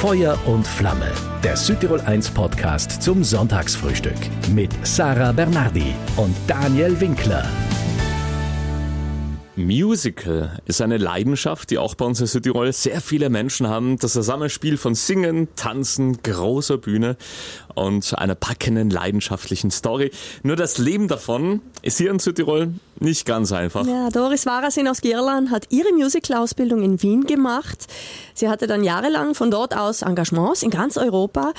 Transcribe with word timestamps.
Feuer 0.00 0.38
und 0.46 0.64
Flamme, 0.64 1.10
der 1.42 1.56
Südtirol 1.56 2.00
1 2.00 2.30
Podcast 2.30 3.02
zum 3.02 3.24
Sonntagsfrühstück 3.24 4.14
mit 4.54 4.70
Sarah 4.86 5.32
Bernardi 5.32 5.92
und 6.16 6.36
Daniel 6.46 7.00
Winkler. 7.00 7.44
Musical 9.58 10.58
ist 10.66 10.80
eine 10.80 10.96
Leidenschaft, 10.96 11.70
die 11.70 11.78
auch 11.78 11.94
bei 11.94 12.04
uns 12.04 12.20
in 12.20 12.26
Südtirol 12.26 12.72
sehr 12.72 13.00
viele 13.00 13.28
Menschen 13.28 13.68
haben. 13.68 13.98
Das 13.98 14.12
Zusammenspiel 14.12 14.76
von 14.76 14.94
Singen, 14.94 15.48
Tanzen, 15.56 16.22
großer 16.22 16.78
Bühne 16.78 17.16
und 17.74 18.16
einer 18.18 18.34
packenden, 18.34 18.90
leidenschaftlichen 18.90 19.70
Story. 19.70 20.10
Nur 20.42 20.56
das 20.56 20.78
Leben 20.78 21.08
davon 21.08 21.60
ist 21.82 21.98
hier 21.98 22.10
in 22.10 22.18
Südtirol 22.18 22.72
nicht 23.00 23.26
ganz 23.26 23.52
einfach. 23.52 23.86
Ja, 23.86 24.08
Doris 24.10 24.46
Warasin 24.46 24.88
aus 24.88 25.00
Girland 25.00 25.50
hat 25.50 25.66
ihre 25.70 25.92
Musical-Ausbildung 25.92 26.82
in 26.82 27.02
Wien 27.02 27.24
gemacht. 27.26 27.86
Sie 28.34 28.48
hatte 28.48 28.66
dann 28.66 28.82
jahrelang 28.84 29.34
von 29.34 29.50
dort 29.50 29.76
aus 29.76 30.02
Engagements 30.02 30.62
in 30.62 30.70
ganz 30.70 30.96
Europa. 30.96 31.52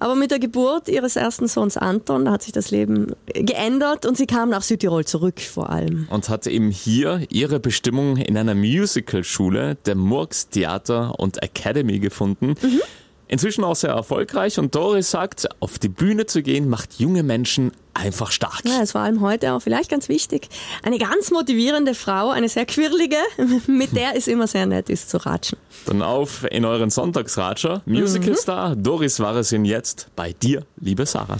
Aber 0.00 0.14
mit 0.14 0.30
der 0.30 0.38
Geburt 0.38 0.88
ihres 0.88 1.16
ersten 1.16 1.48
Sohns 1.48 1.76
Anton 1.76 2.30
hat 2.30 2.42
sich 2.42 2.52
das 2.52 2.70
Leben 2.70 3.14
geändert 3.26 4.06
und 4.06 4.16
sie 4.16 4.26
kam 4.26 4.50
nach 4.50 4.62
Südtirol 4.62 5.04
zurück 5.04 5.40
vor 5.40 5.70
allem. 5.70 6.06
Und 6.10 6.28
hatte 6.28 6.50
eben 6.50 6.70
hier 6.70 7.22
ihre 7.30 7.58
Bestimmung 7.58 8.16
in 8.16 8.36
einer 8.36 8.54
Musicalschule, 8.54 9.76
der 9.86 9.94
Murks 9.96 10.48
Theater 10.48 11.18
und 11.18 11.42
Academy 11.42 11.98
gefunden. 11.98 12.54
Mhm. 12.60 12.80
Inzwischen 13.28 13.62
auch 13.62 13.76
sehr 13.76 13.90
erfolgreich 13.90 14.58
und 14.58 14.74
Doris 14.74 15.10
sagt, 15.10 15.48
auf 15.60 15.78
die 15.78 15.90
Bühne 15.90 16.24
zu 16.24 16.42
gehen 16.42 16.68
macht 16.68 16.98
junge 16.98 17.22
Menschen 17.22 17.72
einfach 17.92 18.30
stark. 18.32 18.62
Ja, 18.64 18.80
ist 18.80 18.92
vor 18.92 19.02
allem 19.02 19.20
heute 19.20 19.52
auch 19.52 19.60
vielleicht 19.60 19.90
ganz 19.90 20.08
wichtig. 20.08 20.48
Eine 20.82 20.98
ganz 20.98 21.30
motivierende 21.30 21.94
Frau, 21.94 22.30
eine 22.30 22.48
sehr 22.48 22.64
quirlige, 22.64 23.16
mit 23.66 23.94
der 23.94 24.16
es 24.16 24.28
immer 24.28 24.46
sehr 24.46 24.64
nett 24.64 24.88
ist 24.88 25.10
zu 25.10 25.18
ratschen. 25.18 25.58
Dann 25.84 26.00
auf 26.00 26.44
in 26.50 26.64
euren 26.64 26.90
Sonntagsratscher. 26.90 27.82
Musicalstar 27.84 28.76
mhm. 28.76 28.82
Doris 28.82 29.20
Warasin 29.20 29.64
jetzt 29.64 30.08
bei 30.16 30.32
dir, 30.32 30.64
liebe 30.80 31.04
Sarah. 31.04 31.38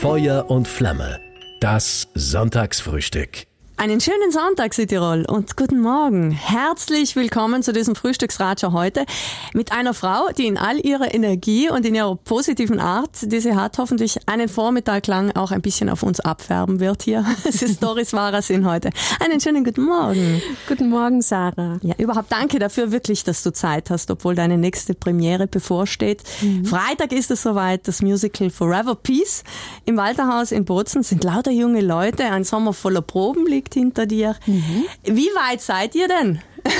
Feuer 0.00 0.46
und 0.48 0.66
Flamme. 0.66 1.20
Das 1.60 2.08
Sonntagsfrühstück. 2.14 3.49
Einen 3.80 3.98
schönen 3.98 4.30
Sonntag, 4.30 4.74
Südtirol, 4.74 5.24
und 5.26 5.56
guten 5.56 5.80
Morgen. 5.80 6.32
Herzlich 6.32 7.16
willkommen 7.16 7.62
zu 7.62 7.72
diesem 7.72 7.96
Frühstücksratscher 7.96 8.74
heute 8.74 9.06
mit 9.54 9.72
einer 9.72 9.94
Frau, 9.94 10.28
die 10.36 10.48
in 10.48 10.58
all 10.58 10.78
ihrer 10.84 11.14
Energie 11.14 11.70
und 11.70 11.86
in 11.86 11.94
ihrer 11.94 12.14
positiven 12.14 12.78
Art, 12.78 13.08
die 13.22 13.40
sie 13.40 13.54
hat, 13.54 13.78
hoffentlich 13.78 14.18
einen 14.26 14.50
Vormittag 14.50 15.06
lang 15.06 15.34
auch 15.34 15.50
ein 15.50 15.62
bisschen 15.62 15.88
auf 15.88 16.02
uns 16.02 16.20
abfärben 16.20 16.78
wird 16.78 17.04
hier. 17.04 17.24
Es 17.48 17.62
ist 17.62 17.82
Doris 17.82 18.12
Warasin 18.12 18.68
heute. 18.68 18.90
Einen 19.18 19.40
schönen 19.40 19.64
guten 19.64 19.84
Morgen. 19.84 20.42
Guten 20.68 20.90
Morgen, 20.90 21.22
Sarah. 21.22 21.78
Ja, 21.80 21.94
überhaupt 21.96 22.30
danke 22.30 22.58
dafür 22.58 22.92
wirklich, 22.92 23.24
dass 23.24 23.42
du 23.42 23.50
Zeit 23.50 23.88
hast, 23.88 24.10
obwohl 24.10 24.34
deine 24.34 24.58
nächste 24.58 24.92
Premiere 24.92 25.46
bevorsteht. 25.46 26.22
Mhm. 26.42 26.66
Freitag 26.66 27.12
ist 27.12 27.30
es 27.30 27.42
soweit, 27.42 27.88
das 27.88 28.02
Musical 28.02 28.50
Forever 28.50 28.94
Peace 28.94 29.42
im 29.86 29.96
Walterhaus 29.96 30.52
in 30.52 30.66
Bozen 30.66 31.02
sind 31.02 31.24
lauter 31.24 31.50
junge 31.50 31.80
Leute, 31.80 32.24
ein 32.26 32.44
Sommer 32.44 32.74
voller 32.74 33.00
Proben 33.00 33.46
liegt 33.46 33.69
liegt 33.70 33.74
hinter 33.74 34.06
dir. 34.06 34.36
Mhm. 34.46 34.84
Wie 35.04 35.28
weit 35.28 35.60
seid 35.60 35.94
ihr 35.94 36.08
denn? 36.08 36.40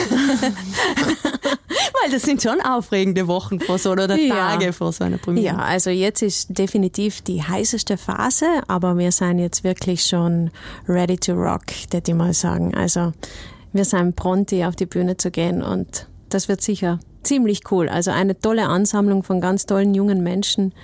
Weil 2.02 2.10
das 2.10 2.22
sind 2.22 2.42
schon 2.42 2.60
aufregende 2.60 3.26
Wochen 3.28 3.60
vor 3.60 3.78
so 3.78 3.92
oder 3.92 4.14
ja. 4.16 4.34
Tage 4.34 4.72
vor 4.72 4.92
so 4.92 5.04
einer 5.04 5.18
Premiere. 5.18 5.46
Ja, 5.46 5.56
also 5.56 5.90
jetzt 5.90 6.22
ist 6.22 6.58
definitiv 6.58 7.22
die 7.22 7.42
heißeste 7.42 7.96
Phase, 7.96 8.46
aber 8.68 8.98
wir 8.98 9.12
sind 9.12 9.38
jetzt 9.38 9.64
wirklich 9.64 10.04
schon 10.04 10.50
ready 10.88 11.16
to 11.16 11.32
rock, 11.32 11.62
würde 11.90 12.10
ich 12.10 12.14
mal 12.14 12.34
sagen. 12.34 12.74
Also 12.74 13.12
wir 13.72 13.84
sind 13.84 14.16
pronti 14.16 14.64
auf 14.64 14.76
die 14.76 14.86
Bühne 14.86 15.16
zu 15.16 15.30
gehen 15.30 15.62
und 15.62 16.06
das 16.28 16.48
wird 16.48 16.60
sicher 16.60 17.00
ziemlich 17.22 17.62
cool. 17.70 17.88
Also 17.88 18.10
eine 18.10 18.38
tolle 18.38 18.66
Ansammlung 18.66 19.22
von 19.22 19.40
ganz 19.40 19.64
tollen 19.66 19.94
jungen 19.94 20.22
Menschen, 20.22 20.74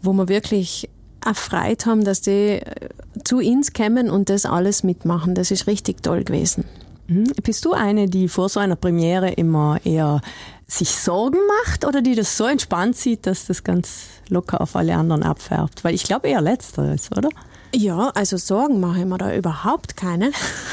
wo 0.00 0.12
man 0.12 0.28
wirklich 0.28 0.88
erfreut 1.24 1.86
haben, 1.86 2.04
dass 2.04 2.20
die 2.20 2.60
äh, 2.60 2.88
zu 3.24 3.38
uns 3.38 3.72
kommen 3.72 4.10
und 4.10 4.28
das 4.28 4.46
alles 4.46 4.82
mitmachen. 4.82 5.34
Das 5.34 5.50
ist 5.50 5.66
richtig 5.66 6.02
toll 6.02 6.24
gewesen. 6.24 6.64
Mhm. 7.06 7.32
Bist 7.42 7.64
du 7.64 7.72
eine, 7.72 8.08
die 8.08 8.28
vor 8.28 8.48
so 8.48 8.60
einer 8.60 8.76
Premiere 8.76 9.30
immer 9.30 9.78
eher 9.84 10.20
sich 10.66 10.90
Sorgen 10.90 11.38
macht 11.64 11.84
oder 11.84 12.00
die 12.00 12.14
das 12.14 12.36
so 12.36 12.46
entspannt 12.46 12.96
sieht, 12.96 13.26
dass 13.26 13.46
das 13.46 13.62
ganz 13.64 14.06
locker 14.28 14.60
auf 14.60 14.76
alle 14.76 14.96
anderen 14.96 15.22
abfärbt? 15.22 15.84
Weil 15.84 15.94
ich 15.94 16.04
glaube 16.04 16.28
eher 16.28 16.40
letzteres, 16.40 17.10
oder? 17.12 17.28
Ja, 17.74 18.10
also 18.14 18.36
Sorgen 18.36 18.80
mache 18.80 19.00
ich 19.00 19.04
mir 19.06 19.16
da 19.16 19.34
überhaupt 19.34 19.96
keine. 19.96 20.30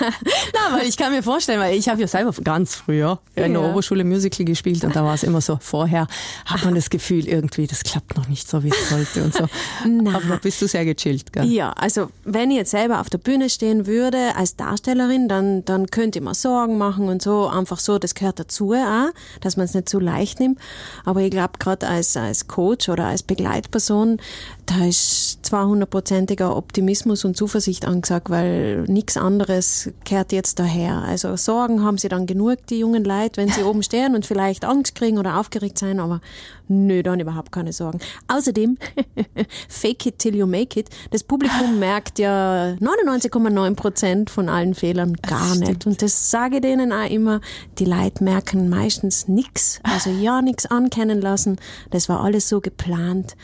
Na, 0.00 0.76
weil 0.76 0.86
ich 0.86 0.96
kann 0.96 1.12
mir 1.12 1.22
vorstellen, 1.22 1.60
weil 1.60 1.76
ich 1.76 1.88
habe 1.88 2.00
ja 2.00 2.06
selber 2.06 2.32
ganz 2.42 2.74
früher 2.74 3.20
in 3.34 3.54
der 3.54 3.62
Oberschule 3.62 4.04
Musical 4.04 4.44
gespielt 4.44 4.84
und 4.84 4.94
da 4.94 5.04
war 5.04 5.14
es 5.14 5.22
immer 5.22 5.40
so, 5.40 5.58
vorher 5.60 6.06
hat 6.44 6.64
man 6.64 6.74
das 6.74 6.90
Gefühl 6.90 7.26
irgendwie, 7.26 7.66
das 7.66 7.84
klappt 7.84 8.16
noch 8.16 8.28
nicht 8.28 8.48
so, 8.48 8.62
wie 8.62 8.68
es 8.68 8.90
sollte 8.90 9.22
und 9.22 9.34
so. 9.34 9.46
Na. 9.86 10.16
Aber 10.16 10.36
bist 10.38 10.60
du 10.60 10.68
sehr 10.68 10.84
gechillt, 10.84 11.32
gell? 11.32 11.46
Ja, 11.46 11.72
also 11.72 12.10
wenn 12.24 12.50
ich 12.50 12.58
jetzt 12.58 12.70
selber 12.70 13.00
auf 13.00 13.08
der 13.08 13.18
Bühne 13.18 13.48
stehen 13.48 13.86
würde 13.86 14.36
als 14.36 14.56
Darstellerin, 14.56 15.28
dann, 15.28 15.64
dann 15.64 15.86
könnte 15.86 16.18
ich 16.18 16.24
mir 16.24 16.34
Sorgen 16.34 16.76
machen 16.76 17.08
und 17.08 17.22
so, 17.22 17.48
einfach 17.48 17.78
so, 17.78 17.98
das 17.98 18.14
gehört 18.14 18.38
dazu 18.38 18.72
auch, 18.74 19.08
dass 19.40 19.56
man 19.56 19.64
es 19.64 19.74
nicht 19.74 19.88
zu 19.88 19.98
leicht 19.98 20.38
nimmt. 20.40 20.58
Aber 21.04 21.20
ich 21.22 21.30
glaube, 21.30 21.54
gerade 21.58 21.88
als, 21.88 22.16
als 22.16 22.46
Coach 22.46 22.88
oder 22.90 23.06
als 23.06 23.22
Begleitperson, 23.22 24.18
da 24.66 24.84
ist 24.84 25.38
200-prozentiger 26.10 26.56
Optimismus 26.56 27.24
und 27.24 27.36
Zuversicht 27.36 27.86
angesagt, 27.86 28.30
weil 28.30 28.82
nichts 28.82 29.16
anderes 29.16 29.90
kehrt 30.04 30.32
jetzt 30.32 30.58
daher. 30.58 31.02
Also 31.02 31.36
Sorgen 31.36 31.82
haben 31.82 31.98
sie 31.98 32.08
dann 32.08 32.26
genug, 32.26 32.66
die 32.68 32.80
jungen 32.80 33.04
Leute, 33.04 33.36
wenn 33.36 33.48
sie 33.48 33.62
oben 33.62 33.82
stehen 33.82 34.14
und 34.14 34.26
vielleicht 34.26 34.64
Angst 34.64 34.94
kriegen 34.94 35.18
oder 35.18 35.38
aufgeregt 35.38 35.78
sein, 35.78 36.00
aber 36.00 36.20
nö, 36.70 37.02
dann 37.02 37.20
überhaupt 37.20 37.52
keine 37.52 37.72
Sorgen. 37.72 37.98
Außerdem, 38.28 38.78
fake 39.68 40.06
it 40.06 40.18
till 40.18 40.36
you 40.36 40.46
make 40.46 40.78
it. 40.78 40.88
Das 41.10 41.24
Publikum 41.24 41.78
merkt 41.78 42.18
ja 42.18 42.76
99,9 42.80 43.74
Prozent 43.74 44.30
von 44.30 44.48
allen 44.48 44.74
Fehlern 44.74 45.14
gar 45.14 45.56
nicht. 45.56 45.86
Und 45.86 46.02
das 46.02 46.30
sage 46.30 46.56
ich 46.56 46.62
denen 46.62 46.92
auch 46.92 47.10
immer, 47.10 47.40
die 47.78 47.84
Leute 47.84 48.22
merken 48.22 48.68
meistens 48.68 49.28
nichts. 49.28 49.80
Also 49.82 50.10
ja, 50.10 50.42
nichts 50.42 50.66
ankennen 50.66 51.20
lassen. 51.20 51.56
Das 51.90 52.08
war 52.08 52.22
alles 52.22 52.48
so 52.48 52.60
geplant, 52.60 53.36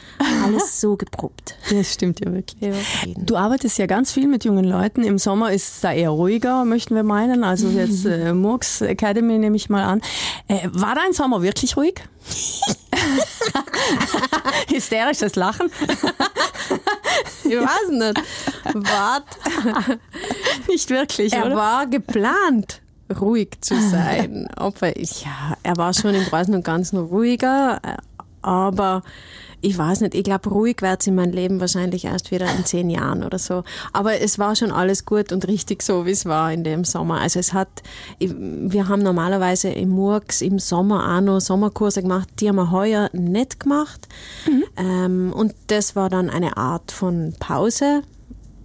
alles 0.44 0.80
so 0.80 0.96
abrupt. 1.16 1.56
Das 1.70 1.92
stimmt 1.92 2.20
ja 2.20 2.32
wirklich. 2.32 2.60
Ja. 2.60 2.72
Du 3.16 3.36
arbeitest 3.36 3.78
ja 3.78 3.86
ganz 3.86 4.12
viel 4.12 4.28
mit 4.28 4.44
jungen 4.44 4.64
Leuten. 4.64 5.02
Im 5.02 5.18
Sommer 5.18 5.52
ist 5.52 5.74
es 5.74 5.80
da 5.80 5.92
eher 5.92 6.10
ruhiger, 6.10 6.64
möchten 6.64 6.94
wir 6.94 7.02
meinen. 7.02 7.44
Also 7.44 7.68
jetzt 7.68 8.06
äh, 8.06 8.32
Murks 8.32 8.80
Academy 8.80 9.38
nehme 9.38 9.56
ich 9.56 9.68
mal 9.68 9.84
an. 9.84 10.00
Äh, 10.48 10.68
war 10.72 10.94
dein 10.94 11.12
Sommer 11.12 11.42
wirklich 11.42 11.76
ruhig? 11.76 12.02
Hysterisches 14.68 15.36
Lachen. 15.36 15.70
ich 17.44 17.56
weiß 17.56 17.90
nicht. 17.90 18.22
Wart. 18.74 19.98
Nicht 20.68 20.90
wirklich, 20.90 21.32
er 21.32 21.46
oder? 21.46 21.56
war 21.56 21.86
geplant 21.86 22.80
ruhig 23.20 23.50
zu 23.60 23.80
sein. 23.80 24.48
Aber 24.56 24.98
ja, 24.98 25.56
er 25.62 25.76
war 25.76 25.94
schon 25.94 26.14
im 26.14 26.24
Großen 26.24 26.54
und 26.54 26.64
Ganzen 26.64 26.98
ruhiger, 26.98 27.80
aber 28.46 29.02
ich 29.60 29.76
weiß 29.76 30.02
nicht, 30.02 30.14
ich 30.14 30.22
glaube, 30.22 30.50
ruhig 30.50 30.76
wird 30.80 31.00
es 31.00 31.06
in 31.06 31.14
meinem 31.14 31.32
Leben 31.32 31.60
wahrscheinlich 31.60 32.04
erst 32.04 32.30
wieder 32.30 32.46
in 32.56 32.64
zehn 32.64 32.90
Jahren 32.90 33.24
oder 33.24 33.38
so. 33.38 33.64
Aber 33.92 34.20
es 34.20 34.38
war 34.38 34.54
schon 34.54 34.70
alles 34.70 35.04
gut 35.04 35.32
und 35.32 35.48
richtig 35.48 35.82
so, 35.82 36.06
wie 36.06 36.10
es 36.10 36.26
war 36.26 36.52
in 36.52 36.62
dem 36.62 36.84
Sommer. 36.84 37.20
Also 37.20 37.40
es 37.40 37.52
hat, 37.52 37.68
wir 38.18 38.88
haben 38.88 39.02
normalerweise 39.02 39.70
im 39.70 39.88
Murks 39.88 40.42
im 40.42 40.58
Sommer 40.58 41.16
auch 41.16 41.20
noch 41.20 41.40
Sommerkurse 41.40 42.02
gemacht, 42.02 42.28
die 42.38 42.48
haben 42.48 42.56
wir 42.56 42.70
heuer 42.70 43.08
nicht 43.12 43.58
gemacht. 43.58 44.06
Mhm. 44.46 44.64
Ähm, 44.76 45.32
und 45.34 45.54
das 45.68 45.96
war 45.96 46.10
dann 46.10 46.30
eine 46.30 46.56
Art 46.56 46.92
von 46.92 47.34
Pause. 47.38 48.02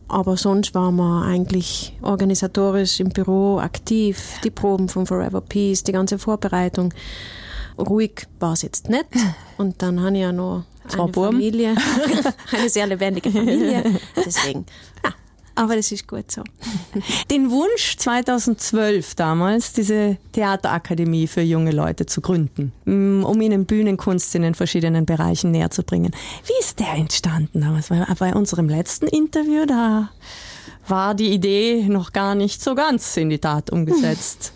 Aber 0.07 0.35
sonst 0.35 0.75
waren 0.75 0.97
wir 0.97 1.23
eigentlich 1.23 1.97
organisatorisch 2.01 2.99
im 2.99 3.09
Büro 3.09 3.59
aktiv. 3.59 4.39
Die 4.43 4.51
Proben 4.51 4.89
von 4.89 5.05
Forever 5.05 5.39
Peace, 5.39 5.83
die 5.83 5.93
ganze 5.93 6.19
Vorbereitung. 6.19 6.93
Ruhig 7.81 8.27
war 8.39 8.53
es 8.53 8.61
jetzt 8.61 8.89
nicht. 8.89 9.07
Und 9.57 9.81
dann 9.81 10.01
habe 10.01 10.15
ich 10.15 10.21
ja 10.21 10.31
noch 10.31 10.63
Frau 10.87 11.03
eine 11.03 11.11
Burm. 11.11 11.35
Familie, 11.35 11.75
eine 12.51 12.69
sehr 12.69 12.87
lebendige 12.87 13.31
Familie. 13.31 13.83
Deswegen, 14.25 14.65
ja, 15.03 15.13
aber 15.55 15.75
das 15.75 15.91
ist 15.91 16.07
gut 16.07 16.31
so. 16.31 16.43
Den 17.29 17.51
Wunsch 17.51 17.97
2012 17.97 19.15
damals, 19.15 19.73
diese 19.73 20.17
Theaterakademie 20.31 21.27
für 21.27 21.41
junge 21.41 21.71
Leute 21.71 22.05
zu 22.05 22.21
gründen, 22.21 22.71
mm, 22.85 23.23
um 23.23 23.39
ihnen 23.41 23.65
Bühnenkunst 23.65 24.33
in 24.35 24.41
den 24.41 24.55
verschiedenen 24.55 25.05
Bereichen 25.05 25.51
näher 25.51 25.69
zu 25.69 25.83
bringen. 25.83 26.11
Wie 26.45 26.59
ist 26.59 26.79
der 26.79 26.93
entstanden 26.93 27.61
damals? 27.61 27.89
Bei 28.17 28.33
unserem 28.33 28.69
letzten 28.69 29.07
Interview, 29.07 29.65
da 29.65 30.09
war 30.87 31.13
die 31.13 31.31
Idee 31.31 31.85
noch 31.87 32.11
gar 32.11 32.35
nicht 32.35 32.61
so 32.61 32.75
ganz 32.75 33.15
in 33.17 33.29
die 33.29 33.39
Tat 33.39 33.69
umgesetzt. 33.71 34.53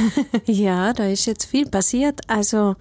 ja, 0.46 0.92
da 0.92 1.06
ist 1.06 1.26
jetzt 1.26 1.44
viel 1.46 1.66
passiert. 1.66 2.20
Also 2.26 2.76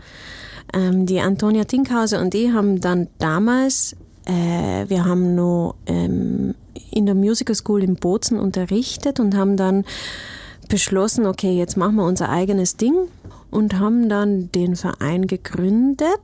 ähm, 0.73 1.05
die 1.05 1.19
Antonia 1.19 1.63
Tinkhauser 1.63 2.21
und 2.21 2.33
ich 2.35 2.51
haben 2.51 2.81
dann 2.81 3.07
damals, 3.19 3.95
äh, 4.25 4.89
wir 4.89 5.05
haben 5.05 5.35
noch 5.35 5.75
ähm, 5.85 6.55
in 6.91 7.05
der 7.05 7.15
Musical 7.15 7.55
School 7.55 7.83
in 7.83 7.95
Bozen 7.95 8.39
unterrichtet 8.39 9.19
und 9.19 9.35
haben 9.35 9.57
dann 9.57 9.85
beschlossen, 10.69 11.25
okay, 11.25 11.57
jetzt 11.57 11.77
machen 11.77 11.95
wir 11.95 12.05
unser 12.05 12.29
eigenes 12.29 12.77
Ding 12.77 12.95
und 13.51 13.79
haben 13.79 14.09
dann 14.09 14.51
den 14.51 14.75
Verein 14.75 15.27
gegründet 15.27 16.19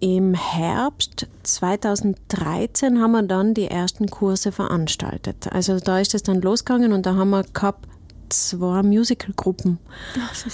im 0.00 0.34
Herbst 0.34 1.26
2013 1.42 3.00
haben 3.00 3.12
wir 3.12 3.22
dann 3.22 3.54
die 3.54 3.66
ersten 3.66 4.08
Kurse 4.08 4.50
veranstaltet. 4.50 5.48
Also 5.52 5.78
da 5.78 6.00
ist 6.00 6.14
es 6.14 6.22
dann 6.22 6.40
losgegangen 6.40 6.92
und 6.92 7.06
da 7.06 7.14
haben 7.14 7.30
wir 7.30 7.44
gehabt 7.44 7.86
zwei 8.30 8.82
Musicalgruppen. 8.82 9.78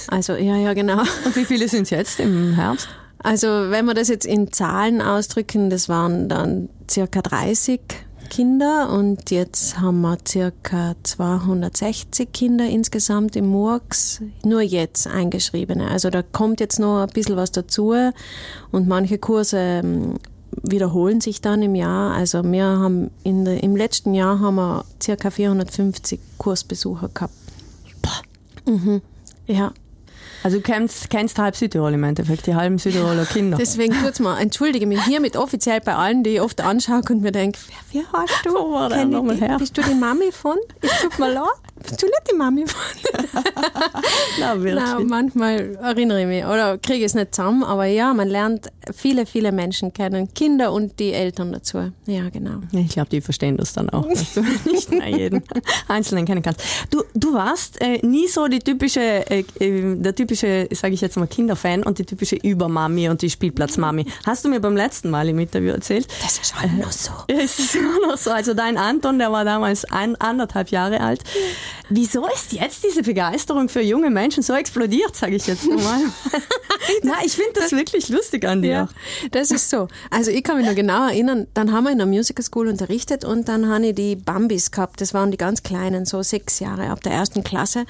Also 0.09 0.35
ja, 0.35 0.57
ja, 0.57 0.75
genau. 0.75 1.03
Und 1.25 1.37
wie 1.37 1.45
viele 1.45 1.69
sind 1.69 1.83
es 1.83 1.91
jetzt 1.91 2.21
im 2.21 2.55
Herbst? 2.55 2.89
Also 3.19 3.47
wenn 3.47 3.87
wir 3.87 3.95
das 3.95 4.09
jetzt 4.09 4.27
in 4.27 4.53
Zahlen 4.53 5.01
ausdrücken, 5.01 5.71
das 5.71 5.89
waren 5.89 6.29
dann 6.29 6.69
circa 6.91 7.23
30 7.23 7.81
Kinder 8.29 8.91
und 8.91 9.31
jetzt 9.31 9.81
haben 9.81 10.01
wir 10.03 10.19
circa 10.27 10.95
260 11.03 12.33
Kinder 12.33 12.69
insgesamt 12.69 13.37
im 13.37 13.47
Murks, 13.47 14.21
nur 14.45 14.61
jetzt 14.61 15.07
eingeschriebene. 15.07 15.89
Also 15.89 16.11
da 16.11 16.23
kommt 16.23 16.61
jetzt 16.61 16.79
noch 16.79 17.03
ein 17.03 17.09
bisschen 17.09 17.37
was 17.37 17.53
dazu 17.53 17.95
und 18.73 18.89
manche 18.89 19.19
Kurse 19.19 19.59
ähm, 19.59 20.15
wiederholen 20.63 21.21
sich 21.21 21.41
dann 21.41 21.63
im 21.63 21.75
Jahr. 21.75 22.15
Also 22.15 22.43
wir 22.45 22.65
haben 22.65 23.11
in 23.23 23.45
der, 23.45 23.63
im 23.63 23.77
letzten 23.77 24.15
Jahr 24.15 24.41
haben 24.41 24.57
wir 24.57 24.85
circa 25.03 25.31
450 25.31 26.21
Kursbesucher 26.39 27.09
gehabt. 27.09 27.35
Mhm. 28.67 29.01
Ja, 29.47 29.73
also 30.47 30.59
du 30.59 30.63
kennst, 30.63 31.11
kennst 31.11 31.41
halb 31.41 31.57
Südtirol 31.57 31.93
im 31.95 32.05
Endeffekt, 32.05 32.47
die 32.47 32.55
halben 32.55 32.79
Südtiroler 32.79 33.25
Kinder. 33.25 33.57
Deswegen 33.59 33.93
tut's 34.01 34.21
mir, 34.21 34.39
entschuldige 34.39 34.87
mich 34.87 35.03
hiermit 35.03 35.37
offiziell 35.37 35.81
bei 35.81 35.97
allen, 35.97 36.23
die 36.23 36.35
ich 36.35 36.41
oft 36.41 36.61
anschaue 36.61 37.03
und 37.11 37.23
mir 37.23 37.33
denke, 37.33 37.59
wer, 37.91 38.05
wer 38.05 38.21
hast 38.21 38.47
du? 38.47 38.51
Wo 38.51 38.73
war 38.73 38.89
der 38.89 39.07
nochmal 39.07 39.37
her? 39.39 39.57
Bist 39.59 39.77
du 39.77 39.83
die 39.83 39.97
Mami 39.97 40.31
von? 40.31 40.57
Ich 40.83 40.93
tut 41.01 41.19
mir 41.19 41.33
leid. 41.33 41.66
Die 42.31 42.37
Mami 42.37 42.65
wirklich. 44.47 44.75
Na, 44.75 44.99
manchmal 45.01 45.77
erinnere 45.77 46.23
ich 46.23 46.27
mich 46.27 46.45
oder 46.45 46.79
kriege 46.79 47.05
es 47.05 47.15
nicht 47.15 47.35
zusammen, 47.35 47.63
aber 47.63 47.87
ja, 47.87 48.13
man 48.15 48.29
lernt 48.29 48.69
viele, 48.95 49.27
viele 49.27 49.53
Menschen 49.53 49.93
kennen, 49.93 50.33
Kinder 50.35 50.73
und 50.73 50.99
die 50.99 51.13
Eltern 51.13 51.53
dazu. 51.53 51.93
Ja, 52.07 52.29
genau. 52.31 52.61
Ich 52.73 52.89
glaube, 52.89 53.11
die 53.11 53.21
verstehen 53.21 53.57
das 53.57 53.73
dann 53.73 53.91
auch, 53.91 54.09
dass 54.09 54.35
du 54.35 54.43
nicht 54.71 54.91
mehr 54.91 55.09
jeden 55.09 55.43
Einzelnen 55.89 56.25
kennen 56.25 56.43
kannst. 56.43 56.63
Du, 56.91 57.03
du 57.15 57.35
warst 57.35 57.81
äh, 57.81 57.99
nie 58.05 58.29
so 58.29 58.47
die 58.49 58.61
typische, 58.61 59.01
äh, 59.01 59.45
äh 59.61 59.97
der 59.97 60.15
typische, 60.15 60.69
sage 60.73 60.95
ich 60.95 61.01
jetzt 61.01 61.17
mal, 61.17 61.27
Kinderfan 61.27 61.83
und 61.83 61.99
die 61.99 62.05
typische 62.05 62.37
Übermami 62.37 63.09
und 63.09 63.23
die 63.23 63.31
Spielplatzmami. 63.31 64.07
Hast 64.25 64.45
du 64.45 64.49
mir 64.49 64.61
beim 64.61 64.77
letzten 64.77 65.11
Mal 65.11 65.29
im 65.29 65.39
Interview 65.39 65.73
erzählt? 65.73 66.09
Das 66.23 66.39
ist 66.39 66.61
halt 66.61 66.77
noch 66.79 66.93
so. 66.93 67.13
Es 67.29 67.59
ist 67.59 67.77
immer 67.77 68.09
noch 68.09 68.17
so. 68.17 68.31
Also 68.31 68.55
dein 68.55 68.79
Anton, 68.79 69.19
der 69.19 69.31
war 69.31 69.45
damals 69.45 69.85
ein, 69.85 70.17
anderthalb 70.17 70.71
Jahre 70.71 71.01
alt. 71.01 71.23
Wieso 71.89 72.27
ist 72.27 72.53
jetzt 72.53 72.85
diese 72.85 73.03
Begeisterung 73.03 73.69
für 73.69 73.81
junge 73.81 74.11
Menschen 74.11 74.43
so 74.43 74.55
explodiert, 74.55 75.15
sage 75.15 75.37
ich 75.37 75.47
jetzt 75.47 75.71
mal? 75.71 76.01
Na, 77.03 77.15
ich 77.25 77.33
finde 77.33 77.53
das 77.55 77.73
wirklich 77.73 78.09
lustig 78.09 78.45
an 78.47 78.63
dir. 78.63 78.71
Ja, 78.71 78.89
das 79.31 79.51
ist 79.51 79.71
so. 79.71 79.89
Also 80.11 80.31
ich 80.31 80.43
kann 80.43 80.57
mich 80.57 80.67
noch 80.67 80.75
genau 80.75 81.07
erinnern, 81.09 81.47
dann 81.55 81.73
haben 81.73 81.85
wir 81.85 81.93
in 81.93 81.99
der 81.99 82.07
Musical 82.07 82.45
School 82.45 82.69
unterrichtet 82.69 83.25
und 83.25 83.49
dann 83.49 83.69
habe 83.69 83.87
ich 83.87 83.95
die 83.95 84.17
Bambis 84.17 84.71
gehabt. 84.71 85.01
Das 85.01 85.15
waren 85.15 85.31
die 85.31 85.37
ganz 85.37 85.63
kleinen, 85.63 86.07
so 86.07 86.23
sechs 86.23 86.61
Jahre 86.61 86.91
ab 86.91 87.03
der 87.03 87.13
ersten 87.13 87.45
Klasse. 87.45 87.85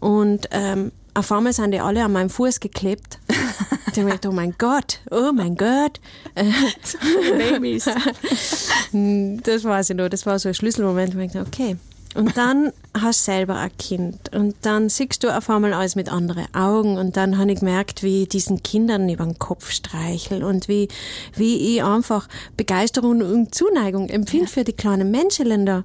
Und 0.00 0.48
ähm, 0.52 0.92
auf 1.14 1.32
einmal 1.32 1.52
sind 1.52 1.72
die 1.72 1.80
alle 1.80 2.04
an 2.04 2.12
meinem 2.12 2.30
Fuß 2.30 2.60
geklebt. 2.60 3.18
ich 3.28 3.98
habe 3.98 4.04
gedacht, 4.04 4.26
oh 4.26 4.32
mein 4.32 4.54
Gott, 4.56 5.00
oh 5.10 5.32
mein 5.32 5.56
Gott. 5.56 6.00
Babys. 7.38 7.86
das 8.92 9.64
weiß 9.64 9.90
ich 9.90 9.96
noch, 9.96 10.08
das 10.08 10.26
war 10.26 10.38
so 10.38 10.48
ein 10.48 10.54
Schlüsselmoment, 10.54 11.16
wo 11.16 11.20
ich 11.20 11.32
dachte, 11.32 11.46
okay, 11.46 11.76
und 12.18 12.36
dann 12.36 12.72
hast 13.00 13.20
du 13.20 13.32
selber 13.32 13.54
ein 13.54 13.70
Kind 13.78 14.34
und 14.34 14.56
dann 14.62 14.88
siehst 14.88 15.22
du 15.22 15.28
auf 15.28 15.48
einmal 15.48 15.72
alles 15.72 15.94
mit 15.94 16.10
anderen 16.10 16.52
Augen 16.52 16.98
und 16.98 17.16
dann 17.16 17.38
habe 17.38 17.52
ich 17.52 17.60
gemerkt, 17.60 18.02
wie 18.02 18.24
ich 18.24 18.28
diesen 18.28 18.60
Kindern 18.60 19.08
über 19.08 19.22
den 19.22 19.38
Kopf 19.38 19.70
streichel 19.70 20.42
und 20.42 20.66
wie, 20.66 20.88
wie 21.36 21.76
ich 21.76 21.84
einfach 21.84 22.26
Begeisterung 22.56 23.22
und 23.22 23.54
Zuneigung 23.54 24.08
empfinde 24.08 24.46
ja. 24.46 24.50
für 24.50 24.64
die 24.64 24.72
kleinen 24.72 25.12
Menschenländer. 25.12 25.84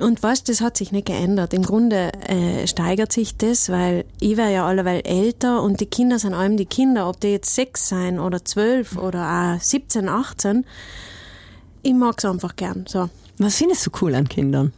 Und 0.00 0.24
was, 0.24 0.42
das 0.42 0.60
hat 0.60 0.76
sich 0.76 0.90
nicht 0.90 1.06
geändert. 1.06 1.54
Im 1.54 1.62
Grunde 1.62 2.10
äh, 2.28 2.66
steigert 2.66 3.12
sich 3.12 3.36
das, 3.36 3.68
weil 3.68 4.04
ich 4.18 4.36
wäre 4.36 4.52
ja 4.52 4.66
alleweil 4.66 5.02
älter 5.04 5.62
und 5.62 5.80
die 5.80 5.86
Kinder 5.86 6.18
sind 6.18 6.34
allem 6.34 6.56
die 6.56 6.66
Kinder, 6.66 7.08
ob 7.08 7.20
die 7.20 7.28
jetzt 7.28 7.54
sechs 7.54 7.88
sein 7.88 8.18
oder 8.18 8.44
zwölf 8.44 8.96
oder 8.96 9.54
auch 9.54 9.62
17, 9.62 10.08
18. 10.08 10.66
Ich 11.82 11.94
mag 11.94 12.16
es 12.18 12.24
einfach 12.24 12.56
gern. 12.56 12.86
So. 12.88 13.08
Was 13.38 13.54
findest 13.54 13.86
du 13.86 13.90
cool 14.00 14.16
an 14.16 14.28
Kindern? 14.28 14.72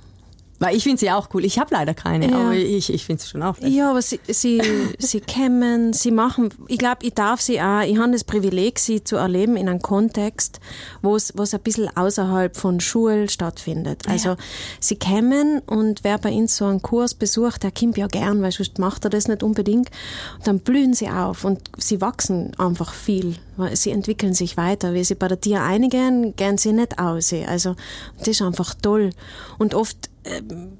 Weil 0.62 0.76
ich 0.76 0.84
finde 0.84 1.00
sie 1.00 1.10
auch 1.10 1.28
cool. 1.34 1.44
Ich 1.44 1.58
habe 1.58 1.74
leider 1.74 1.92
keine, 1.92 2.30
ja. 2.30 2.38
aber 2.38 2.54
ich, 2.54 2.88
ich 2.92 3.04
finde 3.04 3.20
sie 3.20 3.28
schon 3.28 3.42
auch. 3.42 3.58
Nett. 3.58 3.72
Ja, 3.72 3.90
aber 3.90 4.00
sie, 4.00 4.20
sie, 4.28 4.62
sie 4.96 5.20
kämmen, 5.20 5.92
sie 5.92 6.12
machen, 6.12 6.50
ich 6.68 6.78
glaube, 6.78 6.98
ich 7.02 7.14
darf 7.14 7.40
sie 7.40 7.60
auch, 7.60 7.80
ich 7.80 7.98
habe 7.98 8.12
das 8.12 8.22
Privileg, 8.22 8.78
sie 8.78 9.02
zu 9.02 9.16
erleben 9.16 9.56
in 9.56 9.68
einem 9.68 9.82
Kontext, 9.82 10.60
wo 11.02 11.16
es 11.16 11.34
ein 11.36 11.60
bisschen 11.62 11.88
außerhalb 11.96 12.56
von 12.56 12.78
Schule 12.78 13.28
stattfindet. 13.28 14.08
Also 14.08 14.28
ja. 14.30 14.36
sie 14.78 14.94
kämen 14.94 15.58
und 15.66 16.04
wer 16.04 16.18
bei 16.18 16.30
uns 16.30 16.56
so 16.56 16.66
einen 16.66 16.80
Kurs 16.80 17.14
besucht, 17.14 17.64
der 17.64 17.72
kommt 17.72 17.96
ja 17.96 18.06
gern, 18.06 18.40
weil 18.40 18.52
sonst 18.52 18.78
macht 18.78 19.02
er 19.02 19.10
das 19.10 19.26
nicht 19.26 19.42
unbedingt. 19.42 19.90
Und 20.38 20.46
dann 20.46 20.60
blühen 20.60 20.94
sie 20.94 21.10
auf 21.10 21.44
und 21.44 21.58
sie 21.76 22.00
wachsen 22.00 22.52
einfach 22.56 22.94
viel. 22.94 23.34
Sie 23.74 23.90
entwickeln 23.90 24.32
sich 24.32 24.56
weiter. 24.56 24.94
Wie 24.94 25.02
sie 25.02 25.16
bei 25.16 25.26
der 25.26 25.40
Tier 25.40 25.62
einigen, 25.62 26.36
gehen 26.36 26.56
sie 26.56 26.72
nicht 26.72 27.00
aus. 27.00 27.34
Also 27.48 27.74
das 28.18 28.28
ist 28.28 28.42
einfach 28.42 28.74
toll. 28.80 29.10
Und 29.58 29.74
oft 29.74 30.11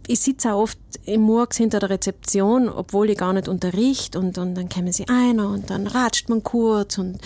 ich 0.06 0.20
sitze 0.20 0.52
auch 0.52 0.62
oft 0.62 0.78
im 1.04 1.22
Murks 1.22 1.56
hinter 1.56 1.80
der 1.80 1.90
Rezeption, 1.90 2.68
obwohl 2.68 3.10
ich 3.10 3.18
gar 3.18 3.32
nicht 3.32 3.48
unterricht 3.48 4.14
und, 4.14 4.38
und 4.38 4.54
dann 4.54 4.68
kommen 4.68 4.92
sie 4.92 5.08
einer 5.08 5.48
und 5.48 5.70
dann 5.70 5.86
ratscht 5.86 6.28
man 6.28 6.42
kurz 6.42 6.98
und 6.98 7.18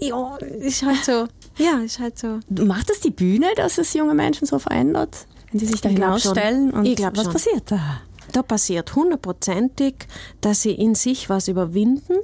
ja, 0.00 0.36
ist 0.36 0.82
halt 0.82 1.04
so. 1.04 1.26
Ja, 1.58 1.78
ist 1.78 1.98
halt 1.98 2.18
so. 2.18 2.40
Macht 2.48 2.90
es 2.90 3.00
die 3.00 3.10
Bühne, 3.10 3.48
dass 3.56 3.76
es 3.76 3.92
junge 3.92 4.14
Menschen 4.14 4.46
so 4.46 4.58
verändert, 4.58 5.26
wenn 5.50 5.60
sie 5.60 5.66
sich 5.66 5.82
da 5.82 5.90
hinausstellen? 5.90 6.70
Und 6.70 6.86
ich 6.86 6.98
was 6.98 7.24
schon. 7.24 7.32
passiert 7.32 7.70
da? 7.70 8.00
Da 8.32 8.42
passiert 8.42 8.94
hundertprozentig, 8.94 9.94
dass 10.40 10.62
sie 10.62 10.72
in 10.72 10.94
sich 10.94 11.28
was 11.28 11.48
überwinden 11.48 12.14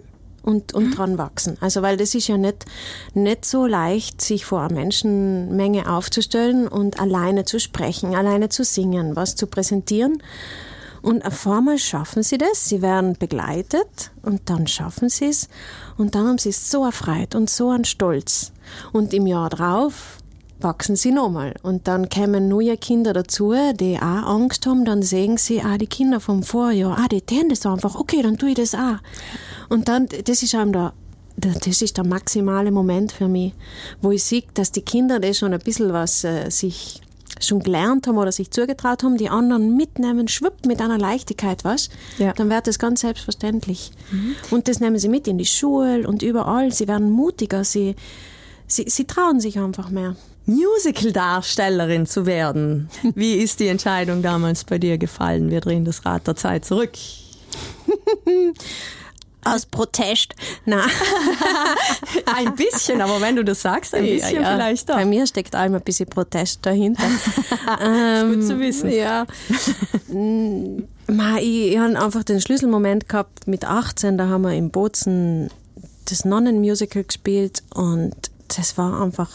und, 0.46 0.72
und 0.72 0.86
mhm. 0.86 0.94
dran 0.94 1.18
wachsen. 1.18 1.58
Also 1.60 1.82
weil 1.82 1.96
das 1.96 2.14
ist 2.14 2.28
ja 2.28 2.38
nicht, 2.38 2.64
nicht 3.12 3.44
so 3.44 3.66
leicht, 3.66 4.22
sich 4.22 4.46
vor 4.46 4.60
einer 4.60 4.72
Menschenmenge 4.72 5.92
aufzustellen 5.92 6.68
und 6.68 6.98
alleine 6.98 7.44
zu 7.44 7.60
sprechen, 7.60 8.14
alleine 8.14 8.48
zu 8.48 8.64
singen, 8.64 9.16
was 9.16 9.34
zu 9.34 9.46
präsentieren. 9.46 10.22
Und 11.02 11.24
auf 11.24 11.46
einmal 11.46 11.78
schaffen 11.78 12.22
sie 12.22 12.38
das, 12.38 12.68
sie 12.68 12.80
werden 12.80 13.16
begleitet 13.18 14.10
und 14.22 14.48
dann 14.48 14.66
schaffen 14.66 15.08
sie 15.08 15.26
es 15.26 15.48
und 15.96 16.14
dann 16.14 16.26
haben 16.26 16.38
sie 16.38 16.52
so 16.52 16.84
erfreut 16.84 17.34
und 17.34 17.50
so 17.50 17.70
einen 17.70 17.84
Stolz. 17.84 18.52
Und 18.92 19.12
im 19.14 19.26
Jahr 19.26 19.50
drauf 19.50 20.18
wachsen 20.60 20.96
sie 20.96 21.12
nochmal. 21.12 21.54
Und 21.62 21.86
dann 21.86 22.08
kämen 22.08 22.48
neue 22.48 22.76
Kinder 22.76 23.12
dazu, 23.12 23.54
die 23.74 23.98
auch 23.98 24.02
Angst 24.02 24.66
haben, 24.66 24.84
dann 24.84 25.02
sehen 25.02 25.36
sie, 25.36 25.62
ah, 25.62 25.78
die 25.78 25.86
Kinder 25.86 26.20
vom 26.20 26.42
Vorjahr, 26.42 26.98
ah, 26.98 27.08
die 27.08 27.20
tun 27.20 27.48
das 27.48 27.66
einfach, 27.66 27.94
okay, 27.94 28.22
dann 28.22 28.38
tue 28.38 28.50
ich 28.50 28.54
das 28.56 28.74
auch. 28.74 28.98
Und 29.68 29.88
dann, 29.88 30.08
das 30.24 30.42
ist 30.42 30.54
einem 30.54 30.72
da, 30.72 30.92
das 31.36 31.82
ist 31.82 31.96
der 31.96 32.04
maximale 32.04 32.70
Moment 32.70 33.12
für 33.12 33.28
mich, 33.28 33.52
wo 34.00 34.10
ich 34.10 34.24
sehe, 34.24 34.44
dass 34.54 34.72
die 34.72 34.82
Kinder 34.82 35.20
das 35.20 35.38
schon 35.38 35.52
ein 35.52 35.60
bisschen 35.60 35.92
was 35.92 36.24
äh, 36.24 36.50
sich 36.50 37.00
schon 37.40 37.60
gelernt 37.60 38.06
haben 38.06 38.16
oder 38.16 38.32
sich 38.32 38.50
zugetraut 38.50 39.02
haben, 39.02 39.18
die 39.18 39.28
anderen 39.28 39.76
mitnehmen, 39.76 40.28
schwuppt 40.28 40.66
mit 40.66 40.80
einer 40.80 40.98
Leichtigkeit, 40.98 41.64
was? 41.64 41.90
Ja. 42.18 42.32
Dann 42.32 42.48
wird 42.48 42.66
das 42.66 42.78
ganz 42.78 43.02
selbstverständlich. 43.02 43.90
Mhm. 44.10 44.36
Und 44.50 44.68
das 44.68 44.80
nehmen 44.80 44.98
sie 44.98 45.08
mit 45.08 45.28
in 45.28 45.36
die 45.36 45.44
Schule 45.44 46.08
und 46.08 46.22
überall. 46.22 46.72
Sie 46.72 46.88
werden 46.88 47.10
mutiger, 47.10 47.64
sie, 47.64 47.94
sie, 48.66 48.88
sie 48.88 49.04
trauen 49.04 49.40
sich 49.40 49.58
einfach 49.58 49.90
mehr. 49.90 50.16
Musical-Darstellerin 50.46 52.06
zu 52.06 52.24
werden. 52.24 52.88
Wie 53.14 53.34
ist 53.34 53.60
die 53.60 53.68
Entscheidung 53.68 54.22
damals 54.22 54.64
bei 54.64 54.78
dir 54.78 54.96
gefallen? 54.96 55.50
Wir 55.50 55.60
drehen 55.60 55.84
das 55.84 56.06
Rad 56.06 56.26
der 56.26 56.36
Zeit 56.36 56.64
zurück. 56.64 56.92
Aus 59.46 59.66
Protest. 59.66 60.34
Na. 60.64 60.84
ein 62.36 62.54
bisschen, 62.54 63.00
aber 63.00 63.20
wenn 63.20 63.36
du 63.36 63.44
das 63.44 63.62
sagst, 63.62 63.94
ein 63.94 64.04
bisschen 64.04 64.36
ja, 64.36 64.42
ja. 64.42 64.54
vielleicht 64.54 64.88
doch. 64.88 64.96
Bei 64.96 65.04
mir 65.04 65.26
steckt 65.26 65.54
einmal 65.54 65.80
ein 65.80 65.84
bisschen 65.84 66.08
Protest 66.08 66.64
dahinter. 66.64 67.04
ähm, 67.80 68.34
gut 68.34 68.46
zu 68.46 68.58
wissen. 68.58 68.90
Ja. 68.90 69.26
Ma, 70.08 71.38
ich, 71.38 71.72
ich 71.72 71.78
habe 71.78 71.98
einfach 71.98 72.24
den 72.24 72.40
Schlüsselmoment 72.40 73.08
gehabt 73.08 73.46
mit 73.46 73.64
18, 73.64 74.18
da 74.18 74.28
haben 74.28 74.42
wir 74.42 74.52
in 74.52 74.70
Bozen 74.70 75.50
das 76.06 76.24
Nonnenmusical 76.24 77.04
gespielt 77.04 77.62
und 77.74 78.14
das 78.48 78.78
war 78.78 79.00
einfach 79.00 79.30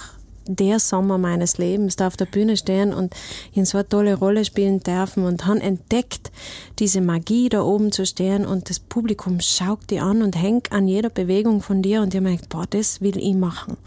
der 0.55 0.79
Sommer 0.79 1.17
meines 1.17 1.57
Lebens, 1.57 1.95
da 1.95 2.07
auf 2.07 2.17
der 2.17 2.25
Bühne 2.25 2.57
stehen 2.57 2.93
und 2.93 3.15
in 3.53 3.65
so 3.65 3.77
eine 3.77 3.87
tolle 3.87 4.15
Rolle 4.15 4.45
spielen 4.45 4.79
dürfen 4.81 5.25
und 5.25 5.45
haben 5.45 5.61
entdeckt, 5.61 6.31
diese 6.79 7.01
Magie 7.01 7.49
da 7.49 7.61
oben 7.61 7.91
zu 7.91 8.05
stehen 8.05 8.45
und 8.45 8.69
das 8.69 8.79
Publikum 8.79 9.39
schaut 9.39 9.89
dir 9.89 10.03
an 10.03 10.21
und 10.21 10.35
hängt 10.35 10.71
an 10.71 10.87
jeder 10.87 11.09
Bewegung 11.09 11.61
von 11.61 11.81
dir 11.81 12.01
und 12.01 12.13
ihr 12.13 12.21
merkt, 12.21 12.49
boah, 12.49 12.65
das 12.69 13.01
will 13.01 13.17
ich 13.17 13.35
machen. 13.35 13.77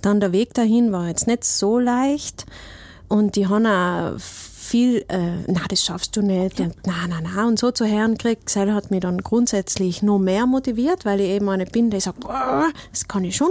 Dann 0.00 0.20
der 0.20 0.32
Weg 0.32 0.54
dahin 0.54 0.92
war 0.92 1.08
jetzt 1.08 1.26
nicht 1.26 1.44
so 1.44 1.78
leicht 1.78 2.46
und 3.08 3.36
die 3.36 3.46
haben 3.46 3.66
auch 3.66 4.18
viel, 4.72 5.04
äh, 5.08 5.42
na, 5.48 5.60
das 5.68 5.84
schaffst 5.84 6.16
du 6.16 6.22
nicht 6.22 6.58
und 6.58 6.74
na, 6.86 7.06
na, 7.06 7.20
na 7.22 7.46
und 7.46 7.58
so 7.58 7.70
zu 7.72 7.86
hören 7.86 8.16
kriegt. 8.16 8.44
Das 8.46 8.56
hat 8.56 8.90
mich 8.90 9.00
dann 9.00 9.18
grundsätzlich 9.18 10.02
noch 10.02 10.18
mehr 10.18 10.46
motiviert, 10.46 11.04
weil 11.04 11.20
ich 11.20 11.28
eben 11.28 11.48
eine 11.50 11.66
bin, 11.66 11.90
die 11.90 12.00
sagt, 12.00 12.24
das 12.24 13.06
kann 13.06 13.24
ich 13.24 13.36
schon. 13.36 13.50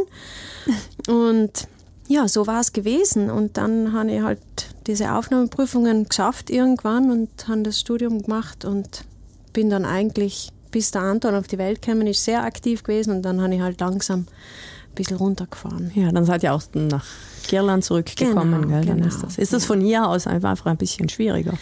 Und 1.07 1.67
ja, 2.11 2.27
so 2.27 2.45
war 2.47 2.59
es 2.59 2.73
gewesen. 2.73 3.29
Und 3.29 3.57
dann 3.57 3.93
habe 3.93 4.11
ich 4.11 4.21
halt 4.21 4.39
diese 4.87 5.13
Aufnahmeprüfungen 5.13 6.09
geschafft 6.09 6.49
irgendwann 6.49 7.09
und 7.11 7.29
habe 7.47 7.63
das 7.63 7.79
Studium 7.79 8.21
gemacht 8.21 8.65
und 8.65 9.05
bin 9.53 9.69
dann 9.69 9.85
eigentlich, 9.85 10.51
bis 10.71 10.91
der 10.91 11.01
Anton 11.01 11.35
auf 11.35 11.47
die 11.47 11.57
Welt 11.57 11.81
gekommen 11.81 12.07
ist, 12.07 12.23
sehr 12.23 12.43
aktiv 12.43 12.83
gewesen 12.83 13.15
und 13.15 13.21
dann 13.23 13.41
habe 13.41 13.55
ich 13.55 13.61
halt 13.61 13.79
langsam 13.79 14.21
ein 14.21 14.95
bisschen 14.95 15.17
runtergefahren. 15.17 15.91
Ja, 15.95 16.11
dann 16.11 16.25
seid 16.25 16.43
ihr 16.43 16.53
auch 16.53 16.63
nach 16.73 17.05
Girland 17.47 17.83
zurückgekommen. 17.83 18.61
Genau? 18.63 18.81
Dann 18.81 18.97
genau, 18.97 19.07
ist 19.07 19.23
das, 19.23 19.37
ist 19.37 19.53
das 19.53 19.65
von 19.65 19.81
hier 19.81 20.07
aus 20.07 20.27
einfach 20.27 20.65
ein 20.65 20.77
bisschen 20.77 21.09
schwieriger? 21.09 21.53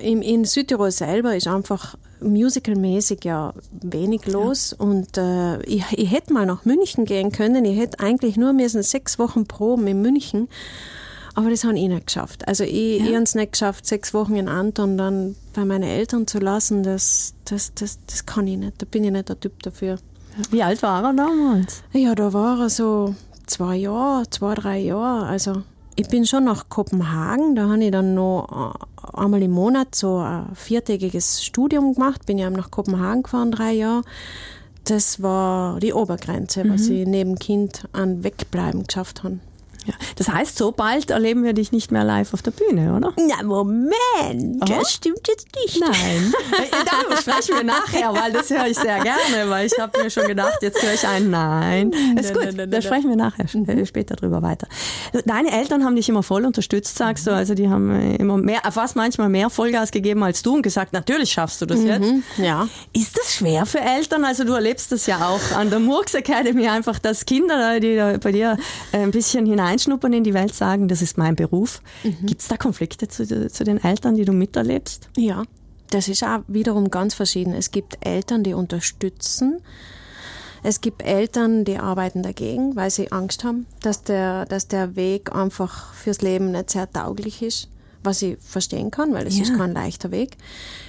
In, 0.00 0.22
in 0.22 0.44
Südtirol 0.44 0.90
selber 0.90 1.34
ist 1.36 1.48
einfach 1.48 1.96
musicalmäßig 2.22 3.24
ja 3.24 3.52
wenig 3.70 4.26
los 4.26 4.76
ja. 4.78 4.84
und 4.84 5.16
äh, 5.18 5.62
ich, 5.62 5.84
ich 5.92 6.10
hätte 6.10 6.32
mal 6.32 6.46
nach 6.46 6.64
München 6.64 7.04
gehen 7.04 7.32
können. 7.32 7.64
Ich 7.64 7.78
hätte 7.78 8.00
eigentlich 8.00 8.36
nur 8.36 8.52
müssen 8.52 8.82
sechs 8.82 9.18
Wochen 9.18 9.46
proben 9.46 9.86
in 9.86 10.02
München, 10.02 10.48
aber 11.34 11.50
das 11.50 11.64
habe 11.64 11.78
ich 11.78 11.88
nicht 11.88 12.06
geschafft. 12.06 12.46
Also 12.46 12.64
ich, 12.64 13.00
ja. 13.00 13.06
ich 13.06 13.14
habe 13.14 13.22
es 13.22 13.34
nicht 13.34 13.52
geschafft, 13.52 13.86
sechs 13.86 14.12
Wochen 14.12 14.36
in 14.36 14.48
Anton 14.48 14.98
dann 14.98 15.36
bei 15.54 15.64
meinen 15.64 15.84
Eltern 15.84 16.26
zu 16.26 16.38
lassen. 16.38 16.82
Das, 16.82 17.34
das, 17.44 17.72
das, 17.74 17.98
das 18.06 18.26
kann 18.26 18.46
ich 18.46 18.58
nicht. 18.58 18.80
Da 18.80 18.86
bin 18.90 19.04
ich 19.04 19.10
nicht 19.10 19.28
der 19.28 19.40
Typ 19.40 19.62
dafür. 19.62 19.98
Wie 20.50 20.62
alt 20.62 20.82
war 20.82 21.04
er 21.04 21.12
damals? 21.12 21.82
Ja, 21.92 22.14
da 22.14 22.32
war 22.32 22.60
er 22.60 22.70
so 22.70 23.14
zwei 23.46 23.76
Jahre, 23.76 24.28
zwei, 24.30 24.54
drei 24.54 24.78
Jahre. 24.78 25.26
Also 25.26 25.62
ich 25.96 26.08
bin 26.08 26.26
schon 26.26 26.44
nach 26.44 26.68
Kopenhagen, 26.68 27.54
da 27.54 27.68
habe 27.68 27.84
ich 27.84 27.90
dann 27.90 28.14
noch 28.14 28.74
äh, 28.74 29.16
einmal 29.16 29.42
im 29.42 29.50
Monat 29.50 29.94
so 29.94 30.18
ein 30.18 30.54
viertägiges 30.54 31.44
Studium 31.44 31.94
gemacht, 31.94 32.26
bin 32.26 32.38
ja 32.38 32.50
nach 32.50 32.70
Kopenhagen 32.70 33.22
gefahren, 33.22 33.52
drei 33.52 33.72
Jahre. 33.72 34.02
Das 34.84 35.22
war 35.22 35.78
die 35.78 35.92
Obergrenze, 35.92 36.64
was 36.68 36.88
mhm. 36.88 36.94
ich 36.94 37.06
neben 37.06 37.38
Kind 37.38 37.88
an 37.92 38.24
Wegbleiben 38.24 38.84
geschafft 38.84 39.22
habe. 39.22 39.38
Ja. 39.86 39.94
Das 40.16 40.28
heißt, 40.28 40.56
so 40.56 40.72
bald 40.72 41.10
erleben 41.10 41.44
wir 41.44 41.52
dich 41.52 41.72
nicht 41.72 41.90
mehr 41.90 42.04
live 42.04 42.32
auf 42.34 42.42
der 42.42 42.52
Bühne, 42.52 42.94
oder? 42.94 43.12
Na, 43.16 43.42
Moment, 43.42 44.62
Aha. 44.62 44.78
das 44.78 44.92
stimmt 44.92 45.26
jetzt 45.28 45.48
nicht. 45.56 45.80
Nein. 45.80 46.32
Darüber 46.70 47.16
sprechen 47.20 47.56
wir 47.56 47.64
nachher, 47.64 48.12
weil 48.14 48.32
das 48.32 48.50
höre 48.50 48.66
ich 48.66 48.78
sehr 48.78 49.00
gerne, 49.00 49.48
weil 49.48 49.66
ich 49.66 49.78
habe 49.78 50.02
mir 50.02 50.10
schon 50.10 50.26
gedacht, 50.26 50.58
jetzt 50.62 50.82
höre 50.82 50.94
ich 50.94 51.06
ein 51.06 51.30
Nein. 51.30 51.92
Das 52.16 52.26
ist 52.26 52.34
gut, 52.34 52.48
da 52.68 52.82
sprechen 52.82 53.08
wir 53.08 53.16
nachher 53.16 53.46
mhm. 53.52 53.86
später 53.86 54.16
drüber 54.16 54.42
weiter. 54.42 54.68
Deine 55.24 55.52
Eltern 55.52 55.84
haben 55.84 55.96
dich 55.96 56.08
immer 56.08 56.22
voll 56.22 56.44
unterstützt, 56.44 56.96
sagst 56.96 57.26
du, 57.26 57.32
also 57.32 57.54
die 57.54 57.68
haben 57.68 57.90
äh, 57.90 58.16
immer 58.16 58.36
mehr, 58.36 58.60
fast 58.70 58.96
manchmal 58.96 59.28
mehr 59.28 59.50
Vollgas 59.50 59.90
gegeben 59.90 60.22
als 60.22 60.42
du 60.42 60.54
und 60.54 60.62
gesagt, 60.62 60.92
natürlich 60.92 61.32
schaffst 61.32 61.60
du 61.60 61.66
das 61.66 61.78
mhm. 61.78 61.86
jetzt. 61.86 62.12
Ja. 62.38 62.68
Ist 62.92 63.18
das 63.18 63.34
schwer 63.34 63.66
für 63.66 63.80
Eltern? 63.80 64.24
Also 64.24 64.44
du 64.44 64.52
erlebst 64.52 64.92
das 64.92 65.06
ja 65.06 65.28
auch 65.28 65.56
an 65.56 65.70
der 65.70 65.80
Murks 65.80 66.14
Academy 66.14 66.68
einfach, 66.68 66.98
dass 66.98 67.26
Kinder, 67.26 67.80
die 67.80 67.96
da 67.96 68.16
bei 68.18 68.32
dir 68.32 68.56
ein 68.92 69.10
bisschen 69.10 69.46
hinein 69.46 69.71
reinschnuppern 69.72 70.12
in 70.12 70.24
die 70.24 70.34
Welt 70.34 70.54
sagen, 70.54 70.88
das 70.88 71.02
ist 71.02 71.18
mein 71.18 71.36
Beruf. 71.36 71.82
Mhm. 72.04 72.26
Gibt 72.26 72.42
es 72.42 72.48
da 72.48 72.56
Konflikte 72.56 73.08
zu, 73.08 73.48
zu 73.48 73.64
den 73.64 73.82
Eltern, 73.82 74.16
die 74.16 74.24
du 74.24 74.32
miterlebst? 74.32 75.08
Ja, 75.16 75.44
das 75.90 76.08
ist 76.08 76.22
auch 76.22 76.40
wiederum 76.48 76.90
ganz 76.90 77.14
verschieden. 77.14 77.54
Es 77.54 77.70
gibt 77.70 78.04
Eltern, 78.06 78.42
die 78.42 78.54
unterstützen. 78.54 79.60
Es 80.62 80.80
gibt 80.80 81.02
Eltern, 81.02 81.64
die 81.64 81.78
arbeiten 81.78 82.22
dagegen, 82.22 82.76
weil 82.76 82.90
sie 82.90 83.10
Angst 83.10 83.42
haben, 83.44 83.66
dass 83.80 84.02
der, 84.04 84.46
dass 84.46 84.68
der 84.68 84.94
Weg 84.94 85.34
einfach 85.34 85.92
fürs 85.92 86.22
Leben 86.22 86.52
nicht 86.52 86.70
sehr 86.70 86.90
tauglich 86.90 87.42
ist, 87.42 87.68
was 88.04 88.22
ich 88.22 88.38
verstehen 88.40 88.90
kann, 88.90 89.12
weil 89.12 89.26
es 89.26 89.36
ja. 89.36 89.42
ist 89.42 89.56
kein 89.56 89.72
leichter 89.72 90.12
Weg. 90.12 90.36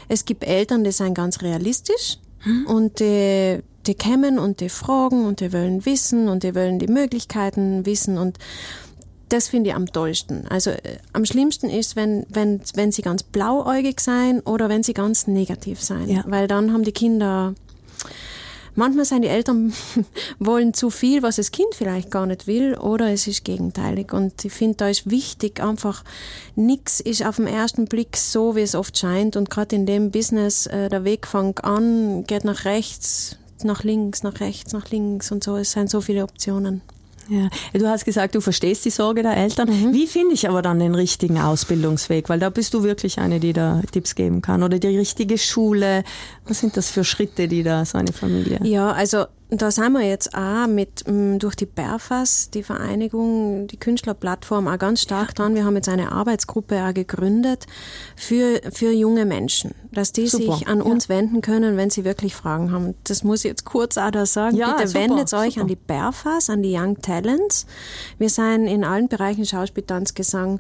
Es 0.10 0.26
gibt 0.26 0.44
Eltern, 0.44 0.84
die 0.84 0.92
sind 0.92 1.16
ganz 1.16 1.42
realistisch 1.42 2.20
hm? 2.40 2.68
und 2.68 3.00
die, 3.00 3.64
die 3.88 3.96
kommen 3.96 4.40
und 4.40 4.60
die 4.60 4.70
fragen 4.70 5.26
und 5.26 5.40
die 5.40 5.54
wollen 5.54 5.86
wissen 5.86 6.28
und 6.30 6.44
die 6.44 6.56
wollen 6.56 6.80
die 6.80 6.88
Möglichkeiten 6.88 7.86
wissen 7.86 8.18
und 8.18 8.38
das 9.30 9.48
finde 9.48 9.72
ich 9.72 9.76
am 9.76 9.88
tollsten. 9.88 10.46
Also 10.50 10.72
äh, 10.72 10.98
am 11.12 11.26
schlimmsten 11.26 11.70
ist, 11.70 11.96
wenn, 11.96 12.26
wenn, 12.30 12.62
wenn 12.76 12.92
sie 12.92 13.02
ganz 13.02 13.24
blauäugig 13.24 14.00
sein 14.00 14.42
oder 14.42 14.70
wenn 14.70 14.84
sie 14.84 14.94
ganz 14.94 15.28
negativ 15.28 15.82
sein. 15.82 16.08
Ja. 16.08 16.24
Weil 16.28 16.48
dann 16.48 16.72
haben 16.72 16.84
die 16.84 16.92
Kinder 16.92 17.56
Manchmal 18.76 19.06
sind 19.06 19.22
die 19.22 19.28
Eltern 19.28 19.72
wollen 20.40 20.74
zu 20.74 20.90
viel, 20.90 21.22
was 21.22 21.36
das 21.36 21.52
Kind 21.52 21.76
vielleicht 21.76 22.10
gar 22.10 22.26
nicht 22.26 22.48
will, 22.48 22.76
oder 22.76 23.12
es 23.12 23.28
ist 23.28 23.46
gegenteilig. 23.46 24.12
Und 24.14 24.44
ich 24.44 24.52
finde, 24.52 24.78
da 24.78 24.90
ist 24.90 25.10
wichtig 25.10 25.62
einfach, 25.62 26.04
nichts 26.56 27.00
ist 27.00 27.24
auf 27.24 27.36
den 27.36 27.46
ersten 27.46 27.86
Blick 27.86 28.18
so, 28.18 28.56
wie 28.56 28.62
es 28.62 28.74
oft 28.74 28.98
scheint. 28.98 29.36
Und 29.36 29.52
gerade 29.52 29.76
in 29.76 29.86
dem 29.86 30.10
Business, 30.10 30.66
äh, 30.66 30.90
der 30.90 31.04
Weg 31.04 31.28
fängt 31.28 31.64
an, 31.64 32.24
geht 32.24 32.46
nach 32.46 32.66
rechts, 32.66 33.38
nach 33.64 33.84
links, 33.84 34.24
nach 34.24 34.40
rechts, 34.40 34.74
nach 34.74 34.90
links 34.90 35.32
und 35.32 35.44
so. 35.44 35.56
Es 35.56 35.72
sind 35.72 35.90
so 35.90 36.02
viele 36.02 36.24
Optionen. 36.24 36.82
Ja, 37.30 37.48
du 37.74 37.88
hast 37.88 38.06
gesagt, 38.06 38.36
du 38.36 38.42
verstehst 38.42 38.84
die 38.86 38.90
Sorge 38.90 39.24
der 39.24 39.38
Eltern. 39.38 39.70
Mhm. 39.70 39.94
Wie 39.94 40.08
finde 40.08 40.34
ich 40.34 40.50
aber 40.50 40.62
dann 40.62 40.80
den 40.80 40.96
richtigen 40.96 41.40
Ausbildungsweg? 41.40 42.30
Weil 42.30 42.40
da 42.40 42.50
bist 42.50 42.74
du 42.74 42.84
wirklich 42.84 43.20
eine, 43.20 43.40
die 43.40 43.54
da 43.54 43.82
Tipps 43.92 44.16
geben 44.16 44.42
kann. 44.42 44.64
Oder 44.64 44.80
die 44.80 44.98
richtige 44.98 45.38
Schule. 45.38 46.04
Was 46.46 46.60
sind 46.60 46.76
das 46.76 46.90
für 46.90 47.04
Schritte, 47.04 47.48
die 47.48 47.64
da 47.64 47.86
so 47.86 47.98
eine 47.98 48.12
Familie? 48.12 48.60
Ja, 48.64 48.92
also 48.92 49.26
da 49.62 49.72
sind 49.72 49.94
wir 49.94 50.02
jetzt 50.02 50.34
auch 50.36 50.68
mit 50.68 51.08
mm, 51.08 51.38
durch 51.38 51.56
die 51.56 51.66
Berfas, 51.66 52.50
die 52.50 52.64
Vereinigung, 52.64 53.68
die 53.68 53.78
Künstlerplattform 53.78 54.68
auch 54.68 54.78
ganz 54.78 55.02
stark 55.02 55.36
dran. 55.36 55.56
Wir 55.56 55.66
haben 55.66 55.76
jetzt 55.76 55.90
eine 55.90 56.12
Arbeitsgruppe 56.12 56.84
auch 56.84 56.94
gegründet 56.94 57.68
für, 58.16 58.62
für 58.72 58.92
junge 58.92 59.26
Menschen, 59.26 59.76
dass 59.92 60.12
die 60.12 60.28
super. 60.28 60.56
sich 60.56 60.68
an 60.68 60.82
uns 60.82 61.08
ja. 61.08 61.16
wenden 61.16 61.42
können, 61.42 61.78
wenn 61.78 61.90
sie 61.90 62.06
wirklich 62.06 62.36
Fragen 62.36 62.72
haben. 62.72 62.96
Das 63.04 63.24
muss 63.24 63.40
ich 63.40 63.50
jetzt 63.50 63.66
kurz 63.66 63.98
auch 63.98 64.12
da 64.12 64.26
sagen. 64.26 64.56
Ja, 64.56 64.74
Bitte 64.74 64.88
super, 64.88 65.00
wendet 65.00 65.34
euch 65.34 65.54
super. 65.54 65.62
an 65.62 65.68
die 65.68 65.76
Berfas, 65.76 66.50
an 66.50 66.64
die 66.64 66.76
Young 66.78 67.02
Talents. 67.02 67.66
Wir 68.18 68.30
sind 68.30 68.68
in 68.68 68.84
allen 68.84 69.08
Bereichen 69.08 69.46
Schauspiel, 69.46 69.84
Tanz, 69.84 70.14
Gesang 70.14 70.60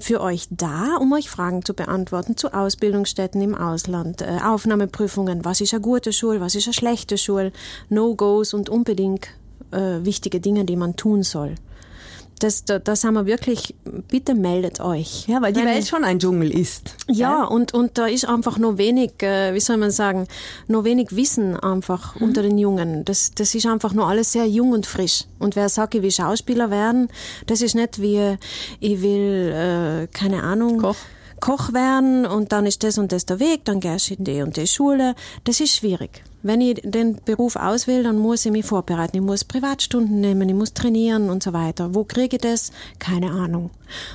für 0.00 0.20
euch 0.20 0.48
da, 0.50 0.96
um 1.00 1.12
euch 1.12 1.30
Fragen 1.30 1.64
zu 1.64 1.74
beantworten 1.74 2.36
zu 2.36 2.52
Ausbildungsstätten 2.52 3.40
im 3.40 3.54
Ausland, 3.54 4.22
äh, 4.22 4.38
Aufnahmeprüfungen, 4.44 5.44
was 5.44 5.60
ist 5.60 5.74
eine 5.74 5.82
gute 5.82 6.12
Schule, 6.12 6.40
was 6.40 6.54
ist 6.54 6.66
eine 6.66 6.74
schlechte 6.74 7.18
Schule, 7.18 7.52
No-Gos 7.88 8.54
und 8.54 8.68
unbedingt 8.68 9.28
äh, 9.70 10.04
wichtige 10.04 10.40
Dinge, 10.40 10.64
die 10.64 10.76
man 10.76 10.96
tun 10.96 11.22
soll 11.22 11.54
das, 12.42 12.64
da, 12.64 12.78
da 12.78 12.96
sind 12.96 13.14
wir 13.14 13.26
wirklich, 13.26 13.74
bitte 14.08 14.34
meldet 14.34 14.80
euch. 14.80 15.26
Ja, 15.28 15.40
weil 15.40 15.52
die 15.52 15.64
Welt 15.64 15.86
schon 15.86 16.04
ein 16.04 16.18
Dschungel 16.18 16.50
ist. 16.50 16.94
Ja, 17.08 17.44
und, 17.44 17.72
und 17.72 17.98
da 17.98 18.06
ist 18.06 18.26
einfach 18.28 18.58
noch 18.58 18.78
wenig, 18.78 19.22
äh, 19.22 19.54
wie 19.54 19.60
soll 19.60 19.76
man 19.76 19.90
sagen, 19.90 20.26
noch 20.66 20.84
wenig 20.84 21.14
Wissen 21.14 21.56
einfach 21.56 22.16
mhm. 22.16 22.22
unter 22.22 22.42
den 22.42 22.58
Jungen. 22.58 23.04
Das, 23.04 23.32
das 23.34 23.54
ist 23.54 23.66
einfach 23.66 23.92
noch 23.92 24.08
alles 24.08 24.32
sehr 24.32 24.46
jung 24.46 24.72
und 24.72 24.86
frisch. 24.86 25.24
Und 25.38 25.54
wer 25.54 25.68
sagt, 25.68 25.94
ich 25.94 26.02
will 26.02 26.10
Schauspieler 26.10 26.70
werden, 26.70 27.08
das 27.46 27.62
ist 27.62 27.74
nicht 27.74 28.00
wie, 28.00 28.36
ich 28.80 29.02
will, 29.02 29.52
äh, 29.52 30.06
keine 30.08 30.42
Ahnung. 30.42 30.80
Koch. 30.80 30.96
Koch 31.42 31.72
werden 31.72 32.24
und 32.24 32.52
dann 32.52 32.66
ist 32.66 32.84
das 32.84 32.98
und 32.98 33.10
das 33.10 33.26
der 33.26 33.40
Weg, 33.40 33.64
dann 33.64 33.80
gehst 33.80 34.08
du 34.10 34.14
in 34.14 34.24
die 34.24 34.42
und 34.42 34.56
die 34.56 34.68
Schule. 34.68 35.16
Das 35.42 35.58
ist 35.58 35.74
schwierig. 35.74 36.22
Wenn 36.44 36.60
ich 36.60 36.80
den 36.84 37.16
Beruf 37.24 37.56
auswähle, 37.56 38.04
dann 38.04 38.16
muss 38.16 38.46
ich 38.46 38.52
mich 38.52 38.64
vorbereiten. 38.64 39.16
Ich 39.16 39.22
muss 39.22 39.42
Privatstunden 39.42 40.20
nehmen, 40.20 40.48
ich 40.48 40.54
muss 40.54 40.72
trainieren 40.72 41.30
und 41.30 41.42
so 41.42 41.52
weiter. 41.52 41.96
Wo 41.96 42.04
kriege 42.04 42.36
ich 42.36 42.42
das? 42.42 42.70
Keine 43.00 43.32
Ahnung. 43.32 43.70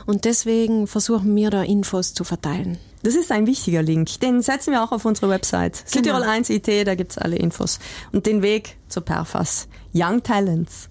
Und 0.05 0.23
deswegen 0.23 0.87
versuchen 0.87 1.35
wir 1.35 1.49
da 1.49 1.63
Infos 1.63 2.13
zu 2.13 2.23
verteilen. 2.23 2.77
Das 3.03 3.13
ist 3.13 3.29
ein 3.29 3.45
wichtiger 3.45 3.81
Link. 3.81 4.21
Den 4.21 4.41
setzen 4.41 4.71
wir 4.71 4.81
auch 4.81 4.93
auf 4.93 5.03
unsere 5.03 5.29
Website. 5.29 5.83
Genau. 5.91 5.95
Südtirol 5.95 6.23
1 6.23 6.49
IT, 6.49 6.87
da 6.87 6.95
gibt's 6.95 7.17
alle 7.17 7.35
Infos. 7.35 7.79
Und 8.13 8.25
den 8.25 8.41
Weg 8.41 8.77
zur 8.87 9.03
Perfas. 9.03 9.67
Young 9.93 10.23
Talents. 10.23 10.87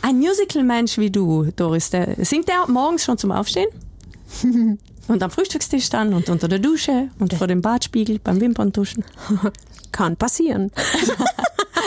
Ein 0.00 0.18
Musical-Mensch 0.18 0.98
wie 0.98 1.10
du, 1.10 1.50
Doris, 1.56 1.90
der, 1.90 2.24
singt 2.24 2.46
der 2.46 2.68
morgens 2.68 3.02
schon 3.02 3.18
zum 3.18 3.32
Aufstehen? 3.32 3.68
Und 5.08 5.22
am 5.22 5.30
Frühstückstisch 5.30 5.90
dann 5.90 6.14
und 6.14 6.28
unter 6.28 6.48
der 6.48 6.58
Dusche 6.58 7.08
und 7.18 7.34
vor 7.34 7.46
dem 7.46 7.60
Badspiegel 7.60 8.18
beim 8.18 8.40
Wimperntuschen. 8.40 9.04
Kann 9.92 10.16
passieren. 10.16 10.70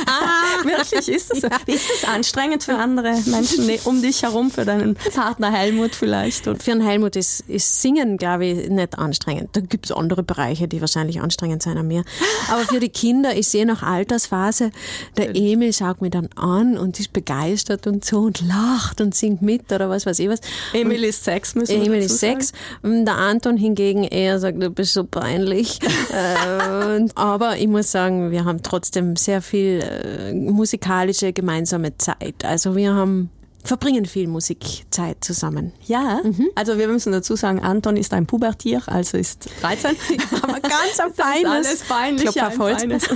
Wirklich, 0.65 1.07
ist 1.09 1.31
das 1.31 1.41
so? 1.41 1.47
Ja. 1.47 1.57
Ist 1.65 1.89
das 1.89 2.09
anstrengend 2.09 2.63
für 2.63 2.75
andere 2.75 3.13
Menschen 3.25 3.69
um 3.85 4.01
dich 4.01 4.23
herum, 4.23 4.51
für 4.51 4.65
deinen 4.65 4.95
Partner 4.95 5.51
Helmut 5.51 5.95
vielleicht? 5.95 6.47
Oder? 6.47 6.59
Für 6.59 6.71
einen 6.71 6.85
Helmut 6.85 7.15
ist, 7.15 7.41
ist 7.47 7.81
Singen, 7.81 8.17
glaube 8.17 8.45
ich, 8.45 8.69
nicht 8.69 8.97
anstrengend. 8.97 9.49
Da 9.53 9.61
gibt 9.61 9.85
es 9.85 9.91
andere 9.91 10.23
Bereiche, 10.23 10.67
die 10.67 10.81
wahrscheinlich 10.81 11.21
anstrengend 11.21 11.63
sein 11.63 11.77
an 11.77 11.87
mir. 11.87 12.03
Aber 12.51 12.63
für 12.63 12.79
die 12.79 12.89
Kinder, 12.89 13.35
ich 13.35 13.47
sehe 13.47 13.65
nach 13.65 13.83
Altersphase, 13.83 14.71
der 15.17 15.35
Emil 15.35 15.73
schaut 15.73 16.01
mich 16.01 16.11
dann 16.11 16.29
an 16.35 16.77
und 16.77 16.99
ist 16.99 17.13
begeistert 17.13 17.87
und 17.87 18.03
so 18.05 18.19
und 18.19 18.41
lacht 18.47 19.01
und 19.01 19.15
singt 19.15 19.41
mit 19.41 19.71
oder 19.71 19.89
was 19.89 20.05
weiß 20.05 20.19
ich 20.19 20.29
was. 20.29 20.39
Emil 20.73 20.99
und 20.99 21.03
ist 21.03 21.23
sechs, 21.23 21.55
müssen 21.55 21.79
wir 21.79 21.85
Emil 21.85 21.99
ist 21.99 22.19
sechs. 22.19 22.51
Der 22.83 23.15
Anton 23.15 23.57
hingegen 23.57 24.03
eher 24.03 24.39
sagt, 24.39 24.61
du 24.61 24.69
bist 24.69 24.93
so 24.93 25.03
peinlich. 25.03 25.79
äh, 26.11 27.05
aber 27.15 27.57
ich 27.57 27.67
muss 27.67 27.91
sagen, 27.91 28.31
wir 28.31 28.45
haben 28.45 28.63
trotzdem 28.63 29.15
sehr 29.15 29.41
viel 29.41 29.81
äh, 29.81 30.33
musikalische 30.55 31.33
gemeinsame 31.33 31.97
Zeit. 31.97 32.43
Also 32.43 32.75
wir 32.75 32.93
haben 32.93 33.29
verbringen 33.65 34.05
viel 34.05 34.27
Musikzeit 34.27 35.23
zusammen. 35.23 35.73
Ja, 35.85 36.21
mhm. 36.23 36.49
also 36.55 36.77
wir 36.77 36.87
müssen 36.87 37.11
dazu 37.11 37.35
sagen, 37.35 37.59
Anton 37.59 37.97
ist 37.97 38.13
ein 38.13 38.25
Pubertier, 38.27 38.81
also 38.85 39.17
ist 39.17 39.49
13. 39.61 39.95
Aber 40.41 40.59
ganz 40.59 40.99
ein 40.99 41.13
feines. 41.13 41.51
alles 41.51 41.83
peinlich. 41.83 42.35
Ja, 42.35 42.51
feines. 42.51 43.07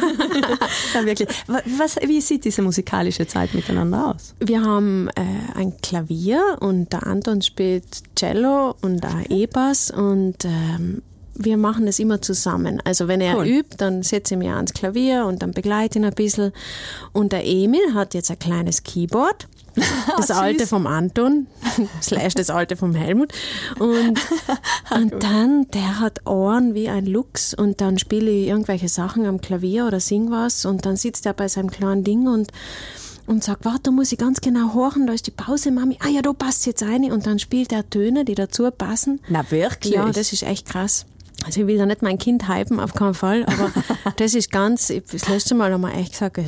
ja, 0.94 1.06
wirklich. 1.06 1.30
Was, 1.78 1.98
wie 1.98 2.22
sieht 2.22 2.46
diese 2.46 2.62
musikalische 2.62 3.28
Zeit 3.28 3.54
miteinander 3.54 4.16
aus? 4.16 4.34
Wir 4.40 4.62
haben 4.64 5.10
äh, 5.10 5.22
ein 5.56 5.78
Klavier 5.82 6.58
und 6.60 6.92
der 6.92 7.06
Anton 7.06 7.42
spielt 7.42 7.86
Cello 8.16 8.76
und 8.82 9.06
auch 9.06 9.30
E-Bass 9.30 9.92
und 9.92 10.46
ähm, 10.46 11.02
wir 11.40 11.58
machen 11.58 11.86
das 11.86 12.00
immer 12.00 12.22
zusammen. 12.22 12.82
Also 12.84 13.08
wenn 13.08 13.22
er 13.22 13.38
cool. 13.38 13.48
übt, 13.48 13.78
dann 13.78 14.04
setze 14.04 14.36
ich 14.36 14.40
mich 14.40 14.50
ans 14.50 14.74
Klavier 14.74 15.26
und 15.26 15.42
dann 15.42 15.52
begleite 15.52 15.98
ihn 15.98 16.06
ein 16.06 16.14
bisschen. 16.14 16.52
Und 17.14 17.32
der 17.32 17.46
Emil 17.46 17.94
hat 17.94 18.14
jetzt 18.14 18.30
ein 18.30 18.38
kleines 18.38 18.84
Keyboard 18.84 19.48
das 20.18 20.32
alte 20.32 20.68
vom 20.68 20.88
Anton, 20.88 21.48
slash 22.02 22.34
das 22.34 22.50
alte 22.50 22.76
vom 22.76 22.94
Helmut. 22.94 23.32
Und, 23.80 24.20
und 24.92 25.24
dann, 25.24 25.68
der 25.72 26.00
hat 26.00 26.28
Ohren 26.28 26.74
wie 26.74 26.90
ein 26.90 27.06
Luchs 27.06 27.54
und 27.54 27.80
dann 27.80 27.98
spiele 27.98 28.30
ich 28.30 28.48
irgendwelche 28.48 28.90
Sachen 28.90 29.26
am 29.26 29.40
Klavier 29.40 29.86
oder 29.86 30.00
sing 30.00 30.32
was 30.32 30.66
und 30.66 30.86
dann 30.86 30.98
sitzt 30.98 31.26
er 31.26 31.34
bei 31.34 31.48
seinem 31.48 31.72
kleinen 31.72 32.04
Ding 32.04 32.28
und 32.28 32.52
und 33.28 33.44
sagt, 33.44 33.64
warte, 33.64 33.84
da 33.84 33.92
muss 33.92 34.12
ich 34.12 34.18
ganz 34.18 34.42
genau 34.42 34.74
horchen, 34.74 35.06
da 35.06 35.14
ist 35.14 35.28
die 35.28 35.32
Pause, 35.32 35.70
Mami. 35.70 36.00
Ah 36.02 36.08
ja, 36.08 36.24
da 36.24 36.34
passt 36.34 36.66
jetzt 36.66 36.82
eine. 36.82 37.14
Und 37.14 37.28
dann 37.28 37.38
spielt 37.38 37.72
er 37.72 37.88
Töne, 37.88 38.26
die 38.26 38.34
dazu 38.34 38.68
passen. 38.72 39.20
Na 39.30 39.52
wirklich? 39.52 39.94
Ja, 39.94 40.10
das 40.10 40.34
ist 40.34 40.42
echt 40.42 40.68
krass. 40.68 41.06
Also 41.46 41.62
ich 41.62 41.68
will 41.68 41.78
da 41.78 41.86
nicht 41.86 42.02
mein 42.02 42.18
Kind 42.18 42.50
hypen, 42.50 42.80
auf 42.80 42.94
keinen 42.94 43.14
Fall, 43.14 43.46
aber 43.46 43.72
das 44.18 44.34
ist 44.34 44.52
ganz, 44.52 44.88
das 45.12 45.30
letzte 45.30 45.56
Mal 45.56 45.72
haben 45.72 45.82
wir 45.82 45.94
echt 45.94 46.12
gesagt, 46.12 46.40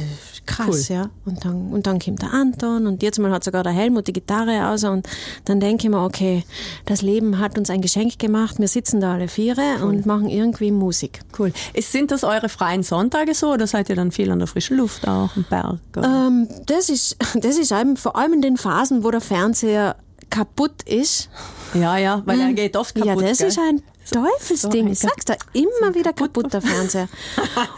krass, 0.45 0.89
cool. 0.89 0.95
ja. 0.95 1.09
Und 1.25 1.45
dann, 1.45 1.71
und 1.71 1.87
dann 1.87 1.99
kommt 1.99 2.21
der 2.21 2.33
Anton 2.33 2.87
und 2.87 3.01
jetzt 3.01 3.19
mal 3.19 3.31
hat 3.31 3.43
sogar 3.43 3.63
der 3.63 3.71
Helmut 3.71 4.07
die 4.07 4.13
Gitarre 4.13 4.67
aus 4.67 4.83
und 4.83 5.07
dann 5.45 5.59
denke 5.59 5.87
ich 5.87 5.89
mir, 5.89 6.03
okay, 6.03 6.43
das 6.85 7.01
Leben 7.01 7.39
hat 7.39 7.57
uns 7.57 7.69
ein 7.69 7.81
Geschenk 7.81 8.19
gemacht, 8.19 8.59
wir 8.59 8.67
sitzen 8.67 8.99
da 8.99 9.13
alle 9.13 9.27
Viere 9.27 9.61
cool. 9.79 9.89
und 9.89 10.05
machen 10.05 10.27
irgendwie 10.27 10.71
Musik. 10.71 11.21
Cool. 11.37 11.53
Sind 11.79 12.11
das 12.11 12.23
eure 12.23 12.49
freien 12.49 12.83
Sonntage 12.83 13.33
so 13.33 13.53
oder 13.53 13.67
seid 13.67 13.89
ihr 13.89 13.95
dann 13.95 14.11
viel 14.11 14.29
an 14.31 14.39
der 14.39 14.47
frischen 14.47 14.77
Luft 14.77 15.07
auch 15.07 15.35
im 15.35 15.43
Berg? 15.43 15.79
Ähm, 15.95 16.47
das 16.65 16.89
ist, 16.89 17.17
das 17.35 17.57
ist 17.57 17.71
eben, 17.71 17.97
vor 17.97 18.15
allem 18.15 18.33
in 18.33 18.41
den 18.41 18.57
Phasen, 18.57 19.03
wo 19.03 19.11
der 19.11 19.21
Fernseher 19.21 19.95
kaputt 20.29 20.83
ist. 20.83 21.29
Ja, 21.73 21.97
ja, 21.97 22.21
weil 22.25 22.39
er 22.39 22.47
hm. 22.47 22.55
geht 22.55 22.75
oft 22.75 22.95
kaputt. 22.95 23.21
Ja, 23.21 23.27
das 23.27 23.39
gell? 23.39 23.47
ist 23.47 23.59
ein 23.59 23.81
Teufelsding. 24.11 24.87
Ich 24.87 24.99
sag's 24.99 25.25
da, 25.25 25.35
immer 25.53 25.95
wieder 25.95 26.13
kaputt, 26.13 26.53
der 26.53 26.61
Fernseher. 26.61 27.07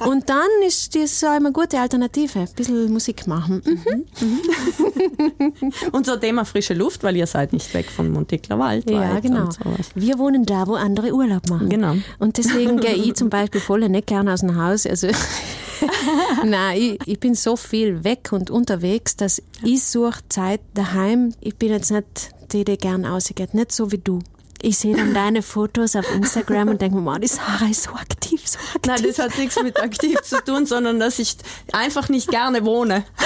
Und 0.06 0.30
dann 0.30 0.50
ist 0.66 0.96
das 0.96 1.20
so 1.20 1.28
eine 1.28 1.52
gute 1.52 1.80
Alternative. 1.80 2.40
Ein 2.40 2.54
bisschen 2.56 2.92
Musik 2.92 3.28
machen. 3.28 3.62
Mhm. 3.66 4.06
Mhm. 4.20 5.74
und 5.92 6.06
so 6.06 6.18
Thema 6.18 6.46
frische 6.46 6.74
Luft, 6.74 7.04
weil 7.04 7.16
ihr 7.16 7.28
seid 7.28 7.54
nicht 7.54 7.74
weg 7.74 7.90
von 7.90 8.12
Montekler 8.12 8.58
Wald. 8.60 8.90
Ja, 8.90 9.20
genau. 9.20 9.50
Wir 9.96 10.18
wohnen 10.18 10.46
da, 10.46 10.68
wo 10.68 10.74
andere 10.74 11.14
Urlaub 11.14 11.50
machen. 11.50 11.70
Genau. 11.70 11.96
Und 12.20 12.38
deswegen 12.38 12.80
gehe 12.80 12.96
ich 12.96 13.14
zum 13.14 13.30
Beispiel 13.30 13.62
voll 13.62 13.88
nicht 13.90 14.08
gerne 14.08 14.34
aus 14.34 14.42
dem 14.42 14.56
Haus. 14.56 14.86
Also, 14.86 15.08
nein, 16.46 16.78
ich, 16.78 17.00
ich 17.06 17.20
bin 17.20 17.36
so 17.36 17.56
viel 17.56 18.04
weg 18.04 18.32
und 18.32 18.50
unterwegs, 18.50 19.16
dass 19.16 19.42
ich 19.64 19.84
suche 19.84 20.22
Zeit 20.30 20.62
daheim. 20.74 21.34
Ich 21.42 21.56
bin 21.56 21.70
jetzt 21.70 21.92
nicht 21.92 22.32
die, 22.52 22.64
die 22.64 22.78
gern 22.78 23.06
ausgeht. 23.06 23.54
Nicht 23.54 23.72
so 23.72 23.92
wie 23.92 23.98
du 23.98 24.20
ich 24.64 24.78
sehe 24.78 24.96
dann 24.96 25.14
deine 25.14 25.42
Fotos 25.42 25.96
auf 25.96 26.10
Instagram 26.16 26.70
und 26.70 26.82
denke 26.82 26.98
mir, 26.98 27.06
wow, 27.06 27.20
die 27.20 27.28
Sarah 27.28 27.70
ist 27.70 27.84
so 27.84 27.92
aktiv, 27.92 28.42
so 28.48 28.58
aktiv. 28.60 28.82
Nein, 28.88 29.04
das 29.04 29.20
hat 29.20 29.38
nichts 29.38 29.62
mit 29.62 29.80
aktiv 29.80 30.22
zu 30.22 30.42
tun, 30.44 30.66
sondern 30.66 31.00
dass 31.00 31.20
ich 31.20 31.36
einfach 31.74 32.08
nicht 32.10 32.30
gerne 32.30 32.66
wohne. 32.66 32.96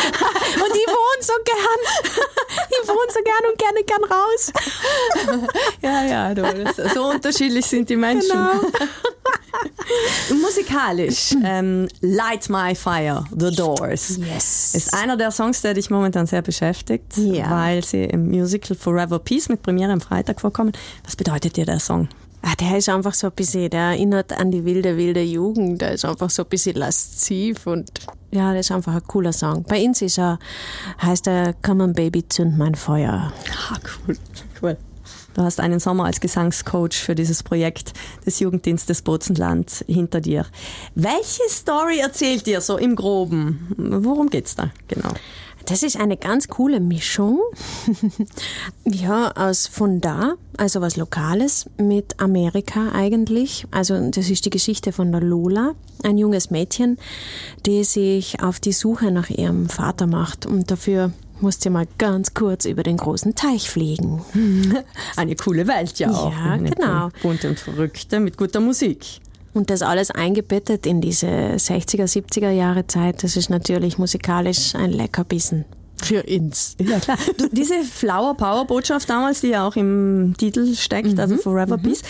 Und 0.55 0.75
ich 0.75 0.87
wohne 0.87 1.21
so 1.21 1.33
gern. 1.45 2.27
Ich 2.69 2.87
wohne 2.87 3.11
so 3.13 3.19
gern 3.23 3.51
und 3.51 3.57
gerne 3.57 3.83
gern 3.83 4.03
raus. 4.03 4.51
Ja, 5.81 6.03
ja, 6.03 6.33
du, 6.33 6.43
so 6.93 7.09
unterschiedlich 7.09 7.65
sind 7.65 7.89
die 7.89 7.95
Menschen. 7.95 8.31
Genau. 8.31 8.61
Musikalisch, 10.41 11.35
ähm, 11.43 11.87
Light 12.01 12.49
My 12.49 12.75
Fire, 12.75 13.25
The 13.37 13.55
Doors. 13.55 14.17
Yes. 14.17 14.75
Ist 14.75 14.93
einer 14.93 15.17
der 15.17 15.31
Songs, 15.31 15.61
der 15.61 15.73
dich 15.73 15.89
momentan 15.89 16.27
sehr 16.27 16.41
beschäftigt, 16.41 17.17
ja. 17.17 17.49
weil 17.49 17.83
sie 17.83 18.03
im 18.03 18.27
Musical 18.27 18.75
Forever 18.75 19.19
Peace 19.19 19.49
mit 19.49 19.61
Premiere 19.61 19.91
am 19.91 20.01
Freitag 20.01 20.41
vorkommen. 20.41 20.71
Was 21.05 21.15
bedeutet 21.27 21.57
dir 21.57 21.65
der 21.65 21.79
Song? 21.79 22.07
Ah, 22.41 22.55
der 22.55 22.77
ist 22.77 22.87
einfach 22.87 23.13
so 23.13 23.27
ein 23.27 23.33
bisschen, 23.33 23.69
der 23.69 23.81
erinnert 23.81 24.31
an 24.31 24.49
die 24.49 24.63
wilde, 24.63 24.95
wilde 24.95 25.21
Jugend. 25.21 25.81
Der 25.81 25.91
ist 25.91 26.05
einfach 26.05 26.29
so 26.29 26.43
ein 26.43 26.49
bisschen 26.49 26.77
lasziv 26.77 27.67
und 27.67 27.91
ja, 28.31 28.53
das 28.53 28.67
ist 28.67 28.71
einfach 28.71 28.95
ein 28.95 29.03
cooler 29.07 29.33
Song. 29.33 29.63
Bei 29.63 29.83
uns 29.83 30.01
ist 30.01 30.19
er, 30.19 30.39
heißt 31.01 31.27
er 31.27 31.53
Come 31.53 31.83
on 31.83 31.93
Baby, 31.93 32.25
zünd 32.29 32.57
mein 32.57 32.75
Feuer. 32.75 33.33
Ah, 33.69 33.77
cool, 34.07 34.17
cool. 34.61 34.77
Du 35.33 35.41
hast 35.41 35.59
einen 35.59 35.81
Sommer 35.81 36.05
als 36.05 36.21
Gesangscoach 36.21 36.95
für 36.95 37.13
dieses 37.13 37.43
Projekt 37.43 37.91
des 38.25 38.39
Jugenddienstes 38.39 39.01
Bozenland 39.01 39.83
hinter 39.85 40.21
dir. 40.21 40.45
Welche 40.95 41.43
Story 41.49 41.99
erzählt 41.99 42.45
dir 42.45 42.61
so 42.61 42.77
im 42.77 42.95
Groben? 42.95 43.67
Worum 43.77 44.29
geht's 44.29 44.55
da 44.55 44.71
genau? 44.87 45.11
Das 45.67 45.83
ist 45.83 45.97
eine 45.97 46.15
ganz 46.15 46.47
coole 46.47 46.79
Mischung. 46.79 47.41
ja, 48.85 49.31
aus 49.33 49.67
von 49.67 49.99
da, 49.99 50.35
also 50.55 50.79
was 50.79 50.95
Lokales, 50.95 51.69
mit 51.77 52.19
Amerika 52.21 52.93
eigentlich. 52.93 53.65
Also 53.71 54.09
das 54.09 54.29
ist 54.29 54.45
die 54.45 54.49
Geschichte 54.49 54.93
von 54.93 55.11
der 55.11 55.19
Lola, 55.19 55.73
ein 56.03 56.17
junges 56.17 56.51
Mädchen, 56.51 56.97
die 57.65 57.83
sich 57.83 58.41
auf 58.41 58.61
die 58.61 58.71
Suche 58.71 59.11
nach 59.11 59.29
ihrem 59.29 59.67
Vater 59.67 60.07
macht 60.07 60.45
und 60.45 60.71
dafür 60.71 61.11
musste 61.41 61.69
mal 61.69 61.87
ganz 61.97 62.33
kurz 62.33 62.65
über 62.65 62.83
den 62.83 62.95
großen 62.95 63.35
Teich 63.35 63.69
fliegen. 63.69 64.23
Eine 65.17 65.35
coole 65.35 65.67
Welt 65.67 65.99
ja 65.99 66.09
auch. 66.09 66.31
Ja, 66.31 66.55
genau. 66.55 67.09
Bunt 67.21 67.43
und 67.43 67.59
verrückte 67.59 68.21
mit 68.21 68.37
guter 68.37 68.61
Musik. 68.61 69.19
Und 69.53 69.69
das 69.69 69.81
alles 69.81 70.11
eingebettet 70.11 70.85
in 70.85 71.01
diese 71.01 71.27
60er, 71.27 72.03
70er 72.03 72.51
Jahre 72.51 72.85
Zeit, 72.87 73.23
das 73.23 73.35
ist 73.35 73.49
natürlich 73.49 73.97
musikalisch 73.97 74.75
ein 74.75 74.91
Leckerbissen. 74.91 75.65
Für 76.03 76.23
uns. 76.23 76.75
Ja, 76.79 76.99
klar. 76.99 77.17
Du, 77.37 77.49
diese 77.51 77.83
Flower 77.83 78.35
Power 78.35 78.65
Botschaft 78.65 79.09
damals, 79.09 79.41
die 79.41 79.47
ja 79.47 79.67
auch 79.67 79.75
im 79.75 80.35
Titel 80.37 80.75
steckt, 80.75 81.13
mhm. 81.13 81.19
also 81.19 81.37
Forever 81.37 81.77
mhm. 81.77 81.81
Peace, 81.81 82.03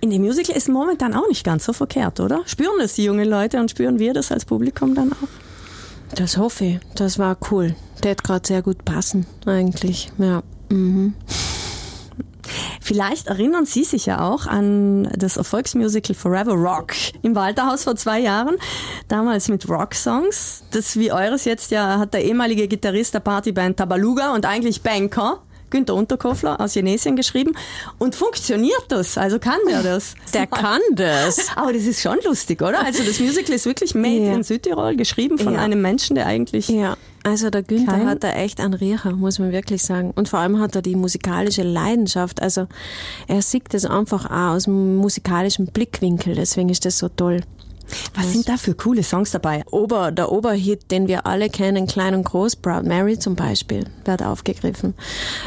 in 0.00 0.10
dem 0.10 0.22
Musical 0.22 0.56
ist 0.56 0.68
momentan 0.68 1.14
auch 1.14 1.26
nicht 1.28 1.44
ganz 1.44 1.64
so 1.64 1.72
verkehrt, 1.72 2.20
oder? 2.20 2.42
Spüren 2.46 2.78
das 2.78 2.94
die 2.94 3.04
jungen 3.04 3.28
Leute 3.28 3.58
und 3.58 3.70
spüren 3.70 3.98
wir 3.98 4.14
das 4.14 4.30
als 4.30 4.44
Publikum 4.44 4.94
dann 4.94 5.12
auch? 5.12 6.14
Das 6.14 6.36
hoffe 6.36 6.64
ich. 6.64 6.78
Das 6.94 7.18
war 7.18 7.36
cool. 7.50 7.74
Der 8.04 8.12
hat 8.12 8.22
gerade 8.22 8.46
sehr 8.46 8.62
gut 8.62 8.84
passen, 8.84 9.26
eigentlich. 9.44 10.08
Ja. 10.18 10.42
Mhm. 10.70 11.14
Vielleicht 12.80 13.26
erinnern 13.26 13.66
Sie 13.66 13.84
sich 13.84 14.06
ja 14.06 14.20
auch 14.20 14.46
an 14.46 15.08
das 15.16 15.36
Erfolgsmusical 15.36 16.14
Forever 16.14 16.54
Rock 16.54 16.92
im 17.22 17.34
Walterhaus 17.34 17.84
vor 17.84 17.96
zwei 17.96 18.20
Jahren. 18.20 18.56
Damals 19.08 19.48
mit 19.48 19.68
Rock-Songs. 19.68 20.64
Das 20.70 20.96
wie 20.96 21.12
eures 21.12 21.44
jetzt 21.44 21.70
ja 21.70 21.98
hat 21.98 22.14
der 22.14 22.24
ehemalige 22.24 22.68
Gitarrist 22.68 23.14
der 23.14 23.20
Partyband 23.20 23.76
Tabaluga 23.76 24.34
und 24.34 24.46
eigentlich 24.46 24.82
Banker 24.82 25.40
Günter 25.70 25.94
Unterkofler 25.94 26.60
aus 26.60 26.74
Jenesien 26.74 27.16
geschrieben. 27.16 27.54
Und 27.98 28.14
funktioniert 28.14 28.84
das? 28.88 29.18
Also 29.18 29.38
kann 29.38 29.58
der 29.68 29.82
das? 29.82 30.14
Der 30.32 30.46
kann 30.46 30.80
das. 30.92 31.48
Aber 31.56 31.72
das 31.72 31.84
ist 31.84 32.02
schon 32.02 32.18
lustig, 32.24 32.62
oder? 32.62 32.84
Also 32.84 33.02
das 33.02 33.20
Musical 33.20 33.54
ist 33.54 33.66
wirklich 33.66 33.94
made 33.94 34.26
ja. 34.26 34.34
in 34.34 34.42
Südtirol, 34.42 34.96
geschrieben 34.96 35.38
von 35.38 35.54
ja. 35.54 35.60
einem 35.60 35.80
Menschen, 35.80 36.14
der 36.14 36.26
eigentlich... 36.26 36.68
Ja. 36.68 36.96
Also 37.22 37.50
der 37.50 37.64
Günther 37.64 37.92
Kein 37.92 38.06
hat 38.06 38.22
da 38.22 38.30
echt 38.34 38.60
einen 38.60 38.74
Riecher, 38.74 39.10
muss 39.10 39.40
man 39.40 39.50
wirklich 39.50 39.82
sagen. 39.82 40.12
Und 40.14 40.28
vor 40.28 40.38
allem 40.38 40.60
hat 40.60 40.76
er 40.76 40.82
die 40.82 40.94
musikalische 40.94 41.64
Leidenschaft. 41.64 42.40
Also 42.40 42.68
er 43.26 43.42
sieht 43.42 43.74
das 43.74 43.84
einfach 43.84 44.26
auch 44.26 44.54
aus 44.54 44.64
dem 44.64 44.94
musikalischen 44.94 45.66
Blickwinkel. 45.66 46.36
Deswegen 46.36 46.68
ist 46.68 46.84
das 46.84 46.98
so 46.98 47.08
toll. 47.08 47.40
Was 48.14 48.32
sind 48.32 48.48
da 48.48 48.56
für 48.56 48.74
coole 48.74 49.02
Songs 49.02 49.30
dabei? 49.30 49.62
Ober, 49.70 50.10
der 50.10 50.32
Oberhit, 50.32 50.90
den 50.90 51.06
wir 51.06 51.26
alle 51.26 51.48
kennen, 51.48 51.86
Klein 51.86 52.14
und 52.14 52.24
Groß, 52.24 52.56
Proud 52.56 52.84
Mary 52.84 53.18
zum 53.18 53.36
Beispiel, 53.36 53.84
wird 54.04 54.22
aufgegriffen. 54.22 54.94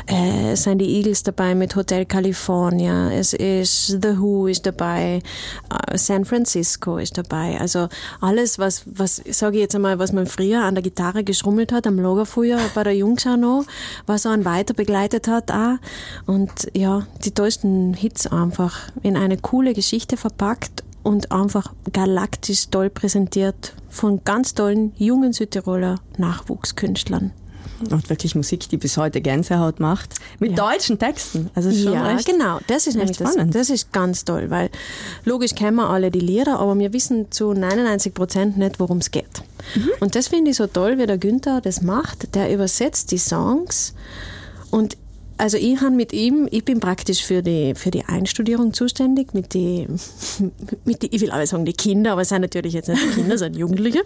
Äh, 0.07 0.51
es 0.51 0.63
sind 0.63 0.79
die 0.79 0.97
Eagles 0.97 1.23
dabei 1.23 1.55
mit 1.55 1.75
Hotel 1.75 2.05
California, 2.05 3.11
es 3.11 3.33
ist 3.33 3.87
The 4.01 4.19
Who 4.19 4.47
ist 4.47 4.65
dabei, 4.65 5.21
äh, 5.69 5.97
San 5.97 6.25
Francisco 6.25 6.97
ist 6.97 7.17
dabei. 7.17 7.59
Also 7.59 7.89
alles, 8.21 8.59
was, 8.59 8.83
was 8.85 9.21
sage 9.29 9.57
ich 9.57 9.61
jetzt 9.61 9.75
einmal, 9.75 9.99
was 9.99 10.13
man 10.13 10.27
früher 10.27 10.63
an 10.63 10.75
der 10.75 10.83
Gitarre 10.83 11.23
geschrummelt 11.23 11.71
hat, 11.71 11.87
am 11.87 11.99
Lagerfeuer 11.99 12.59
bei 12.75 12.83
der 12.83 12.95
Jungs 12.95 13.25
auch 13.25 13.37
noch, 13.37 13.65
was 14.05 14.25
einen 14.25 14.45
weiter 14.45 14.73
begleitet 14.73 15.27
hat 15.27 15.51
auch. 15.51 15.77
Und 16.25 16.69
ja, 16.75 17.07
die 17.23 17.31
tollsten 17.31 17.93
Hits 17.93 18.27
einfach 18.27 18.89
in 19.01 19.17
eine 19.17 19.37
coole 19.37 19.73
Geschichte 19.73 20.17
verpackt 20.17 20.83
und 21.03 21.31
einfach 21.31 21.73
galaktisch 21.91 22.69
toll 22.69 22.89
präsentiert 22.89 23.73
von 23.89 24.23
ganz 24.23 24.53
tollen 24.53 24.93
jungen 24.97 25.33
Südtiroler 25.33 25.99
Nachwuchskünstlern. 26.17 27.31
Und 27.89 28.09
wirklich 28.09 28.35
Musik, 28.35 28.67
die 28.67 28.77
bis 28.77 28.97
heute 28.97 29.21
Gänsehaut 29.21 29.79
macht. 29.79 30.15
Mit 30.39 30.51
ja. 30.51 30.69
deutschen 30.69 30.99
Texten. 30.99 31.49
Also 31.55 31.71
schon 31.71 31.93
ja, 31.93 32.07
recht, 32.07 32.25
genau. 32.25 32.59
Das 32.67 32.87
ist 32.87 32.95
nämlich 32.95 33.17
das, 33.17 33.37
das 33.37 33.69
ist 33.69 33.93
ganz 33.93 34.25
toll, 34.25 34.49
weil 34.49 34.69
logisch 35.23 35.55
kennen 35.55 35.77
wir 35.77 35.89
alle 35.89 36.11
die 36.11 36.19
Lieder, 36.19 36.59
aber 36.59 36.77
wir 36.77 36.91
wissen 36.91 37.31
zu 37.31 37.53
99 37.53 38.13
Prozent 38.13 38.57
nicht, 38.57 38.81
worum 38.81 38.97
es 38.97 39.11
geht. 39.11 39.43
Mhm. 39.75 39.89
Und 40.01 40.15
das 40.15 40.27
finde 40.27 40.51
ich 40.51 40.57
so 40.57 40.67
toll, 40.67 40.97
wie 40.97 41.05
der 41.05 41.17
Günther 41.17 41.61
das 41.61 41.81
macht. 41.81 42.35
Der 42.35 42.53
übersetzt 42.53 43.11
die 43.11 43.17
Songs 43.17 43.93
Und 44.71 44.97
also 45.39 45.57
ich 45.57 45.79
habe 45.79 45.95
mit 45.95 46.11
ihm, 46.11 46.47
ich 46.51 46.65
bin 46.65 46.79
praktisch 46.79 47.23
für 47.23 47.41
die, 47.41 47.73
für 47.73 47.91
die 47.91 48.03
Einstudierung 48.05 48.73
zuständig, 48.73 49.33
mit 49.33 49.53
die, 49.53 49.87
mit 50.85 51.01
die, 51.01 51.15
ich 51.15 51.21
will 51.21 51.31
alle 51.31 51.47
sagen 51.47 51.65
die 51.65 51.73
Kinder, 51.73 52.11
aber 52.11 52.21
es 52.21 52.29
sind 52.29 52.41
natürlich 52.41 52.73
jetzt 52.73 52.89
nicht 52.89 53.15
Kinder, 53.15 53.35
es 53.35 53.39
sind 53.39 53.55
Jugendliche. 53.55 54.03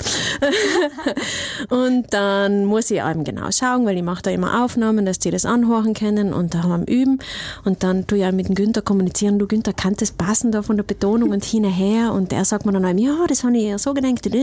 und 1.69 2.13
dann 2.13 2.65
muss 2.65 2.91
ich 2.91 3.01
eben 3.01 3.23
genau 3.23 3.49
schauen, 3.51 3.85
weil 3.85 3.97
ich 3.97 4.03
mache 4.03 4.21
da 4.21 4.31
immer 4.31 4.63
Aufnahmen, 4.63 5.05
dass 5.05 5.17
die 5.19 5.31
das 5.31 5.45
anhören 5.45 5.95
können 5.95 6.33
und 6.33 6.53
da 6.53 6.63
haben 6.63 6.87
wir 6.87 6.93
üben. 6.93 7.19
Und 7.65 7.83
dann 7.83 8.05
tue 8.05 8.19
ich 8.19 8.25
auch 8.25 8.31
mit 8.31 8.47
dem 8.47 8.55
Günther 8.55 8.83
kommunizieren, 8.83 9.39
du 9.39 9.47
Günther, 9.47 9.73
kann 9.73 9.95
das 9.97 10.11
passen 10.11 10.51
da 10.51 10.61
von 10.61 10.77
der 10.77 10.83
Betonung 10.83 11.31
und 11.31 11.43
hinterher? 11.43 12.13
Und 12.13 12.31
er 12.31 12.45
sagt 12.45 12.65
mir 12.65 12.73
dann, 12.73 12.97
ja, 12.97 13.25
das 13.27 13.43
habe 13.43 13.57
ich 13.57 13.63
eher 13.63 13.79
so 13.79 13.93
gedacht. 13.93 14.25
Ich 14.25 14.33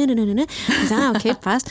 ah, 0.91 1.13
okay, 1.15 1.35
passt. 1.41 1.71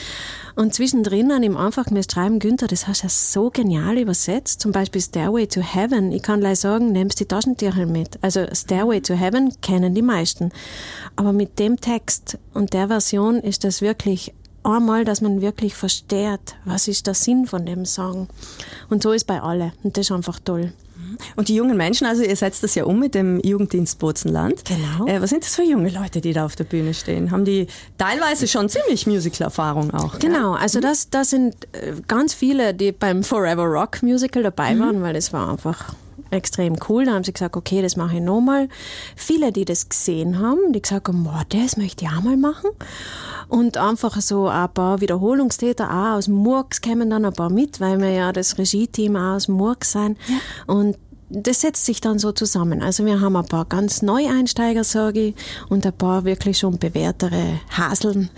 Und 0.56 0.74
zwischendrin 0.74 1.32
an 1.32 1.44
ihm 1.44 1.56
einfach 1.56 1.90
mir 1.90 2.04
schreiben, 2.04 2.40
Günther, 2.40 2.68
das 2.68 2.88
hast 2.88 3.02
du 3.02 3.06
ja 3.06 3.10
so 3.10 3.50
genial 3.50 3.98
übersetzt. 3.98 4.60
Zum 4.60 4.72
Beispiel 4.74 5.00
Stairway 5.10 5.48
to 5.48 5.62
Heaven. 5.62 6.12
Ich 6.12 6.22
kann 6.22 6.39
gleich 6.39 6.60
sagen, 6.60 6.91
nimmst 6.91 7.19
die 7.19 7.26
Taschentücher 7.26 7.88
mit. 7.88 8.19
Also 8.22 8.45
Stairway 8.54 9.02
to 9.02 9.15
Heaven 9.15 9.60
kennen 9.62 9.95
die 9.95 10.04
meisten. 10.04 10.52
Aber 11.15 11.34
mit 11.34 11.58
dem 11.58 11.82
Text 11.82 12.38
und 12.54 12.74
der 12.74 12.89
Version 12.89 13.38
ist 13.38 13.63
das 13.63 13.82
wirklich 13.82 14.36
einmal, 14.63 15.06
dass 15.06 15.22
man 15.22 15.41
wirklich 15.41 15.74
versteht, 15.74 16.58
was 16.63 16.88
ist 16.88 17.08
der 17.08 17.15
Sinn 17.15 17.48
von 17.48 17.65
dem 17.65 17.86
Song. 17.86 18.28
Und 18.89 19.02
so 19.02 19.12
ist 19.12 19.26
bei 19.26 19.41
alle. 19.41 19.74
Und 19.82 19.98
das 19.98 20.06
ist 20.06 20.12
einfach 20.12 20.39
toll. 20.39 20.74
Und 21.36 21.50
die 21.50 21.56
jungen 21.56 21.78
Menschen, 21.78 22.08
also 22.08 22.24
ihr 22.24 22.36
setzt 22.36 22.64
das 22.64 22.76
ja 22.76 22.86
um 22.86 23.00
mit 23.00 23.16
dem 23.16 23.40
Jugenddienst 23.44 24.00
Bozenland. 24.00 24.64
Genau. 24.66 25.08
Äh, 25.08 25.22
was 25.22 25.30
sind 25.30 25.44
das 25.44 25.56
für 25.56 25.64
junge 25.64 25.90
Leute, 25.90 26.22
die 26.22 26.34
da 26.34 26.46
auf 26.46 26.56
der 26.56 26.64
Bühne 26.64 26.94
stehen? 26.94 27.32
Haben 27.32 27.46
die 27.46 27.68
teilweise 27.98 28.48
schon 28.48 28.70
ziemlich 28.70 29.08
Musical-Erfahrung 29.08 29.92
auch? 29.92 30.20
Genau, 30.20 30.54
also 30.54 30.80
das, 30.80 31.10
das 31.10 31.32
sind 31.32 31.56
äh, 31.74 31.94
ganz 32.08 32.34
viele, 32.34 32.74
die 32.74 32.92
beim 32.92 33.24
Forever 33.24 33.66
Rock 33.66 34.04
Musical 34.04 34.44
dabei 34.44 34.74
mhm. 34.76 34.80
waren, 34.80 35.02
weil 35.02 35.14
das 35.14 35.34
war 35.34 35.50
einfach 35.50 35.94
extrem 36.32 36.76
cool. 36.88 37.06
Da 37.06 37.14
haben 37.14 37.24
sie 37.24 37.34
gesagt, 37.34 37.56
okay, 37.56 37.82
das 37.82 37.96
mache 37.96 38.16
ich 38.16 38.22
nochmal. 38.22 38.70
Viele, 39.16 39.52
die 39.52 39.66
das 39.66 39.90
gesehen 39.90 40.40
haben, 40.40 40.74
die 40.74 40.82
gesagt 40.82 41.08
haben, 41.08 41.24
boah, 41.24 41.44
das 41.50 41.78
möchte 41.78 42.06
ich 42.06 42.12
auch 42.12 42.22
mal 42.22 42.38
machen. 42.38 42.70
Und 43.48 43.78
einfach 43.78 44.20
so 44.22 44.48
ein 44.48 44.72
paar 44.74 45.02
Wiederholungstäter 45.02 45.90
auch 45.90 46.18
aus 46.18 46.28
Murks 46.28 46.82
kämen 46.82 47.10
dann 47.10 47.26
ein 47.26 47.34
paar 47.34 47.50
mit, 47.50 47.80
weil 47.80 48.00
wir 48.00 48.12
ja 48.12 48.32
das 48.32 48.58
Regie-Team 48.58 49.16
auch 49.16 49.36
aus 49.36 49.48
Murks 49.48 49.92
sein. 49.92 50.18
Ja. 50.28 50.74
Und 50.74 50.98
das 51.30 51.62
setzt 51.62 51.86
sich 51.86 52.02
dann 52.02 52.20
so 52.20 52.32
zusammen. 52.32 52.82
Also 52.82 53.06
wir 53.06 53.22
haben 53.22 53.36
ein 53.36 53.46
paar 53.46 53.65
ganz 53.65 54.02
Neueinsteiger, 54.02 54.84
sage 54.84 55.20
ich, 55.20 55.36
und 55.70 55.86
ein 55.86 55.94
paar 55.94 56.26
wirklich 56.26 56.58
schon 56.58 56.78
bewährtere 56.78 57.60
Haseln. 57.70 58.30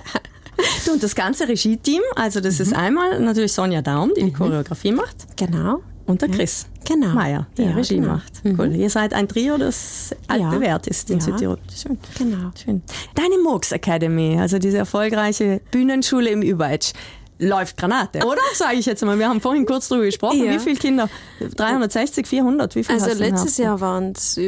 du, 0.84 0.92
und 0.92 1.02
das 1.02 1.14
ganze 1.14 1.48
Regie-Team, 1.48 2.02
also 2.16 2.40
das 2.40 2.58
mhm. 2.58 2.62
ist 2.62 2.72
einmal 2.74 3.20
natürlich 3.20 3.52
Sonja 3.52 3.82
Daum, 3.82 4.12
die 4.14 4.20
die 4.20 4.30
mhm. 4.30 4.34
Choreografie 4.34 4.92
macht. 4.92 5.36
Genau. 5.36 5.80
Und 6.06 6.22
der 6.22 6.28
Chris 6.28 6.66
genau. 6.84 7.14
Meier, 7.14 7.46
der 7.56 7.66
ja, 7.66 7.72
Regie 7.72 7.96
genau. 7.96 8.14
macht. 8.14 8.44
Mhm. 8.44 8.58
Cool. 8.58 8.74
Ihr 8.74 8.90
seid 8.90 9.14
ein 9.14 9.28
Trio, 9.28 9.56
das 9.56 10.14
altbewährt 10.26 10.86
ja. 10.86 10.90
ist 10.90 11.08
in 11.08 11.18
ja. 11.18 11.24
Südtirol. 11.24 11.58
Schön. 11.72 11.98
Genau. 12.18 12.50
Schön. 12.62 12.82
Deine 13.14 13.38
Murks 13.42 13.70
Academy, 13.70 14.36
also 14.38 14.58
diese 14.58 14.78
erfolgreiche 14.78 15.60
Bühnenschule 15.70 16.30
im 16.30 16.42
Überetsch 16.42 16.92
läuft 17.40 17.76
Granate, 17.76 18.24
oder? 18.24 18.40
Sage 18.54 18.76
ich 18.76 18.86
jetzt 18.86 19.04
mal. 19.04 19.18
Wir 19.18 19.28
haben 19.28 19.40
vorhin 19.40 19.66
kurz 19.66 19.88
darüber 19.88 20.06
gesprochen. 20.06 20.44
Ja. 20.44 20.52
Wie 20.52 20.58
viele 20.58 20.76
Kinder? 20.76 21.08
360, 21.40 22.26
400? 22.26 22.74
Wie 22.74 22.84
viel 22.84 22.94
also 22.94 23.18
letztes 23.18 23.56
Jahr 23.56 23.80
waren 23.80 24.12
es 24.12 24.38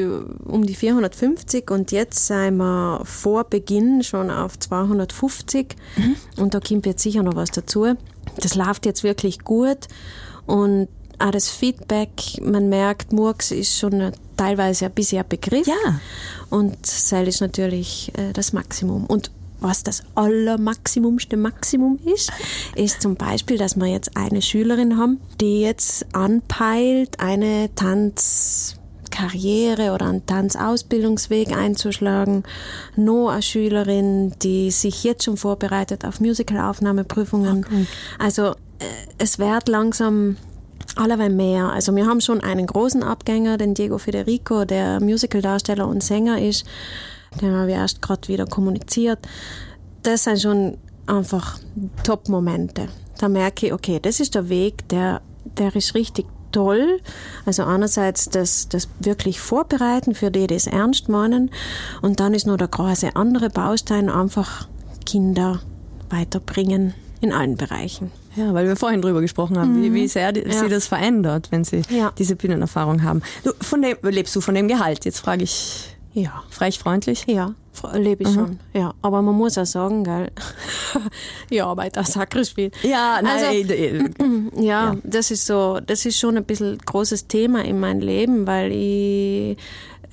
um 0.44 0.64
die 0.64 0.74
450 0.74 1.70
und 1.70 1.90
jetzt 1.90 2.26
sind 2.26 2.58
wir 2.58 3.00
vor 3.04 3.44
Beginn 3.44 4.02
schon 4.02 4.30
auf 4.30 4.58
250 4.58 5.74
mhm. 5.96 6.16
und 6.36 6.54
da 6.54 6.60
kommt 6.60 6.86
jetzt 6.86 7.02
sicher 7.02 7.22
noch 7.22 7.34
was 7.34 7.50
dazu. 7.50 7.94
Das 8.40 8.54
läuft 8.54 8.86
jetzt 8.86 9.02
wirklich 9.02 9.40
gut 9.40 9.88
und 10.46 10.88
auch 11.18 11.30
das 11.30 11.48
Feedback, 11.48 12.10
man 12.42 12.68
merkt, 12.68 13.12
Murks 13.12 13.52
ist 13.52 13.78
schon 13.78 14.12
teilweise 14.36 14.86
ein 14.86 14.92
bisschen 14.92 15.22
ein 15.22 15.28
Begriff. 15.28 15.66
Ja. 15.66 16.00
Und 16.50 16.84
Seil 16.84 17.28
ist 17.28 17.40
natürlich 17.40 18.12
äh, 18.16 18.32
das 18.32 18.52
Maximum. 18.52 19.06
Und 19.06 19.30
was 19.62 19.82
das 19.82 20.02
allermaximumste 20.14 21.36
Maximum 21.36 21.98
ist, 22.04 22.30
ist 22.74 23.02
zum 23.02 23.16
Beispiel, 23.16 23.58
dass 23.58 23.76
wir 23.76 23.86
jetzt 23.86 24.16
eine 24.16 24.40
Schülerin 24.42 24.98
haben, 24.98 25.20
die 25.40 25.60
jetzt 25.60 26.06
anpeilt, 26.12 27.20
eine 27.20 27.70
Tanzkarriere 27.74 29.92
oder 29.92 30.06
einen 30.06 30.26
Tanzausbildungsweg 30.26 31.56
einzuschlagen. 31.56 32.44
Noch 32.96 33.30
eine 33.30 33.42
Schülerin, 33.42 34.32
die 34.42 34.70
sich 34.70 35.04
jetzt 35.04 35.24
schon 35.24 35.36
vorbereitet 35.36 36.04
auf 36.04 36.20
Musicalaufnahmeprüfungen. 36.20 37.64
Okay. 37.64 37.86
Also 38.18 38.52
äh, 38.78 38.84
es 39.18 39.38
wird 39.38 39.68
langsam 39.68 40.36
Allerweil 40.96 41.30
mehr. 41.30 41.72
Also 41.72 41.94
wir 41.96 42.06
haben 42.06 42.20
schon 42.20 42.40
einen 42.40 42.66
großen 42.66 43.02
Abgänger, 43.02 43.56
den 43.56 43.74
Diego 43.74 43.98
Federico, 43.98 44.64
der 44.64 45.00
Musicaldarsteller 45.00 45.86
und 45.86 46.02
Sänger 46.02 46.40
ist. 46.40 46.66
Den 47.40 47.52
haben 47.52 47.68
wir 47.68 47.74
erst 47.74 48.02
gerade 48.02 48.28
wieder 48.28 48.46
kommuniziert. 48.46 49.18
Das 50.02 50.24
sind 50.24 50.40
schon 50.40 50.78
einfach 51.06 51.58
Top-Momente. 52.04 52.88
Da 53.18 53.28
merke 53.28 53.66
ich, 53.66 53.72
okay, 53.72 54.00
das 54.00 54.20
ist 54.20 54.34
der 54.34 54.48
Weg, 54.48 54.88
der, 54.88 55.20
der 55.56 55.74
ist 55.74 55.94
richtig 55.94 56.26
toll. 56.50 57.00
Also 57.46 57.64
einerseits 57.64 58.28
das, 58.28 58.68
das 58.68 58.88
wirklich 59.00 59.40
vorbereiten 59.40 60.14
für 60.14 60.30
die, 60.30 60.46
die 60.46 60.54
es 60.54 60.66
ernst 60.66 61.08
meinen. 61.08 61.50
Und 62.02 62.20
dann 62.20 62.34
ist 62.34 62.46
noch 62.46 62.56
der 62.56 62.68
große 62.68 63.16
andere 63.16 63.48
Baustein, 63.48 64.08
einfach 64.08 64.68
Kinder 65.06 65.60
weiterbringen 66.10 66.94
in 67.20 67.32
allen 67.32 67.56
Bereichen. 67.56 68.10
Ja, 68.34 68.54
weil 68.54 68.66
wir 68.66 68.76
vorhin 68.76 69.02
drüber 69.02 69.20
gesprochen 69.20 69.58
haben, 69.58 69.78
mhm. 69.78 69.82
wie, 69.82 69.94
wie 69.94 70.08
sehr 70.08 70.34
ja. 70.34 70.52
sie 70.52 70.68
das 70.68 70.86
verändert, 70.86 71.48
wenn 71.50 71.64
sie 71.64 71.82
ja. 71.90 72.12
diese 72.18 72.34
Bühnenerfahrung 72.34 73.02
haben. 73.02 73.22
Du, 73.44 73.52
von 73.60 73.82
dem, 73.82 73.96
lebst 74.02 74.34
du 74.34 74.40
von 74.40 74.54
dem 74.54 74.68
Gehalt? 74.68 75.04
Jetzt 75.04 75.20
frage 75.20 75.44
ich 75.44 75.91
ja. 76.12 76.42
frech 76.50 76.78
freundlich? 76.78 77.24
Ja, 77.26 77.54
lebe 77.94 78.22
ich 78.22 78.30
mhm. 78.30 78.34
schon. 78.34 78.60
Ja, 78.74 78.94
aber 79.02 79.22
man 79.22 79.34
muss 79.34 79.58
auch 79.58 79.66
sagen, 79.66 80.04
gell, 80.04 80.30
ja, 81.50 81.66
auch 81.66 82.04
sakrisch 82.04 82.54
viel. 82.54 82.70
Ja, 82.82 83.20
nein, 83.22 83.32
also, 83.32 83.72
äh, 83.72 83.98
ja, 84.56 84.92
ja, 84.92 84.96
das 85.04 85.30
ist 85.30 85.46
so, 85.46 85.80
das 85.80 86.04
ist 86.04 86.18
schon 86.18 86.36
ein 86.36 86.44
bisschen 86.44 86.78
großes 86.78 87.28
Thema 87.28 87.64
in 87.64 87.80
meinem 87.80 88.00
Leben, 88.00 88.46
weil 88.46 88.72
ich 88.72 89.56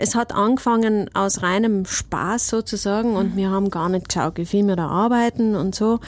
es 0.01 0.15
hat 0.15 0.33
angefangen 0.33 1.09
aus 1.13 1.41
reinem 1.41 1.85
Spaß 1.85 2.47
sozusagen 2.47 3.17
und 3.17 3.33
mhm. 3.33 3.37
wir 3.37 3.49
haben 3.49 3.69
gar 3.69 3.89
nicht 3.89 4.07
geschaut, 4.07 4.37
wie 4.37 4.45
viel 4.45 4.65
wir 4.65 4.77
da 4.77 4.87
arbeiten 4.87 5.55
und 5.55 5.75
so. 5.75 5.99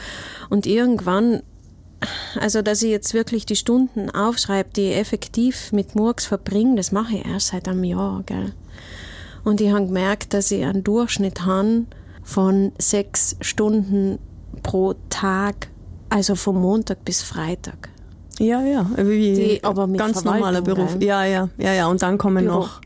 Und 0.48 0.66
irgendwann 0.66 1.42
also 2.40 2.62
dass 2.62 2.82
ich 2.82 2.90
jetzt 2.90 3.14
wirklich 3.14 3.46
die 3.46 3.54
Stunden 3.54 4.10
aufschreibe, 4.10 4.70
die 4.74 4.90
ich 4.90 4.96
effektiv 4.96 5.72
mit 5.72 5.94
Murks 5.94 6.26
verbringe, 6.26 6.76
das 6.76 6.90
mache 6.90 7.16
ich 7.16 7.24
erst 7.24 7.48
seit 7.48 7.68
einem 7.68 7.84
Jahr, 7.84 8.22
gell. 8.26 8.52
Und 9.44 9.60
ich 9.60 9.72
habe 9.72 9.86
gemerkt, 9.86 10.34
dass 10.34 10.50
ich 10.50 10.64
einen 10.64 10.84
Durchschnitt 10.84 11.44
habe 11.44 11.86
von 12.22 12.72
sechs 12.78 13.36
Stunden 13.40 14.18
pro 14.62 14.94
Tag, 15.10 15.68
also 16.08 16.34
vom 16.34 16.60
Montag 16.60 17.04
bis 17.04 17.22
Freitag. 17.22 17.88
Ja, 18.38 18.62
ja, 18.62 18.86
wie 18.96 19.34
die, 19.34 19.64
aber 19.64 19.86
mit 19.86 19.98
ganz 20.00 20.24
normaler 20.24 20.62
Beruf. 20.62 20.96
Ja, 21.00 21.24
ja, 21.24 21.48
ja, 21.58 21.72
ja. 21.72 21.86
Und 21.88 22.02
dann 22.02 22.18
kommen 22.18 22.44
Büro. 22.44 22.58
noch 22.58 22.80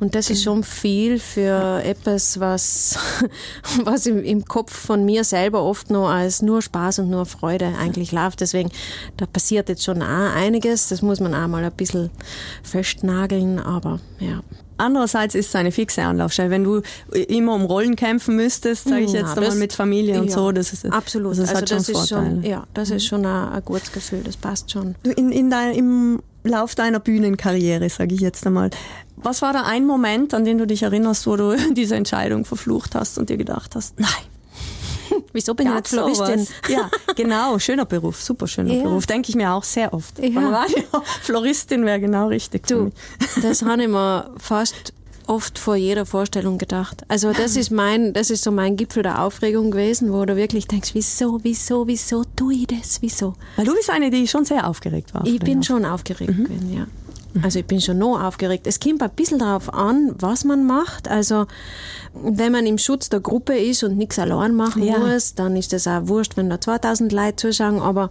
und 0.00 0.14
das 0.14 0.30
ist 0.30 0.42
schon 0.42 0.64
viel 0.64 1.18
für 1.18 1.82
etwas, 1.84 2.40
was, 2.40 2.98
was 3.84 4.06
im, 4.06 4.24
im 4.24 4.44
Kopf 4.46 4.74
von 4.74 5.04
mir 5.04 5.24
selber 5.24 5.62
oft 5.62 5.90
noch 5.90 6.08
als 6.08 6.40
nur 6.40 6.62
Spaß 6.62 7.00
und 7.00 7.10
nur 7.10 7.26
Freude 7.26 7.74
eigentlich 7.78 8.10
läuft. 8.10 8.40
Deswegen, 8.40 8.70
da 9.18 9.26
passiert 9.26 9.68
jetzt 9.68 9.84
schon 9.84 10.02
auch 10.02 10.34
einiges. 10.34 10.88
Das 10.88 11.02
muss 11.02 11.20
man 11.20 11.34
auch 11.34 11.46
mal 11.48 11.62
ein 11.62 11.72
bisschen 11.72 12.10
festnageln, 12.62 13.58
aber 13.58 14.00
ja. 14.18 14.40
Andererseits 14.78 15.34
ist 15.34 15.48
es 15.48 15.54
eine 15.54 15.72
fixe 15.72 16.00
Anlaufstelle. 16.00 16.48
Wenn 16.48 16.64
du 16.64 16.80
immer 17.12 17.54
um 17.54 17.66
Rollen 17.66 17.96
kämpfen 17.96 18.36
müsstest, 18.36 18.88
sage 18.88 19.02
ich 19.02 19.12
jetzt 19.12 19.36
ja, 19.36 19.42
einmal 19.42 19.56
mit 19.56 19.74
Familie 19.74 20.18
und 20.18 20.28
ja, 20.28 20.34
so, 20.34 20.52
das 20.52 20.72
ist 20.72 20.86
absolut. 20.86 21.38
Das, 21.38 21.50
also 21.50 21.66
das 21.66 21.88
ist 21.90 22.08
schon, 22.08 22.42
ja, 22.42 22.66
das 22.72 22.88
ist 22.88 23.04
schon 23.04 23.26
ein, 23.26 23.48
ein, 23.50 23.62
gutes 23.62 23.92
Gefühl. 23.92 24.22
Das 24.24 24.38
passt 24.38 24.70
schon. 24.70 24.94
Du 25.02 25.10
in, 25.10 25.32
in 25.32 25.50
dein, 25.50 25.74
im 25.74 26.22
Lauf 26.42 26.74
deiner 26.74 27.00
Bühnenkarriere, 27.00 27.88
sage 27.90 28.14
ich 28.14 28.20
jetzt 28.20 28.46
einmal, 28.46 28.70
was 29.16 29.42
war 29.42 29.52
da 29.52 29.62
ein 29.64 29.86
Moment, 29.86 30.32
an 30.32 30.44
den 30.44 30.58
du 30.58 30.66
dich 30.66 30.82
erinnerst, 30.82 31.26
wo 31.26 31.36
du 31.36 31.56
diese 31.72 31.96
Entscheidung 31.96 32.44
verflucht 32.44 32.94
hast 32.94 33.18
und 33.18 33.28
dir 33.28 33.36
gedacht 33.36 33.76
hast, 33.76 33.98
nein, 34.00 34.08
Wieso 35.32 35.54
bin 35.54 35.68
ich 35.68 35.74
nicht 35.74 35.88
Floristin? 35.88 36.46
Ja, 36.68 36.90
genau, 37.16 37.58
schöner 37.58 37.84
Beruf, 37.84 38.20
super 38.22 38.46
schöner 38.46 38.74
ja. 38.74 38.82
Beruf. 38.82 39.06
Denke 39.06 39.30
ich 39.30 39.36
mir 39.36 39.52
auch 39.52 39.64
sehr 39.64 39.92
oft. 39.92 40.18
Ja. 40.18 40.66
Floristin 41.22 41.84
wäre 41.84 42.00
genau 42.00 42.28
richtig. 42.28 42.66
Du, 42.66 42.90
das 43.42 43.62
habe 43.62 43.82
ich 43.82 43.88
mir 43.88 44.30
fast 44.38 44.92
oft 45.26 45.58
vor 45.58 45.76
jeder 45.76 46.06
Vorstellung 46.06 46.58
gedacht. 46.58 47.04
Also 47.08 47.32
das 47.32 47.56
ist 47.56 47.70
mein, 47.70 48.12
das 48.12 48.30
ist 48.30 48.44
so 48.44 48.50
mein 48.50 48.76
Gipfel 48.76 49.02
der 49.02 49.22
Aufregung 49.22 49.70
gewesen, 49.70 50.12
wo 50.12 50.24
du 50.24 50.36
wirklich 50.36 50.66
denkst, 50.66 50.90
wieso, 50.94 51.40
wieso, 51.42 51.86
wieso 51.86 52.24
tue 52.36 52.54
ich 52.54 52.66
das, 52.66 53.02
wieso? 53.02 53.34
Weil 53.56 53.66
du 53.66 53.74
bist 53.74 53.90
eine, 53.90 54.10
die 54.10 54.26
schon 54.26 54.44
sehr 54.44 54.66
aufgeregt 54.66 55.14
war. 55.14 55.26
Ich 55.26 55.40
bin 55.40 55.62
schon 55.62 55.84
aufgeregt 55.84 56.36
mhm. 56.36 56.44
gewesen, 56.44 56.74
ja. 56.74 56.86
Also 57.42 57.60
ich 57.60 57.66
bin 57.66 57.80
schon 57.80 57.98
noch 57.98 58.20
aufgeregt. 58.20 58.66
Es 58.66 58.80
kommt 58.80 59.02
ein 59.02 59.10
bisschen 59.10 59.38
darauf 59.38 59.72
an, 59.72 60.14
was 60.18 60.44
man 60.44 60.66
macht. 60.66 61.08
Also 61.08 61.46
wenn 62.12 62.52
man 62.52 62.66
im 62.66 62.78
Schutz 62.78 63.08
der 63.08 63.20
Gruppe 63.20 63.56
ist 63.56 63.84
und 63.84 63.96
nichts 63.96 64.18
allein 64.18 64.54
machen 64.54 64.82
ja. 64.82 64.98
muss, 64.98 65.34
dann 65.34 65.56
ist 65.56 65.72
das 65.72 65.86
auch 65.86 66.08
wurscht, 66.08 66.36
wenn 66.36 66.50
da 66.50 66.60
2000 66.60 67.12
Leute 67.12 67.36
zuschauen. 67.36 67.80
Aber 67.80 68.10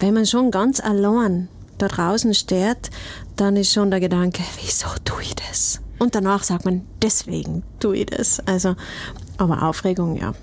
wenn 0.00 0.14
man 0.14 0.26
schon 0.26 0.50
ganz 0.50 0.80
allein 0.80 1.48
da 1.78 1.88
draußen 1.88 2.32
steht, 2.34 2.90
dann 3.36 3.56
ist 3.56 3.72
schon 3.72 3.90
der 3.90 4.00
Gedanke, 4.00 4.42
wieso 4.62 4.88
tue 5.04 5.22
ich 5.22 5.34
das? 5.34 5.80
Und 6.04 6.14
danach 6.14 6.44
sagt 6.44 6.66
man, 6.66 6.82
deswegen 7.00 7.62
tue 7.80 7.96
ich 7.96 8.06
das. 8.06 8.38
Also, 8.40 8.76
aber 9.38 9.62
Aufregung, 9.62 10.16
ja. 10.16 10.34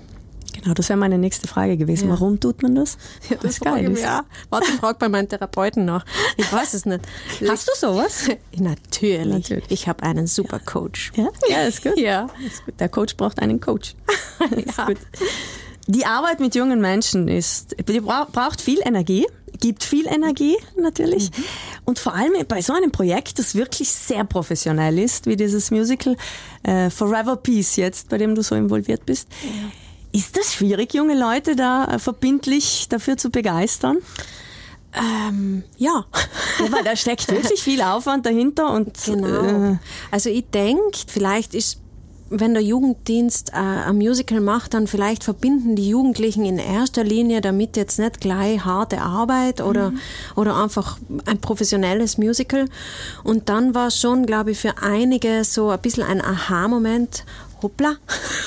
Genau, 0.60 0.74
das 0.74 0.88
wäre 0.88 0.98
meine 0.98 1.18
nächste 1.18 1.46
Frage 1.46 1.76
gewesen. 1.76 2.08
Ja. 2.08 2.14
Warum 2.14 2.40
tut 2.40 2.64
man 2.64 2.74
das? 2.74 2.98
Ja, 3.30 3.36
das, 3.36 3.58
das 3.58 3.60
geil 3.60 3.92
ist. 3.92 4.02
Ja. 4.02 4.24
Warte, 4.50 4.72
frag 4.72 4.98
bei 4.98 5.08
meinem 5.08 5.28
Therapeuten 5.28 5.84
nach. 5.84 6.04
Ich 6.36 6.52
weiß 6.52 6.74
es 6.74 6.84
nicht. 6.84 7.02
Hast 7.48 7.68
du 7.68 7.72
sowas? 7.76 8.28
Natürlich. 8.56 9.24
Natürlich. 9.24 9.64
Ich 9.68 9.86
habe 9.86 10.02
einen 10.02 10.26
super 10.26 10.58
Coach. 10.58 11.12
Ja, 11.14 11.28
ja 11.48 11.62
ist 11.62 11.84
gut. 11.84 11.96
Ja. 11.96 12.26
Ist 12.44 12.66
gut. 12.66 12.80
Der 12.80 12.88
Coach 12.88 13.16
braucht 13.16 13.38
einen 13.38 13.60
Coach. 13.60 13.94
ist 14.50 14.84
gut. 14.84 14.98
Die 15.86 16.04
Arbeit 16.06 16.40
mit 16.40 16.56
jungen 16.56 16.80
Menschen 16.80 17.28
ist, 17.28 17.76
die 17.88 18.00
braucht 18.00 18.60
viel 18.60 18.80
Energie, 18.84 19.28
gibt 19.60 19.84
viel 19.84 20.08
Energie 20.08 20.56
natürlich. 20.76 21.30
Mhm. 21.30 21.44
Und 21.84 21.98
vor 21.98 22.14
allem 22.14 22.32
bei 22.46 22.62
so 22.62 22.72
einem 22.72 22.92
Projekt, 22.92 23.38
das 23.38 23.54
wirklich 23.54 23.90
sehr 23.90 24.24
professionell 24.24 24.98
ist, 24.98 25.26
wie 25.26 25.36
dieses 25.36 25.70
Musical 25.70 26.16
äh, 26.62 26.90
Forever 26.90 27.36
Peace 27.36 27.76
jetzt, 27.76 28.08
bei 28.08 28.18
dem 28.18 28.34
du 28.34 28.42
so 28.42 28.54
involviert 28.54 29.04
bist. 29.04 29.28
Ist 30.12 30.36
das 30.36 30.54
schwierig, 30.54 30.94
junge 30.94 31.18
Leute 31.18 31.56
da 31.56 31.86
äh, 31.86 31.98
verbindlich 31.98 32.86
dafür 32.88 33.16
zu 33.16 33.30
begeistern? 33.30 33.98
Ähm, 34.94 35.64
ja. 35.78 36.04
ja. 36.58 36.72
Weil 36.72 36.84
da 36.84 36.94
steckt 36.94 37.30
wirklich 37.30 37.62
viel 37.62 37.80
Aufwand 37.80 38.26
dahinter 38.26 38.72
und 38.72 38.92
genau. 39.04 39.72
Äh, 39.72 39.76
also 40.10 40.28
ich 40.28 40.44
denke, 40.50 40.98
vielleicht 41.06 41.54
ist 41.54 41.80
wenn 42.32 42.54
der 42.54 42.62
Jugenddienst 42.62 43.50
äh, 43.50 43.56
ein 43.56 43.96
Musical 43.96 44.40
macht, 44.40 44.74
dann 44.74 44.86
vielleicht 44.86 45.22
verbinden 45.22 45.76
die 45.76 45.88
Jugendlichen 45.88 46.44
in 46.44 46.58
erster 46.58 47.04
Linie 47.04 47.40
damit 47.40 47.76
jetzt 47.76 47.98
nicht 47.98 48.20
gleich 48.20 48.64
harte 48.64 49.02
Arbeit 49.02 49.60
oder, 49.60 49.90
mhm. 49.90 49.98
oder 50.34 50.56
einfach 50.62 50.98
ein 51.26 51.38
professionelles 51.38 52.18
Musical. 52.18 52.66
Und 53.22 53.48
dann 53.48 53.74
war 53.74 53.90
schon, 53.90 54.26
glaube 54.26 54.52
ich, 54.52 54.58
für 54.58 54.78
einige 54.82 55.44
so 55.44 55.68
ein 55.68 55.80
bisschen 55.80 56.04
ein 56.04 56.20
Aha-Moment, 56.20 57.24
hoppla. 57.62 57.96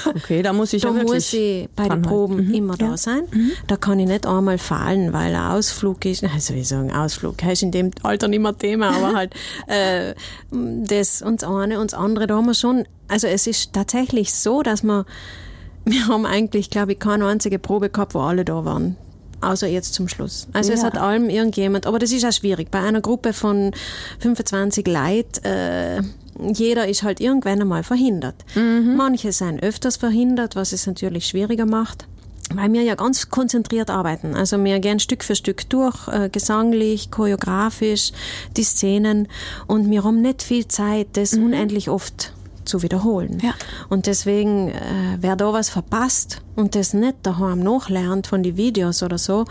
Okay, 0.06 0.42
da 0.42 0.54
muss 0.54 0.74
ich 0.74 0.82
da 0.82 0.90
ja 0.90 1.04
muss 1.04 1.34
ich 1.34 1.68
bei 1.76 1.88
den 1.88 2.02
Proben 2.02 2.48
mhm. 2.48 2.54
immer 2.54 2.76
ja. 2.80 2.90
da 2.90 2.98
sein. 2.98 3.24
Mhm. 3.32 3.52
Da 3.68 3.78
kann 3.78 4.00
ich 4.00 4.08
nicht 4.08 4.26
einmal 4.26 4.58
fallen, 4.58 5.14
weil 5.14 5.36
ein 5.36 5.52
Ausflug 5.52 6.06
ist, 6.06 6.24
also 6.24 6.54
wie 6.54 6.64
sagen, 6.64 6.92
Ausflug 6.92 7.44
ist 7.44 7.64
in 7.64 7.72
dem 7.72 7.92
Alter 8.04 8.28
nicht 8.28 8.42
mehr 8.42 8.58
Thema, 8.58 8.90
aber 8.96 9.14
halt 9.14 9.34
äh, 9.68 10.14
das 10.52 11.22
und 11.22 11.42
das 11.42 11.50
eine 11.50 11.80
und 11.80 11.92
das 11.92 12.00
andere, 12.00 12.28
da 12.28 12.36
haben 12.36 12.46
wir 12.46 12.54
schon, 12.54 12.86
also 13.08 13.28
es 13.28 13.48
ist 13.48 13.74
tatsächlich 13.74 14.34
so, 14.34 14.62
dass 14.62 14.84
wir, 14.84 15.06
wir 15.86 16.08
haben 16.08 16.26
eigentlich, 16.26 16.70
glaube 16.70 16.94
ich, 16.94 17.00
keine 17.00 17.28
einzige 17.28 17.60
Probe 17.60 17.90
gehabt, 17.90 18.14
wo 18.14 18.22
alle 18.22 18.46
da 18.46 18.66
waren 18.66 18.98
außer 19.46 19.68
jetzt 19.68 19.94
zum 19.94 20.08
Schluss. 20.08 20.48
Also 20.54 20.72
ja. 20.72 20.78
es 20.78 20.84
hat 20.84 20.98
allem 20.98 21.30
irgendjemand, 21.30 21.88
aber 21.88 22.00
das 22.00 22.12
ist 22.12 22.26
auch 22.26 22.32
schwierig. 22.32 22.72
Bei 22.72 22.80
einer 22.80 23.02
Gruppe 23.02 23.34
von 23.34 23.72
25 24.20 24.88
Leuten, 24.88 25.46
äh, 25.46 26.02
jeder 26.54 26.88
ist 26.88 27.04
halt 27.04 27.22
irgendwann 27.22 27.62
einmal 27.62 27.84
verhindert. 27.84 28.36
Mhm. 28.56 28.96
Manche 28.98 29.32
sind 29.32 29.64
öfters 29.64 29.98
verhindert, 29.98 30.56
was 30.56 30.74
es 30.74 30.86
natürlich 30.88 31.28
schwieriger 31.28 31.66
macht 31.66 32.08
weil 32.54 32.72
wir 32.74 32.84
ja 32.84 32.96
ganz 32.96 33.30
konzentriert 33.30 33.90
arbeiten. 33.90 34.36
Also 34.36 34.64
wir 34.64 34.80
gehen 34.80 35.00
Stück 35.00 35.24
für 35.24 35.36
Stück 35.36 35.70
durch, 35.70 36.08
äh, 36.08 36.30
gesanglich, 36.30 37.10
choreografisch, 37.12 38.12
die 38.56 38.64
Szenen 38.64 39.28
und 39.68 39.90
wir 39.90 40.04
haben 40.04 40.22
nicht 40.22 40.44
viel 40.44 40.68
Zeit, 40.68 41.08
das 41.14 41.34
mhm. 41.34 41.46
unendlich 41.46 41.90
oft 41.90 42.34
zu 42.66 42.82
wiederholen. 42.82 43.40
Ja. 43.42 43.54
Und 43.90 44.08
deswegen, 44.08 44.70
äh, 44.70 45.18
wer 45.20 45.36
da 45.36 45.54
was 45.54 45.70
verpasst 45.70 46.42
und 46.56 46.76
das 46.76 46.94
nicht 46.94 47.18
daheim 47.24 47.60
nachlernt 47.60 48.28
von 48.28 48.44
den 48.44 48.58
Videos 48.58 49.04
oder 49.04 49.18
so, 49.18 49.46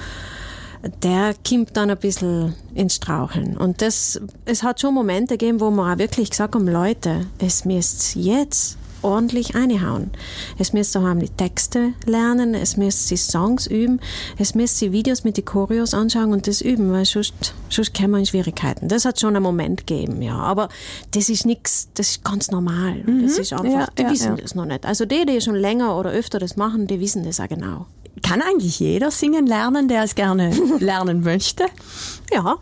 der 1.02 1.34
kommt 1.48 1.76
dann 1.76 1.90
ein 1.90 1.98
bisschen 1.98 2.54
ins 2.74 2.96
Straucheln. 2.96 3.56
Und 3.56 3.80
das, 3.80 4.20
es 4.44 4.62
hat 4.62 4.80
schon 4.80 4.94
Momente 4.94 5.38
gegeben, 5.38 5.60
wo 5.60 5.70
wir 5.70 5.92
auch 5.92 5.98
wirklich 5.98 6.30
gesagt 6.30 6.54
haben, 6.54 6.68
Leute, 6.68 7.26
es 7.38 7.64
müsst 7.64 8.16
jetzt 8.16 8.76
ordentlich 9.04 9.54
einhauen. 9.54 10.10
Es 10.58 10.72
müsst 10.72 10.94
daheim 10.94 11.20
die 11.20 11.28
Texte 11.28 11.92
lernen, 12.06 12.54
es 12.54 12.76
müsst 12.76 13.10
die 13.10 13.16
Songs 13.16 13.66
üben, 13.66 14.00
es 14.38 14.54
müsst 14.54 14.80
die 14.80 14.92
Videos 14.92 15.24
mit 15.24 15.36
den 15.36 15.44
Choreos 15.44 15.94
anschauen 15.94 16.32
und 16.32 16.46
das 16.46 16.60
üben, 16.60 16.90
weil 16.92 17.04
sonst, 17.04 17.54
sonst 17.68 17.94
kommen 17.94 18.12
wir 18.12 18.18
in 18.18 18.26
Schwierigkeiten. 18.26 18.88
Das 18.88 19.04
hat 19.04 19.20
schon 19.20 19.36
einen 19.36 19.42
Moment 19.42 19.86
gegeben, 19.86 20.22
ja. 20.22 20.36
Aber 20.36 20.68
das 21.12 21.28
ist 21.28 21.46
nichts, 21.46 21.88
das 21.94 22.10
ist 22.10 22.24
ganz 22.24 22.50
normal. 22.50 23.02
Mhm. 23.04 23.22
Das 23.22 23.38
ist 23.38 23.52
einfach, 23.52 23.66
ja, 23.66 23.88
die 23.96 24.02
ja, 24.02 24.10
wissen 24.10 24.36
ja. 24.36 24.42
das 24.42 24.54
noch 24.54 24.64
nicht. 24.64 24.86
Also 24.86 25.04
die, 25.04 25.26
die 25.26 25.40
schon 25.40 25.56
länger 25.56 25.96
oder 25.98 26.10
öfter 26.10 26.38
das 26.38 26.56
machen, 26.56 26.86
die 26.86 27.00
wissen 27.00 27.24
das 27.24 27.40
auch 27.40 27.48
genau. 27.48 27.86
Kann 28.22 28.40
eigentlich 28.40 28.80
jeder 28.80 29.10
singen 29.10 29.46
lernen, 29.46 29.88
der 29.88 30.04
es 30.04 30.14
gerne 30.14 30.50
lernen 30.78 31.20
möchte? 31.20 31.66
Ja, 32.32 32.56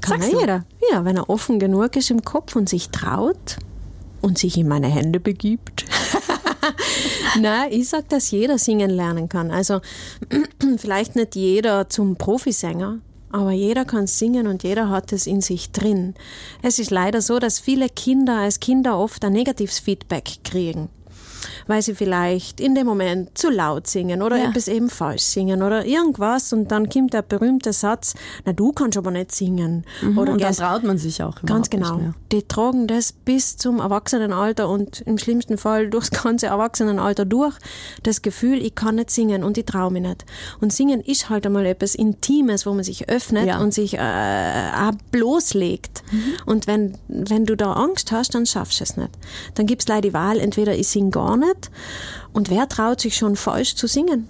kann 0.00 0.22
jeder. 0.22 0.64
Ja, 0.90 1.04
wenn 1.04 1.16
er 1.16 1.28
offen 1.30 1.58
genug 1.58 1.96
ist 1.96 2.10
im 2.10 2.22
Kopf 2.22 2.56
und 2.56 2.68
sich 2.68 2.90
traut 2.90 3.58
und 4.20 4.38
sich 4.38 4.56
in 4.56 4.68
meine 4.68 4.88
Hände 4.88 5.20
begibt. 5.20 5.84
Nein, 7.40 7.68
ich 7.70 7.88
sage, 7.88 8.06
dass 8.08 8.30
jeder 8.30 8.58
singen 8.58 8.90
lernen 8.90 9.28
kann. 9.28 9.50
Also 9.50 9.80
vielleicht 10.78 11.16
nicht 11.16 11.36
jeder 11.36 11.88
zum 11.88 12.16
Profisänger, 12.16 12.98
aber 13.30 13.52
jeder 13.52 13.84
kann 13.84 14.06
singen 14.06 14.46
und 14.46 14.62
jeder 14.62 14.90
hat 14.90 15.12
es 15.12 15.26
in 15.26 15.40
sich 15.40 15.70
drin. 15.70 16.14
Es 16.62 16.78
ist 16.78 16.90
leider 16.90 17.22
so, 17.22 17.38
dass 17.38 17.60
viele 17.60 17.88
Kinder 17.88 18.38
als 18.38 18.60
Kinder 18.60 18.98
oft 18.98 19.24
ein 19.24 19.32
negatives 19.32 19.78
Feedback 19.78 20.38
kriegen 20.44 20.88
weil 21.66 21.82
sie 21.82 21.94
vielleicht 21.94 22.60
in 22.60 22.74
dem 22.74 22.86
Moment 22.86 23.36
zu 23.36 23.50
laut 23.50 23.86
singen 23.86 24.22
oder 24.22 24.36
ja. 24.36 24.48
etwas 24.48 24.68
eben 24.68 24.90
falsch 24.90 25.22
singen 25.22 25.62
oder 25.62 25.84
irgendwas 25.84 26.52
und 26.52 26.70
dann 26.70 26.88
kommt 26.88 27.12
der 27.12 27.22
berühmte 27.22 27.72
Satz, 27.72 28.14
na 28.44 28.52
du 28.52 28.72
kannst 28.72 28.98
aber 28.98 29.10
nicht 29.10 29.32
singen. 29.32 29.84
Mhm, 30.02 30.18
oder 30.18 30.32
und 30.32 30.42
dann 30.42 30.54
traut 30.54 30.82
man 30.82 30.98
sich 30.98 31.22
auch 31.22 31.40
Ganz 31.46 31.70
genau. 31.70 32.12
Die 32.32 32.42
tragen 32.42 32.86
das 32.86 33.12
bis 33.12 33.56
zum 33.56 33.80
Erwachsenenalter 33.80 34.68
und 34.68 35.00
im 35.02 35.18
schlimmsten 35.18 35.58
Fall 35.58 35.90
durchs 35.90 36.10
ganze 36.10 36.46
Erwachsenenalter 36.46 37.24
durch, 37.24 37.54
das 38.02 38.22
Gefühl, 38.22 38.64
ich 38.64 38.74
kann 38.74 38.96
nicht 38.96 39.10
singen 39.10 39.44
und 39.44 39.58
ich 39.58 39.64
traue 39.64 39.90
mich 39.90 40.02
nicht. 40.02 40.24
Und 40.60 40.72
singen 40.72 41.00
ist 41.00 41.30
halt 41.30 41.46
einmal 41.46 41.66
etwas 41.66 41.94
Intimes, 41.94 42.66
wo 42.66 42.72
man 42.72 42.84
sich 42.84 43.08
öffnet 43.08 43.46
ja. 43.46 43.60
und 43.60 43.72
sich 43.72 43.94
äh, 43.94 43.98
auch 43.98 44.92
bloßlegt. 45.10 46.02
Mhm. 46.10 46.22
Und 46.46 46.66
wenn, 46.66 46.98
wenn 47.08 47.46
du 47.46 47.56
da 47.56 47.72
Angst 47.72 48.12
hast, 48.12 48.34
dann 48.34 48.46
schaffst 48.46 48.80
du 48.80 48.84
es 48.84 48.96
nicht. 48.96 49.10
Dann 49.54 49.66
gibt 49.66 49.82
es 49.82 49.88
leider 49.88 50.00
die 50.02 50.14
Wahl, 50.14 50.38
entweder 50.40 50.74
ich 50.74 50.88
singe 50.88 51.10
gar 51.10 51.36
nicht 51.36 51.59
Und 52.32 52.48
wer 52.48 52.68
traut 52.68 53.00
sich 53.00 53.16
schon 53.16 53.36
falsch 53.36 53.74
zu 53.74 53.86
singen? 53.86 54.28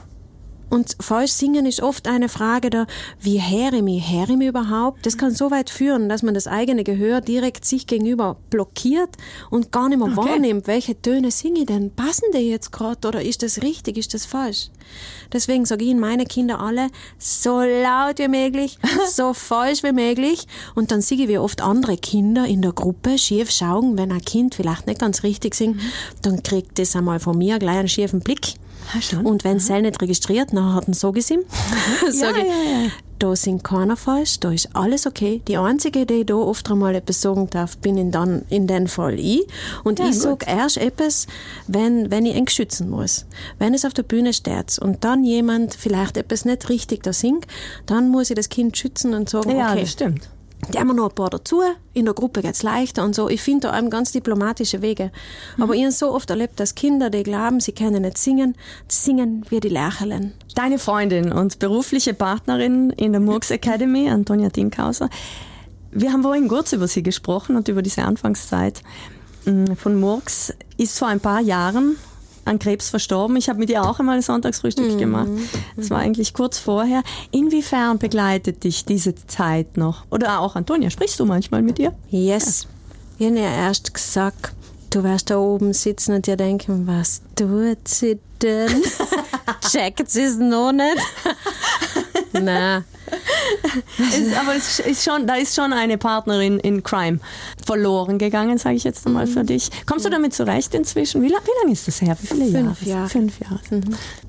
Und 0.70 0.96
falsch 1.00 1.32
singen 1.32 1.66
ist 1.66 1.82
oft 1.82 2.06
eine 2.06 2.28
Frage 2.28 2.70
der, 2.70 2.86
wie 3.20 3.42
höre 3.42 3.72
ich 3.72 3.82
mich? 3.82 4.08
Höre 4.10 4.30
ich 4.30 4.36
mich 4.36 4.48
überhaupt? 4.48 5.04
Das 5.04 5.18
kann 5.18 5.34
so 5.34 5.50
weit 5.50 5.68
führen, 5.68 6.08
dass 6.08 6.22
man 6.22 6.32
das 6.32 6.46
eigene 6.46 6.84
Gehör 6.84 7.20
direkt 7.20 7.64
sich 7.64 7.88
gegenüber 7.88 8.36
blockiert 8.50 9.10
und 9.50 9.72
gar 9.72 9.88
nicht 9.88 9.98
mehr 9.98 10.06
okay. 10.06 10.30
wahrnimmt, 10.30 10.68
welche 10.68 11.00
Töne 11.00 11.32
singe 11.32 11.60
ich 11.60 11.66
denn? 11.66 11.90
Passen 11.90 12.26
die 12.32 12.38
jetzt 12.38 12.70
gerade 12.70 13.08
oder 13.08 13.20
ist 13.20 13.42
das 13.42 13.62
richtig, 13.62 13.98
ist 13.98 14.14
das 14.14 14.26
falsch? 14.26 14.70
Deswegen 15.32 15.64
sage 15.64 15.84
ich 15.84 15.90
Ihnen 15.90 16.00
meine 16.00 16.24
Kinder 16.24 16.60
alle, 16.60 16.88
so 17.18 17.60
laut 17.60 18.18
wie 18.18 18.28
möglich, 18.28 18.78
so 19.10 19.34
falsch 19.34 19.82
wie 19.82 19.92
möglich. 19.92 20.46
Und 20.76 20.92
dann 20.92 21.00
sehe 21.00 21.18
ich, 21.18 21.28
wie 21.28 21.38
oft 21.38 21.62
andere 21.62 21.96
Kinder 21.96 22.46
in 22.46 22.62
der 22.62 22.72
Gruppe 22.72 23.18
schief 23.18 23.50
schauen, 23.50 23.98
wenn 23.98 24.12
ein 24.12 24.22
Kind 24.22 24.54
vielleicht 24.54 24.86
nicht 24.86 25.00
ganz 25.00 25.24
richtig 25.24 25.54
singt, 25.56 25.76
mhm. 25.76 25.92
dann 26.22 26.42
kriegt 26.42 26.78
das 26.78 26.94
einmal 26.94 27.18
von 27.18 27.36
mir 27.36 27.58
gleich 27.58 27.78
einen 27.78 27.88
schiefen 27.88 28.20
Blick. 28.20 28.54
Und 29.24 29.44
wenn 29.44 29.58
mhm. 29.58 29.82
nicht 29.82 30.00
registriert, 30.00 30.52
dann 30.52 30.74
hat 30.74 30.88
er 30.88 30.94
so 30.94 31.12
gesehen. 31.12 31.40
Mhm. 31.40 32.12
ja, 32.20 32.30
ja, 32.30 32.44
ja. 32.44 32.90
Da 33.18 33.36
sind 33.36 33.62
keiner 33.62 33.98
falsch, 33.98 34.40
da 34.40 34.50
ist 34.50 34.70
alles 34.74 35.06
okay. 35.06 35.42
Die 35.46 35.58
einzige, 35.58 36.06
die 36.06 36.24
da 36.24 36.36
oft 36.36 36.70
einmal 36.70 36.94
etwas 36.94 37.20
sagen 37.20 37.50
darf, 37.50 37.76
bin 37.76 37.98
in, 37.98 38.10
dann, 38.10 38.46
in 38.48 38.66
dem 38.66 38.86
Fall 38.86 39.18
ich. 39.18 39.46
Und 39.84 39.98
ja, 39.98 40.08
ich 40.08 40.18
sage 40.18 40.46
erst 40.48 40.78
etwas, 40.78 41.26
wenn, 41.66 42.10
wenn 42.10 42.24
ich 42.24 42.34
ihn 42.34 42.48
schützen 42.48 42.88
muss. 42.88 43.26
Wenn 43.58 43.74
es 43.74 43.84
auf 43.84 43.92
der 43.92 44.04
Bühne 44.04 44.32
steht 44.32 44.78
und 44.78 45.04
dann 45.04 45.22
jemand 45.24 45.74
vielleicht 45.74 46.16
etwas 46.16 46.46
nicht 46.46 46.70
richtig 46.70 47.02
da 47.02 47.12
singt, 47.12 47.46
dann 47.84 48.08
muss 48.08 48.30
ich 48.30 48.36
das 48.36 48.48
Kind 48.48 48.78
schützen 48.78 49.12
und 49.12 49.28
sagen, 49.28 49.54
ja, 49.54 49.72
okay. 49.72 49.82
das 49.82 49.90
stimmt 49.90 50.30
die 50.68 50.78
haben 50.78 50.94
noch 50.94 51.08
ein 51.08 51.14
paar 51.14 51.30
dazu. 51.30 51.62
In 51.94 52.04
der 52.04 52.14
Gruppe 52.14 52.42
geht's 52.42 52.62
leichter 52.62 53.04
und 53.04 53.14
so. 53.14 53.28
Ich 53.28 53.40
finde 53.40 53.68
da 53.68 53.78
eben 53.78 53.90
ganz 53.90 54.12
diplomatische 54.12 54.82
Wege. 54.82 55.10
Mhm. 55.56 55.62
Aber 55.62 55.74
ich 55.74 55.82
habe 55.82 55.92
so 55.92 56.12
oft 56.12 56.30
erlebt, 56.30 56.60
dass 56.60 56.74
Kinder, 56.74 57.10
die 57.10 57.22
glauben, 57.22 57.60
sie 57.60 57.72
können 57.72 58.02
nicht 58.02 58.18
singen, 58.18 58.56
singen 58.88 59.44
wie 59.48 59.60
die 59.60 59.68
Lächeln. 59.68 60.32
Deine 60.54 60.78
Freundin 60.78 61.32
und 61.32 61.58
berufliche 61.58 62.14
Partnerin 62.14 62.90
in 62.90 63.12
der 63.12 63.20
Murks 63.20 63.50
Academy, 63.50 64.08
Antonia 64.08 64.48
Dinkauser. 64.48 65.08
Wir 65.90 66.12
haben 66.12 66.22
vorhin 66.22 66.46
kurz 66.46 66.72
über 66.72 66.86
sie 66.86 67.02
gesprochen 67.02 67.56
und 67.56 67.68
über 67.68 67.82
diese 67.82 68.04
Anfangszeit 68.04 68.82
mm, 69.46 69.72
von 69.74 69.98
Murks. 69.98 70.54
Ist 70.76 70.98
vor 70.98 71.08
ein 71.08 71.20
paar 71.20 71.40
Jahren 71.40 71.96
an 72.44 72.58
Krebs 72.58 72.90
verstorben. 72.90 73.36
Ich 73.36 73.48
habe 73.48 73.58
mit 73.58 73.70
ihr 73.70 73.82
auch 73.82 73.98
einmal 73.98 74.16
ein 74.16 74.22
Sonntagsfrühstück 74.22 74.94
mhm. 74.94 74.98
gemacht. 74.98 75.28
Das 75.76 75.90
war 75.90 75.98
eigentlich 75.98 76.34
kurz 76.34 76.58
vorher. 76.58 77.02
Inwiefern 77.30 77.98
begleitet 77.98 78.64
dich 78.64 78.84
diese 78.84 79.14
Zeit 79.14 79.76
noch? 79.76 80.04
Oder 80.10 80.40
auch 80.40 80.56
Antonia, 80.56 80.90
sprichst 80.90 81.18
du 81.20 81.24
manchmal 81.24 81.62
mit 81.62 81.78
ihr? 81.78 81.92
Yes. 82.08 82.66
Ja. 83.18 83.26
Ich 83.26 83.26
habe 83.26 83.38
ja 83.38 83.66
erst 83.66 83.92
gesagt, 83.92 84.52
du 84.90 85.04
wirst 85.04 85.30
da 85.30 85.38
oben 85.38 85.72
sitzen 85.72 86.14
und 86.14 86.26
dir 86.26 86.36
denken, 86.36 86.86
was 86.86 87.22
tut 87.36 87.86
sie 87.86 88.18
denn? 88.42 88.82
Checkt 89.70 90.10
sie 90.10 90.22
es 90.22 90.36
noch 90.36 90.72
nicht? 90.72 90.96
Nein. 92.40 92.84
ist, 93.98 94.36
aber 94.36 94.54
es 94.56 94.78
ist 94.80 95.04
schon, 95.04 95.26
da 95.26 95.34
ist 95.34 95.54
schon 95.54 95.72
eine 95.72 95.98
Partnerin 95.98 96.58
in 96.60 96.82
Crime 96.82 97.18
verloren 97.64 98.18
gegangen, 98.18 98.58
sage 98.58 98.76
ich 98.76 98.84
jetzt 98.84 99.06
einmal 99.06 99.26
für 99.26 99.44
dich. 99.44 99.70
Kommst 99.86 100.04
du 100.04 100.10
damit 100.10 100.34
zurecht 100.34 100.74
inzwischen? 100.74 101.22
Wie, 101.22 101.28
lang, 101.28 101.40
wie 101.44 101.62
lange 101.62 101.72
ist 101.72 101.88
das 101.88 102.00
her? 102.00 102.16
Wie 102.20 102.26
viele 102.26 102.50
Fünf 102.50 102.82
Jahre? 102.82 102.90
Jahre. 102.90 103.08
Fünf 103.08 103.40
Jahre. 103.40 103.60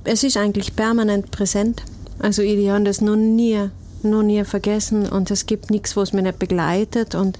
Es 0.03 0.23
ist 0.23 0.37
eigentlich 0.37 0.75
permanent 0.75 1.31
präsent. 1.31 1.83
Also 2.19 2.41
ich 2.41 2.69
habe 2.69 2.83
das 2.83 3.01
noch 3.01 3.15
nie, 3.15 3.59
noch 4.03 4.23
nie 4.23 4.43
vergessen 4.45 5.07
und 5.07 5.29
es 5.31 5.45
gibt 5.45 5.69
nichts, 5.69 5.95
was 5.95 6.13
mich 6.13 6.23
nicht 6.23 6.39
begleitet 6.39 7.13
und 7.15 7.37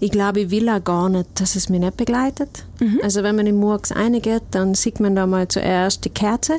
ich 0.00 0.10
glaube, 0.10 0.40
ich 0.40 0.50
will 0.50 0.68
auch 0.68 0.82
gar 0.82 1.08
nicht, 1.08 1.28
dass 1.40 1.56
es 1.56 1.68
mich 1.68 1.80
nicht 1.80 1.96
begleitet. 1.96 2.64
Also 3.02 3.22
wenn 3.22 3.36
man 3.36 3.46
in 3.46 3.56
Murks 3.56 3.94
reingeht, 3.94 4.42
dann 4.50 4.74
sieht 4.74 5.00
man 5.00 5.14
da 5.16 5.26
mal 5.26 5.48
zuerst 5.48 6.04
die 6.04 6.10
Kerze 6.10 6.58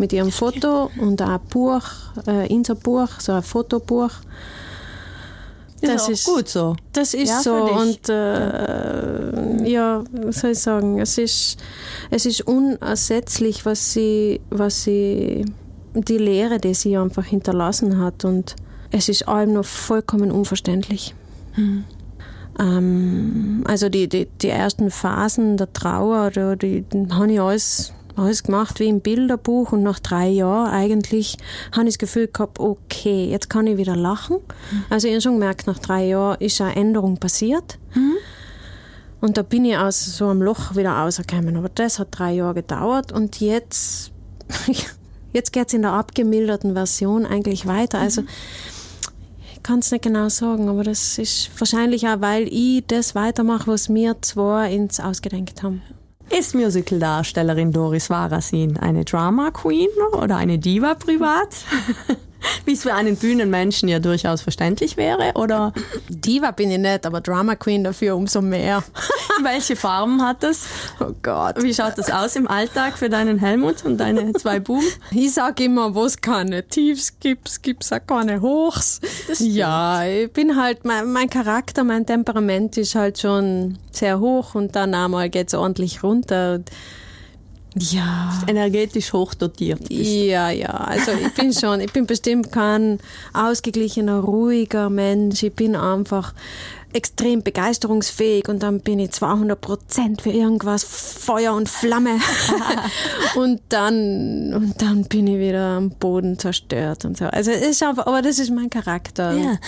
mit 0.00 0.12
ihrem 0.12 0.32
Foto 0.32 0.90
und 0.98 1.22
auch 1.22 1.28
ein 1.28 1.40
Buch, 1.50 1.84
äh, 2.26 2.52
Inserbuch, 2.52 3.20
so 3.20 3.32
ein 3.32 3.42
Fotobuch. 3.42 4.10
Das 5.82 6.08
ist 6.08 6.28
auch 6.28 6.34
gut 6.34 6.48
so. 6.48 6.76
Das 6.92 7.14
ist 7.14 7.28
Ja, 7.28 7.40
so 7.40 7.54
und 7.54 8.08
äh, 8.08 9.70
ja, 9.70 10.02
was 10.12 10.40
soll 10.40 10.50
ich 10.50 10.58
sagen, 10.58 10.98
es 10.98 11.16
ist, 11.16 11.58
es 12.10 12.26
ist 12.26 12.42
unersetzlich, 12.42 13.64
was 13.64 13.92
sie, 13.92 14.40
was 14.50 14.82
sie, 14.82 15.44
die 15.94 16.18
Lehre, 16.18 16.58
die 16.58 16.74
sie 16.74 16.96
einfach 16.96 17.24
hinterlassen 17.24 17.98
hat 17.98 18.24
und 18.24 18.56
es 18.90 19.08
ist 19.08 19.28
allem 19.28 19.54
noch 19.54 19.64
vollkommen 19.64 20.30
unverständlich. 20.32 21.14
Ähm, 22.58 23.64
also 23.66 23.88
die, 23.88 24.08
die, 24.08 24.26
die 24.26 24.48
ersten 24.48 24.90
Phasen 24.90 25.56
der 25.56 25.72
Trauer, 25.72 26.30
da, 26.30 26.56
die, 26.56 26.82
die 26.82 27.06
habe 27.10 27.32
ich 27.32 27.40
alles, 27.40 27.92
alles 28.16 28.42
gemacht 28.42 28.80
wie 28.80 28.88
im 28.88 29.00
Bilderbuch 29.00 29.72
und 29.72 29.82
nach 29.82 29.98
drei 29.98 30.28
Jahren 30.28 30.70
eigentlich 30.70 31.36
habe 31.72 31.88
ich 31.88 31.94
das 31.94 31.98
Gefühl 31.98 32.28
gehabt, 32.28 32.58
okay, 32.58 33.26
jetzt 33.30 33.50
kann 33.50 33.66
ich 33.66 33.76
wieder 33.76 33.96
lachen. 33.96 34.38
Also 34.88 35.08
ich 35.08 35.14
habe 35.14 35.22
schon 35.22 35.34
gemerkt, 35.34 35.66
nach 35.66 35.78
drei 35.78 36.06
Jahren 36.06 36.40
ist 36.40 36.60
eine 36.60 36.76
Änderung 36.76 37.18
passiert. 37.18 37.78
Und 39.20 39.36
da 39.36 39.42
bin 39.42 39.64
ich 39.64 39.76
aus 39.76 40.16
so 40.16 40.28
einem 40.28 40.42
Loch 40.42 40.76
wieder 40.76 40.92
rausgekommen. 40.92 41.56
Aber 41.56 41.68
das 41.68 41.98
hat 41.98 42.08
drei 42.10 42.32
Jahre 42.32 42.54
gedauert 42.54 43.12
und 43.12 43.40
jetzt, 43.40 44.12
jetzt 45.32 45.52
geht 45.52 45.68
es 45.68 45.74
in 45.74 45.82
der 45.82 45.92
abgemilderten 45.92 46.72
Version 46.72 47.26
eigentlich 47.26 47.66
weiter. 47.66 47.98
Also 47.98 48.22
ich 49.54 49.62
kann 49.62 49.80
es 49.80 49.90
nicht 49.90 50.04
genau 50.04 50.30
sagen, 50.30 50.68
aber 50.70 50.84
das 50.84 51.18
ist 51.18 51.50
wahrscheinlich 51.58 52.08
auch, 52.08 52.20
weil 52.20 52.48
ich 52.48 52.82
das 52.86 53.14
weitermache, 53.14 53.66
was 53.66 53.92
wir 53.92 54.16
zwei 54.22 54.72
ins 54.72 55.00
Ausgedenkt 55.00 55.62
haben. 55.62 55.82
Ist 56.30 56.54
Musicaldarstellerin 56.54 57.72
Doris 57.72 58.08
Varasin 58.08 58.76
eine 58.76 59.04
Drama 59.04 59.50
Queen 59.50 59.88
oder 60.12 60.36
eine 60.36 60.58
Diva 60.58 60.94
privat? 60.94 61.64
Wie 62.64 62.72
es 62.72 62.82
für 62.82 62.94
einen 62.94 63.16
Bühnenmenschen 63.16 63.88
ja 63.88 63.98
durchaus 63.98 64.42
verständlich 64.42 64.96
wäre. 64.96 65.32
Oder 65.34 65.72
Diva 66.08 66.50
bin 66.50 66.70
ich 66.70 66.78
nicht, 66.78 67.06
aber 67.06 67.20
Drama 67.20 67.56
Queen 67.56 67.84
dafür 67.84 68.16
umso 68.16 68.40
mehr. 68.40 68.82
welche 69.42 69.76
Farben 69.76 70.22
hat 70.22 70.42
das? 70.42 70.66
Oh 71.00 71.12
Gott. 71.22 71.62
Wie 71.62 71.74
schaut 71.74 71.96
das 71.96 72.10
aus 72.10 72.36
im 72.36 72.48
Alltag 72.48 72.98
für 72.98 73.08
deinen 73.08 73.38
Helmut 73.38 73.84
und 73.84 73.98
deine 73.98 74.32
zwei 74.34 74.60
Buben? 74.60 74.86
Ich 75.10 75.34
sag 75.34 75.60
immer, 75.60 75.94
wo 75.94 76.04
es 76.04 76.20
keine 76.20 76.66
Tiefs 76.66 77.18
gibt, 77.20 77.62
gibt 77.62 77.84
es 77.84 77.92
auch 77.92 78.04
keine 78.06 78.40
Hochs. 78.40 79.00
ja, 79.38 80.04
ich 80.04 80.32
bin 80.32 80.56
halt, 80.56 80.84
mein, 80.84 81.10
mein 81.12 81.28
Charakter, 81.28 81.84
mein 81.84 82.06
Temperament 82.06 82.76
ist 82.76 82.94
halt 82.94 83.18
schon 83.18 83.78
sehr 83.90 84.20
hoch 84.20 84.54
und 84.54 84.76
dann 84.76 84.94
einmal 84.94 85.30
geht 85.30 85.48
es 85.48 85.54
ordentlich 85.54 86.02
runter. 86.02 86.54
Und 86.54 86.70
ja. 87.76 88.32
Energetisch 88.46 89.12
hochdotiert. 89.12 89.88
bist. 89.88 90.10
Ja, 90.10 90.50
ja, 90.50 90.68
also 90.68 91.12
ich 91.12 91.32
bin 91.34 91.52
schon, 91.52 91.80
ich 91.80 91.92
bin 91.92 92.06
bestimmt 92.06 92.50
kein 92.52 92.98
ausgeglichener, 93.32 94.18
ruhiger 94.20 94.90
Mensch. 94.90 95.42
Ich 95.42 95.54
bin 95.54 95.76
einfach 95.76 96.34
extrem 96.92 97.42
begeisterungsfähig 97.42 98.48
und 98.48 98.62
dann 98.62 98.80
bin 98.80 98.98
ich 98.98 99.12
200 99.12 99.60
Prozent 99.60 100.22
für 100.22 100.30
irgendwas 100.30 100.84
Feuer 100.84 101.54
und 101.54 101.68
Flamme 101.68 102.18
und 103.36 103.60
dann 103.68 104.52
und 104.54 104.82
dann 104.82 105.04
bin 105.04 105.26
ich 105.26 105.38
wieder 105.38 105.76
am 105.76 105.90
Boden 105.90 106.38
zerstört 106.38 107.04
und 107.04 107.16
so. 107.16 107.26
Also 107.26 107.50
ist 107.50 107.82
einfach, 107.82 108.06
aber 108.06 108.22
das 108.22 108.38
ist 108.38 108.50
mein 108.50 108.70
Charakter. 108.70 109.32
Ja. 109.32 109.58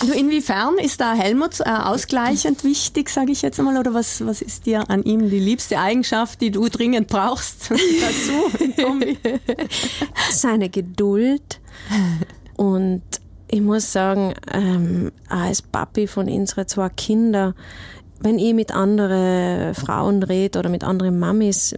Du, 0.00 0.12
inwiefern 0.12 0.78
ist 0.78 1.00
da 1.00 1.14
Helmut 1.14 1.60
äh, 1.60 1.64
ausgleichend 1.64 2.64
wichtig, 2.64 3.10
sage 3.10 3.32
ich 3.32 3.42
jetzt 3.42 3.58
einmal, 3.58 3.78
oder 3.78 3.94
was, 3.94 4.24
was 4.26 4.42
ist 4.42 4.66
dir 4.66 4.90
an 4.90 5.02
ihm 5.04 5.30
die 5.30 5.38
liebste 5.38 5.78
Eigenschaft, 5.78 6.40
die 6.40 6.50
du 6.50 6.68
dringend 6.68 7.08
brauchst 7.08 7.70
dazu? 7.70 8.94
Seine 10.30 10.68
Geduld 10.68 11.60
und 12.56 13.02
ich 13.48 13.60
muss 13.60 13.92
sagen, 13.92 14.34
ähm, 14.52 15.12
als 15.28 15.62
Papi 15.62 16.06
von 16.06 16.28
unseren 16.28 16.66
zwei 16.66 16.88
Kindern, 16.88 17.54
wenn 18.20 18.38
ich 18.38 18.54
mit 18.54 18.74
anderen 18.74 19.74
Frauen 19.74 20.22
rede 20.22 20.58
oder 20.58 20.70
mit 20.70 20.84
anderen 20.84 21.18
Mamis, 21.18 21.74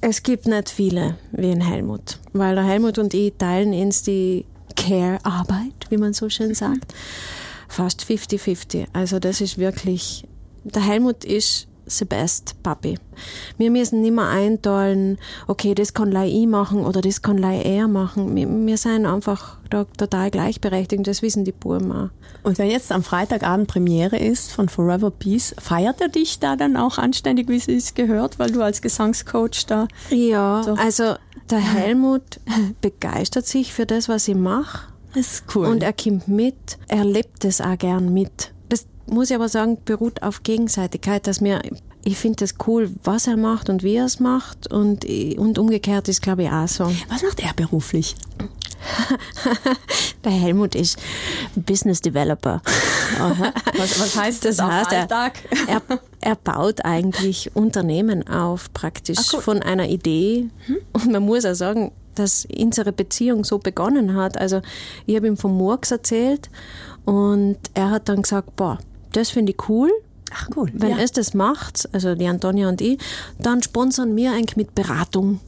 es 0.00 0.22
gibt 0.22 0.46
nicht 0.46 0.68
viele 0.68 1.16
wie 1.30 1.50
ein 1.50 1.60
Helmut, 1.60 2.18
weil 2.32 2.54
der 2.54 2.64
Helmut 2.64 2.98
und 2.98 3.14
ich 3.14 3.34
teilen 3.38 3.72
uns 3.72 4.02
die 4.02 4.44
Care-Arbeit, 4.74 5.74
wie 5.90 5.96
man 5.96 6.12
so 6.12 6.28
schön 6.28 6.54
sagt, 6.54 6.92
fast 7.68 8.04
50-50. 8.04 8.86
Also 8.92 9.18
das 9.18 9.40
ist 9.40 9.58
wirklich, 9.58 10.26
der 10.64 10.82
Helmut 10.82 11.24
ist 11.24 11.68
the 11.86 12.04
best 12.04 12.62
Papi. 12.62 12.98
Wir 13.58 13.70
müssen 13.70 14.00
nicht 14.00 14.14
mehr 14.14 14.28
einteilen, 14.28 15.18
okay, 15.46 15.74
das 15.74 15.94
kann 15.94 16.10
lei 16.10 16.28
ich 16.28 16.46
machen 16.46 16.84
oder 16.84 17.00
das 17.00 17.22
kann 17.22 17.38
lei 17.38 17.60
er 17.62 17.88
machen. 17.88 18.34
Wir, 18.34 18.48
wir 18.48 18.76
sind 18.76 19.06
einfach 19.06 19.58
da 19.70 19.84
total 19.84 20.30
gleichberechtigt, 20.30 21.06
das 21.06 21.22
wissen 21.22 21.44
die 21.44 21.52
Buben 21.52 21.92
auch. 21.92 22.08
Und 22.42 22.58
wenn 22.58 22.70
jetzt 22.70 22.90
am 22.90 23.02
Freitagabend 23.02 23.68
Premiere 23.68 24.16
ist 24.16 24.50
von 24.52 24.68
Forever 24.68 25.10
Peace, 25.10 25.54
feiert 25.58 26.00
er 26.00 26.08
dich 26.08 26.40
da 26.40 26.56
dann 26.56 26.76
auch 26.76 26.98
anständig, 26.98 27.48
wie 27.48 27.74
es 27.74 27.94
gehört, 27.94 28.38
weil 28.38 28.50
du 28.50 28.62
als 28.62 28.82
Gesangscoach 28.82 29.66
da... 29.66 29.86
Ja, 30.10 30.62
So. 30.64 30.74
also 30.74 31.14
der 31.50 31.58
Helmut 31.60 32.40
begeistert 32.80 33.46
sich 33.46 33.72
für 33.72 33.86
das, 33.86 34.08
was 34.08 34.28
ich 34.28 34.34
mache. 34.34 34.88
Das 35.14 35.34
ist 35.34 35.44
cool. 35.54 35.66
Und 35.66 35.82
er 35.82 35.92
kommt 35.92 36.26
mit, 36.28 36.78
er 36.88 37.04
lebt 37.04 37.44
es 37.44 37.60
auch 37.60 37.76
gern 37.76 38.12
mit. 38.14 38.52
Muss 39.06 39.30
ich 39.30 39.36
aber 39.36 39.48
sagen, 39.48 39.78
beruht 39.84 40.22
auf 40.22 40.42
Gegenseitigkeit, 40.42 41.26
dass 41.26 41.40
mir, 41.40 41.60
ich 42.04 42.16
finde 42.16 42.44
es 42.44 42.54
cool, 42.66 42.90
was 43.04 43.26
er 43.26 43.36
macht 43.36 43.68
und 43.68 43.82
wie 43.82 43.96
er 43.96 44.04
es 44.06 44.20
macht 44.20 44.72
und, 44.72 45.04
und 45.04 45.58
umgekehrt 45.58 46.08
ist, 46.08 46.22
glaube 46.22 46.44
ich, 46.44 46.50
auch 46.50 46.68
so. 46.68 46.84
was 47.08 47.22
macht 47.22 47.40
er 47.40 47.52
beruflich? 47.54 48.14
Der 50.24 50.32
Helmut 50.32 50.74
ist 50.74 50.98
Business 51.54 52.00
Developer. 52.00 52.60
Was, 53.76 54.00
was 54.00 54.16
heißt 54.16 54.44
das, 54.46 54.56
Das 54.56 54.66
auf 54.66 54.72
heißt, 54.72 54.92
er, 54.92 55.06
er, 55.68 55.82
er 56.20 56.34
baut 56.36 56.84
eigentlich 56.84 57.54
Unternehmen 57.54 58.26
auf, 58.26 58.72
praktisch 58.72 59.18
Ah, 59.18 59.22
cool. 59.34 59.40
von 59.42 59.62
einer 59.62 59.86
Idee. 59.88 60.48
Und 60.92 61.12
man 61.12 61.22
muss 61.22 61.44
auch 61.44 61.54
sagen, 61.54 61.92
dass 62.14 62.46
unsere 62.58 62.90
Beziehung 62.92 63.44
so 63.44 63.58
begonnen 63.58 64.14
hat. 64.16 64.38
Also 64.38 64.62
ich 65.06 65.14
habe 65.14 65.26
ihm 65.26 65.36
von 65.36 65.52
Murks 65.52 65.90
erzählt 65.90 66.48
und 67.04 67.58
er 67.74 67.90
hat 67.90 68.08
dann 68.08 68.22
gesagt, 68.22 68.56
boah, 68.56 68.78
das 69.12 69.30
finde 69.30 69.52
ich 69.52 69.68
cool. 69.68 69.90
Ach 70.34 70.48
cool. 70.56 70.70
Wenn 70.72 70.90
ja. 70.90 70.98
es 70.98 71.12
das 71.12 71.34
macht, 71.34 71.88
also 71.92 72.14
die 72.14 72.26
Antonia 72.26 72.68
und 72.68 72.80
ich, 72.80 72.98
dann 73.38 73.62
sponsern 73.62 74.16
wir 74.16 74.32
eigentlich 74.32 74.56
mit 74.56 74.74
Beratung. 74.74 75.40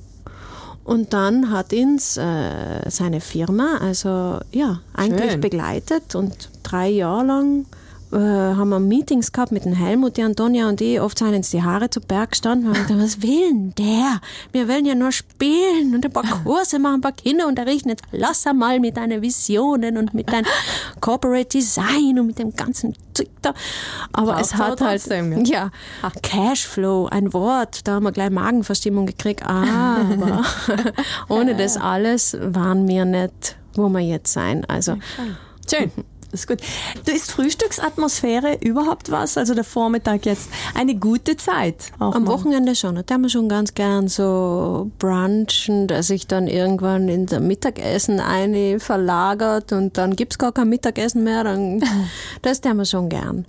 Und 0.85 1.14
dann 1.14 1.50
hat 1.50 1.72
uns 1.72 2.18
äh, 2.18 2.90
seine 2.90 3.22
Firma, 3.22 3.79
also 3.81 4.38
ja, 4.53 4.81
eigentlich 4.92 5.33
Schön. 5.33 5.40
begleitet 5.40 6.14
und 6.14 6.50
drei 6.62 6.90
Jahre 6.90 7.24
lang 7.24 7.66
äh, 8.14 8.55
haben 8.55 8.68
wir 8.68 8.79
Meetings 8.79 9.33
gehabt 9.33 9.53
mit 9.53 9.64
dem 9.64 9.72
Helmut, 9.72 10.16
die 10.16 10.22
Antonia 10.22 10.68
und 10.68 10.81
ich. 10.81 11.00
Oft 11.00 11.18
sind 11.18 11.35
uns 11.35 11.50
die 11.50 11.62
Haare 11.62 11.90
zu 11.90 12.00
Berg 12.00 12.31
gestanden 12.31 12.68
und 12.68 12.77
haben 12.77 12.87
gedacht, 12.87 13.03
was 13.03 13.22
will 13.22 13.48
denn 13.48 13.74
der? 13.77 14.20
Wir 14.53 14.68
wollen 14.68 14.87
ja 14.87 14.94
nur 14.94 15.12
spielen 15.12 15.94
und 15.94 16.05
ein 16.05 16.12
paar 16.12 16.22
Kurse 16.44 16.79
machen, 16.79 16.96
ein 16.96 17.00
paar 17.00 17.12
Kinder 17.12 17.46
unterrichten. 17.46 17.88
Jetzt 17.88 18.05
lass 18.12 18.46
einmal 18.46 18.81
mit 18.81 18.96
deinen 18.96 19.20
Visionen 19.20 19.96
und 19.98 20.14
mit 20.14 20.33
deinem 20.33 20.46
Corporate 21.00 21.48
Design 21.48 22.18
und 22.18 22.29
mit 22.29 22.38
dem 22.38 22.55
ganzen 22.55 22.94
Zeug 23.12 23.29
da. 23.42 23.53
Aber 24.12 24.40
es 24.40 24.55
hat 24.55 24.81
halt, 24.81 25.00
trotzdem, 25.00 25.44
gell? 25.44 25.53
ja, 25.53 25.70
Cashflow, 26.22 27.07
ein 27.07 27.33
Wort, 27.33 27.87
da 27.87 27.94
haben 27.94 28.05
wir 28.05 28.12
gleich 28.12 28.31
Magenverstimmung 28.31 29.06
gekriegt. 29.06 29.44
Aber 29.44 30.44
ohne 31.29 31.54
das 31.56 31.77
alles 31.77 32.37
waren 32.40 32.87
wir 32.87 33.04
nicht, 33.04 33.56
wo 33.75 33.88
wir 33.88 34.00
jetzt 34.00 34.33
sein. 34.33 34.65
Also 34.67 34.96
Schön. 35.69 35.90
Ist 36.35 36.48
gut. 36.48 36.58
Du 37.04 37.12
ist 37.12 37.30
Frühstücksatmosphäre 37.30 38.58
überhaupt 38.60 39.12
was? 39.12 39.38
Also 39.38 39.54
der 39.54 39.62
Vormittag 39.62 40.26
jetzt 40.26 40.48
eine 40.74 40.96
gute 40.96 41.37
Zeit. 41.37 41.92
Am 42.00 42.24
mal. 42.24 42.26
Wochenende 42.26 42.74
schon. 42.74 42.96
Da 43.06 43.14
haben 43.14 43.22
wir 43.22 43.30
schon 43.30 43.48
ganz 43.48 43.74
gern 43.74 44.08
so 44.08 44.90
brunchen, 44.98 45.87
dass 45.87 46.10
ich 46.10 46.26
dann 46.26 46.48
irgendwann 46.48 47.08
in 47.08 47.26
der 47.26 47.38
Mittagessen 47.38 48.18
eine 48.18 48.80
verlagert 48.80 49.72
und 49.72 49.96
dann 49.96 50.16
gibt's 50.16 50.37
gar 50.37 50.50
kein 50.50 50.68
Mittagessen 50.68 51.22
mehr. 51.22 51.44
Dann, 51.44 51.80
das 52.42 52.60
tun 52.60 52.78
wir 52.78 52.85
schon 52.85 53.08
gern. 53.08 53.46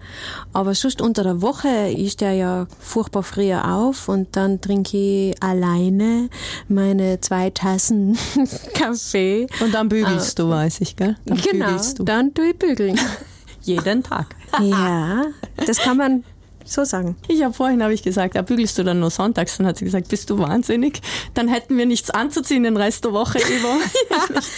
Aber 0.54 0.76
sonst 0.76 1.02
unter 1.02 1.24
der 1.24 1.42
Woche 1.42 1.90
ist 1.90 2.22
der 2.22 2.34
ja 2.34 2.68
furchtbar 2.80 3.24
früher 3.24 3.74
auf 3.74 4.08
und 4.08 4.36
dann 4.36 4.62
trinke 4.62 4.96
ich 4.96 5.44
alleine 5.44 6.30
meine 6.68 7.20
zwei 7.20 7.50
Tassen 7.50 8.16
Kaffee. 8.76 9.48
Und 9.60 9.74
dann 9.74 9.90
bügelst 9.90 10.40
uh, 10.40 10.44
du, 10.44 10.50
weiß 10.50 10.82
ich, 10.82 10.96
gell? 10.96 11.16
Dann 11.26 11.42
genau, 11.42 11.78
dann 12.00 12.34
tue 12.34 12.50
ich 12.50 12.60
bügeln 12.60 12.75
bügeln. 12.76 13.00
Jeden 13.62 14.04
Tag. 14.04 14.36
Ja, 14.62 15.26
das 15.66 15.80
kann 15.80 15.98
man 15.98 16.24
so 16.68 16.84
sagen. 16.84 17.16
Ich 17.28 17.44
habe 17.44 17.54
vorhin 17.54 17.82
habe 17.84 17.94
ich 17.94 18.04
gesagt, 18.04 18.36
ja, 18.36 18.42
bügelst 18.42 18.78
du 18.78 18.84
dann 18.84 19.00
nur 19.00 19.12
sonntags? 19.12 19.58
Dann 19.58 19.68
hat 19.68 19.78
sie 19.78 19.86
gesagt, 19.86 20.08
bist 20.08 20.30
du 20.30 20.40
wahnsinnig? 20.40 21.02
Dann 21.34 21.48
hätten 21.48 21.78
wir 21.78 21.86
nichts 21.86 22.10
anzuziehen 22.10 22.64
den 22.64 22.78
Rest 22.78 23.06
der 23.06 23.14
Woche 23.14 23.38
über. 23.40 23.78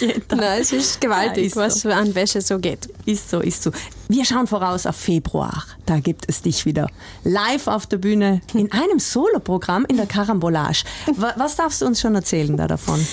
ja. 0.00 0.36
Nein, 0.36 0.60
es 0.60 0.72
ist 0.72 1.00
gewaltig, 1.00 1.38
ja, 1.38 1.46
ist 1.46 1.56
was 1.56 1.80
so. 1.82 1.90
an 1.90 2.14
Wäsche 2.14 2.40
so 2.40 2.58
geht. 2.58 2.88
Ist 3.04 3.30
so, 3.30 3.40
ist 3.40 3.62
so. 3.62 3.70
Wir 4.08 4.24
schauen 4.24 4.46
voraus 4.46 4.86
auf 4.86 4.96
Februar. 4.96 5.64
Da 5.86 6.00
gibt 6.00 6.24
es 6.28 6.42
dich 6.42 6.64
wieder 6.64 6.88
live 7.24 7.66
auf 7.66 7.86
der 7.86 7.98
Bühne 7.98 8.40
in 8.54 8.72
einem 8.72 8.98
Soloprogramm 8.98 9.84
in 9.86 9.96
der 9.96 10.06
Karambolage. 10.06 10.84
Was 11.36 11.56
darfst 11.56 11.82
du 11.82 11.86
uns 11.86 12.00
schon 12.00 12.14
erzählen 12.14 12.56
da 12.56 12.66
davon? 12.66 13.06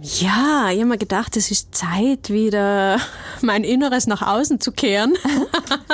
Ja, 0.00 0.70
ich 0.70 0.78
habe 0.78 0.86
mir 0.86 0.98
gedacht, 0.98 1.36
es 1.36 1.50
ist 1.50 1.74
Zeit, 1.74 2.30
wieder 2.30 3.00
mein 3.42 3.64
Inneres 3.64 4.06
nach 4.06 4.22
außen 4.22 4.60
zu 4.60 4.72
kehren. 4.72 5.14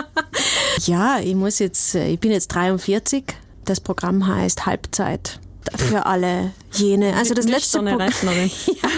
ja, 0.86 1.18
ich 1.20 1.34
muss 1.34 1.59
jetzt, 1.59 1.94
ich 1.94 2.18
bin 2.18 2.32
jetzt 2.32 2.48
43. 2.48 3.24
Das 3.64 3.80
Programm 3.80 4.26
heißt 4.26 4.66
Halbzeit 4.66 5.38
für 5.77 6.07
alle 6.07 6.53
jene. 6.73 7.15
Also 7.15 7.35
das 7.35 7.47
letzte 7.47 7.71
so 7.71 7.79
eine 7.79 7.99
Rechnerin. 7.99 8.51
ja. 8.67 8.89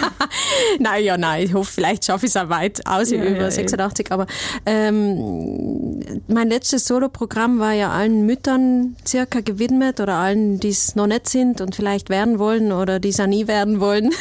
Nein, 0.79 1.03
ja, 1.03 1.17
nein, 1.17 1.45
ich 1.45 1.53
hoffe, 1.53 1.71
vielleicht 1.71 2.05
schaffe 2.05 2.25
ich 2.25 2.31
es 2.31 2.37
auch 2.37 2.49
weit 2.49 2.85
aus 2.87 3.11
ja, 3.11 3.23
über 3.23 3.41
ja, 3.41 3.51
86. 3.51 4.11
Aber 4.11 4.27
ähm, 4.65 5.99
mein 6.27 6.49
letztes 6.49 6.85
Soloprogramm 6.85 7.59
war 7.59 7.73
ja 7.73 7.91
allen 7.91 8.25
Müttern 8.25 8.95
circa 9.05 9.41
gewidmet 9.41 9.99
oder 9.99 10.15
allen, 10.15 10.59
die 10.59 10.69
es 10.69 10.95
noch 10.95 11.07
nicht 11.07 11.27
sind 11.27 11.61
und 11.61 11.75
vielleicht 11.75 12.09
werden 12.09 12.39
wollen 12.39 12.71
oder 12.71 12.99
die 12.99 13.09
es 13.09 13.19
auch 13.19 13.27
nie 13.27 13.47
werden 13.47 13.79
wollen. 13.79 14.11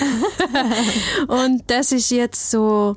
und 1.28 1.62
das 1.68 1.92
ist 1.92 2.10
jetzt 2.10 2.50
so 2.50 2.96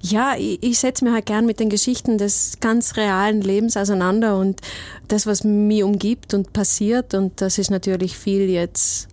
ja, 0.00 0.34
ich, 0.36 0.62
ich 0.62 0.78
setze 0.78 1.04
mich 1.04 1.12
halt 1.12 1.26
gern 1.26 1.46
mit 1.46 1.60
den 1.60 1.68
Geschichten 1.68 2.18
des 2.18 2.58
ganz 2.60 2.96
realen 2.96 3.40
Lebens 3.40 3.76
auseinander 3.76 4.38
und 4.38 4.60
das, 5.08 5.26
was 5.26 5.44
mich 5.44 5.82
umgibt 5.82 6.34
und 6.34 6.52
passiert. 6.52 7.14
Und 7.14 7.40
das 7.40 7.58
ist 7.58 7.70
natürlich 7.70 8.16
viel 8.16 8.48
jetzt, 8.48 9.08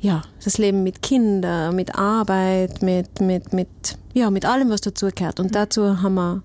ja, 0.00 0.22
das 0.44 0.58
Leben 0.58 0.82
mit 0.82 1.02
Kindern, 1.02 1.74
mit 1.74 1.94
Arbeit, 1.94 2.82
mit, 2.82 3.20
mit, 3.20 3.52
mit, 3.52 3.68
ja, 4.12 4.30
mit 4.30 4.44
allem, 4.44 4.70
was 4.70 4.82
dazugehört. 4.82 5.40
Und 5.40 5.54
dazu 5.54 6.02
haben 6.02 6.14
wir 6.14 6.42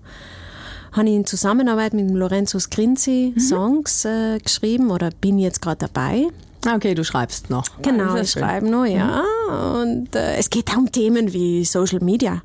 habe 0.92 1.08
ich 1.08 1.16
in 1.16 1.26
Zusammenarbeit 1.26 1.92
mit 1.92 2.08
Lorenzo 2.08 2.60
Scrinzi 2.60 3.32
mhm. 3.34 3.40
Songs 3.40 4.04
äh, 4.04 4.38
geschrieben 4.38 4.92
oder 4.92 5.10
bin 5.10 5.40
jetzt 5.40 5.60
gerade 5.60 5.88
dabei. 5.88 6.28
Ah, 6.66 6.76
okay, 6.76 6.94
du 6.94 7.04
schreibst 7.04 7.50
noch. 7.50 7.64
Genau, 7.82 8.16
ich 8.16 8.30
schreibe 8.30 8.68
noch, 8.68 8.86
ja. 8.86 9.22
Mhm. 9.48 9.80
Und 9.80 10.16
äh, 10.16 10.36
es 10.36 10.48
geht 10.48 10.74
um 10.76 10.90
Themen 10.90 11.32
wie 11.32 11.64
Social 11.64 12.00
Media. 12.00 12.42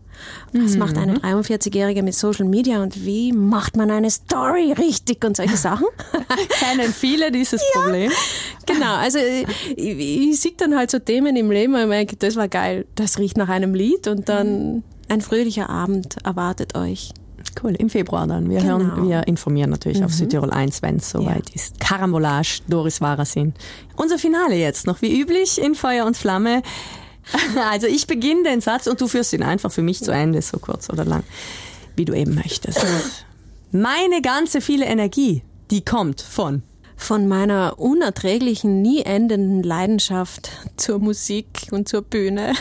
Was 0.51 0.73
mhm. 0.73 0.79
macht 0.79 0.97
eine 0.97 1.15
43-Jährige 1.17 2.03
mit 2.03 2.13
Social 2.13 2.45
Media 2.45 2.83
und 2.83 3.05
wie 3.05 3.31
macht 3.31 3.77
man 3.77 3.89
eine 3.89 4.09
Story 4.11 4.73
richtig 4.73 5.23
und 5.23 5.37
solche 5.37 5.55
Sachen? 5.55 5.87
Kennen 6.49 6.91
viele 6.91 7.31
dieses 7.31 7.61
ja. 7.61 7.81
Problem. 7.81 8.11
Genau, 8.65 8.95
also 8.95 9.19
ich, 9.19 9.77
ich 9.77 10.39
sehe 10.39 10.53
dann 10.57 10.75
halt 10.75 10.91
so 10.91 10.99
Themen 10.99 11.35
im 11.37 11.51
Leben 11.51 11.75
und 11.75 11.87
merke, 11.87 12.17
das 12.17 12.35
war 12.35 12.49
geil, 12.49 12.85
das 12.95 13.17
riecht 13.17 13.37
nach 13.37 13.49
einem 13.49 13.73
Lied 13.73 14.07
und 14.07 14.27
dann 14.27 14.83
ein 15.07 15.21
fröhlicher 15.21 15.69
Abend 15.69 16.17
erwartet 16.25 16.75
euch. 16.75 17.13
Cool, 17.61 17.75
im 17.75 17.89
Februar 17.89 18.27
dann. 18.27 18.49
Wir, 18.49 18.59
genau. 18.59 18.79
hören, 18.79 19.07
wir 19.07 19.27
informieren 19.27 19.69
natürlich 19.69 19.99
mhm. 19.99 20.05
auf 20.05 20.13
Südtirol 20.13 20.51
1, 20.51 20.81
wenn 20.81 20.97
es 20.97 21.09
soweit 21.09 21.49
ja. 21.49 21.55
ist. 21.55 21.79
Karambolage, 21.79 22.61
Doris 22.67 23.01
Warasin. 23.01 23.53
Unser 23.95 24.17
Finale 24.17 24.55
jetzt 24.55 24.87
noch 24.87 25.01
wie 25.01 25.19
üblich 25.19 25.61
in 25.61 25.75
Feuer 25.75 26.05
und 26.05 26.17
Flamme. 26.17 26.61
Also 27.69 27.85
ich 27.85 28.07
beginne 28.07 28.41
den 28.41 28.59
Satz 28.59 28.87
und 28.87 28.99
du 28.99 29.07
führst 29.07 29.33
ihn 29.33 29.43
einfach 29.43 29.71
für 29.71 29.83
mich 29.83 30.01
zu 30.01 30.11
Ende, 30.11 30.41
so 30.41 30.57
kurz 30.57 30.89
oder 30.89 31.05
lang, 31.05 31.23
wie 31.95 32.03
du 32.03 32.13
eben 32.13 32.33
möchtest. 32.33 32.83
Meine 33.71 34.23
ganze 34.23 34.61
viele 34.61 34.85
Energie, 34.85 35.43
die 35.69 35.85
kommt 35.85 36.21
von 36.21 36.63
von 36.99 37.27
meiner 37.27 37.79
unerträglichen, 37.79 38.81
nie 38.81 39.01
endenden 39.03 39.63
Leidenschaft 39.63 40.51
zur 40.75 40.99
Musik 40.99 41.67
und 41.71 41.87
zur 41.87 42.01
Bühne. 42.01 42.53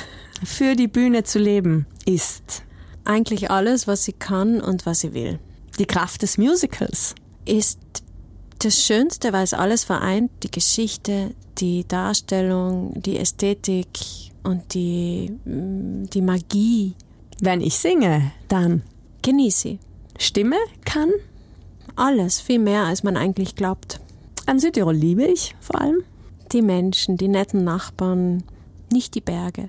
Für 0.45 0.77
die 0.77 0.87
Bühne 0.87 1.25
zu 1.25 1.41
leben 1.41 1.87
ist 2.07 2.63
eigentlich 3.09 3.51
alles, 3.51 3.87
was 3.87 4.05
sie 4.05 4.13
kann 4.13 4.61
und 4.61 4.87
was 4.87 5.01
sie 5.01 5.15
will. 5.15 5.39
Die 5.79 5.87
Kraft 5.87 6.23
des 6.23 6.39
Musicals 6.39 7.15
ist 7.45 7.79
das 8.59 8.83
Schönste, 8.85 9.33
weil 9.33 9.45
es 9.45 9.55
alles 9.55 9.85
vereint, 9.85 10.31
die 10.43 10.51
Geschichte, 10.51 11.35
die 11.59 11.87
Darstellung, 11.87 13.01
die 13.01 13.19
Ästhetik 13.19 13.89
und 14.43 14.75
die, 14.75 15.33
mm, 15.45 16.05
die 16.13 16.23
Magie. 16.23 16.95
Wenn 17.41 17.61
ich 17.61 17.77
singe, 17.79 18.33
dann 18.49 18.83
genieße. 19.23 19.79
Stimme 20.19 20.57
kann 20.85 21.11
alles, 21.95 22.41
viel 22.41 22.59
mehr, 22.59 22.85
als 22.85 23.03
man 23.03 23.17
eigentlich 23.17 23.55
glaubt. 23.55 24.01
An 24.47 24.59
Südtirol 24.59 24.95
liebe 24.95 25.25
ich 25.25 25.55
vor 25.61 25.81
allem 25.81 26.03
die 26.53 26.63
Menschen, 26.63 27.17
die 27.17 27.29
netten 27.29 27.65
Nachbarn, 27.65 28.43
nicht 28.91 29.15
die 29.15 29.21
Berge. 29.21 29.69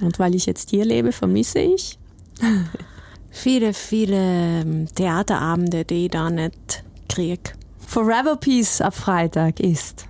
Und 0.00 0.18
weil 0.18 0.34
ich 0.34 0.46
jetzt 0.46 0.70
hier 0.70 0.84
lebe, 0.84 1.12
vermisse 1.12 1.60
ich 1.60 1.98
viele, 3.30 3.74
viele 3.74 4.60
ähm, 4.62 4.86
Theaterabende, 4.94 5.84
die 5.84 6.06
ich 6.06 6.10
da 6.10 6.30
nicht 6.30 6.84
kriege. 7.08 7.52
Forever 7.86 8.36
Peace 8.36 8.80
ab 8.80 8.94
Freitag 8.94 9.60
ist 9.60 10.06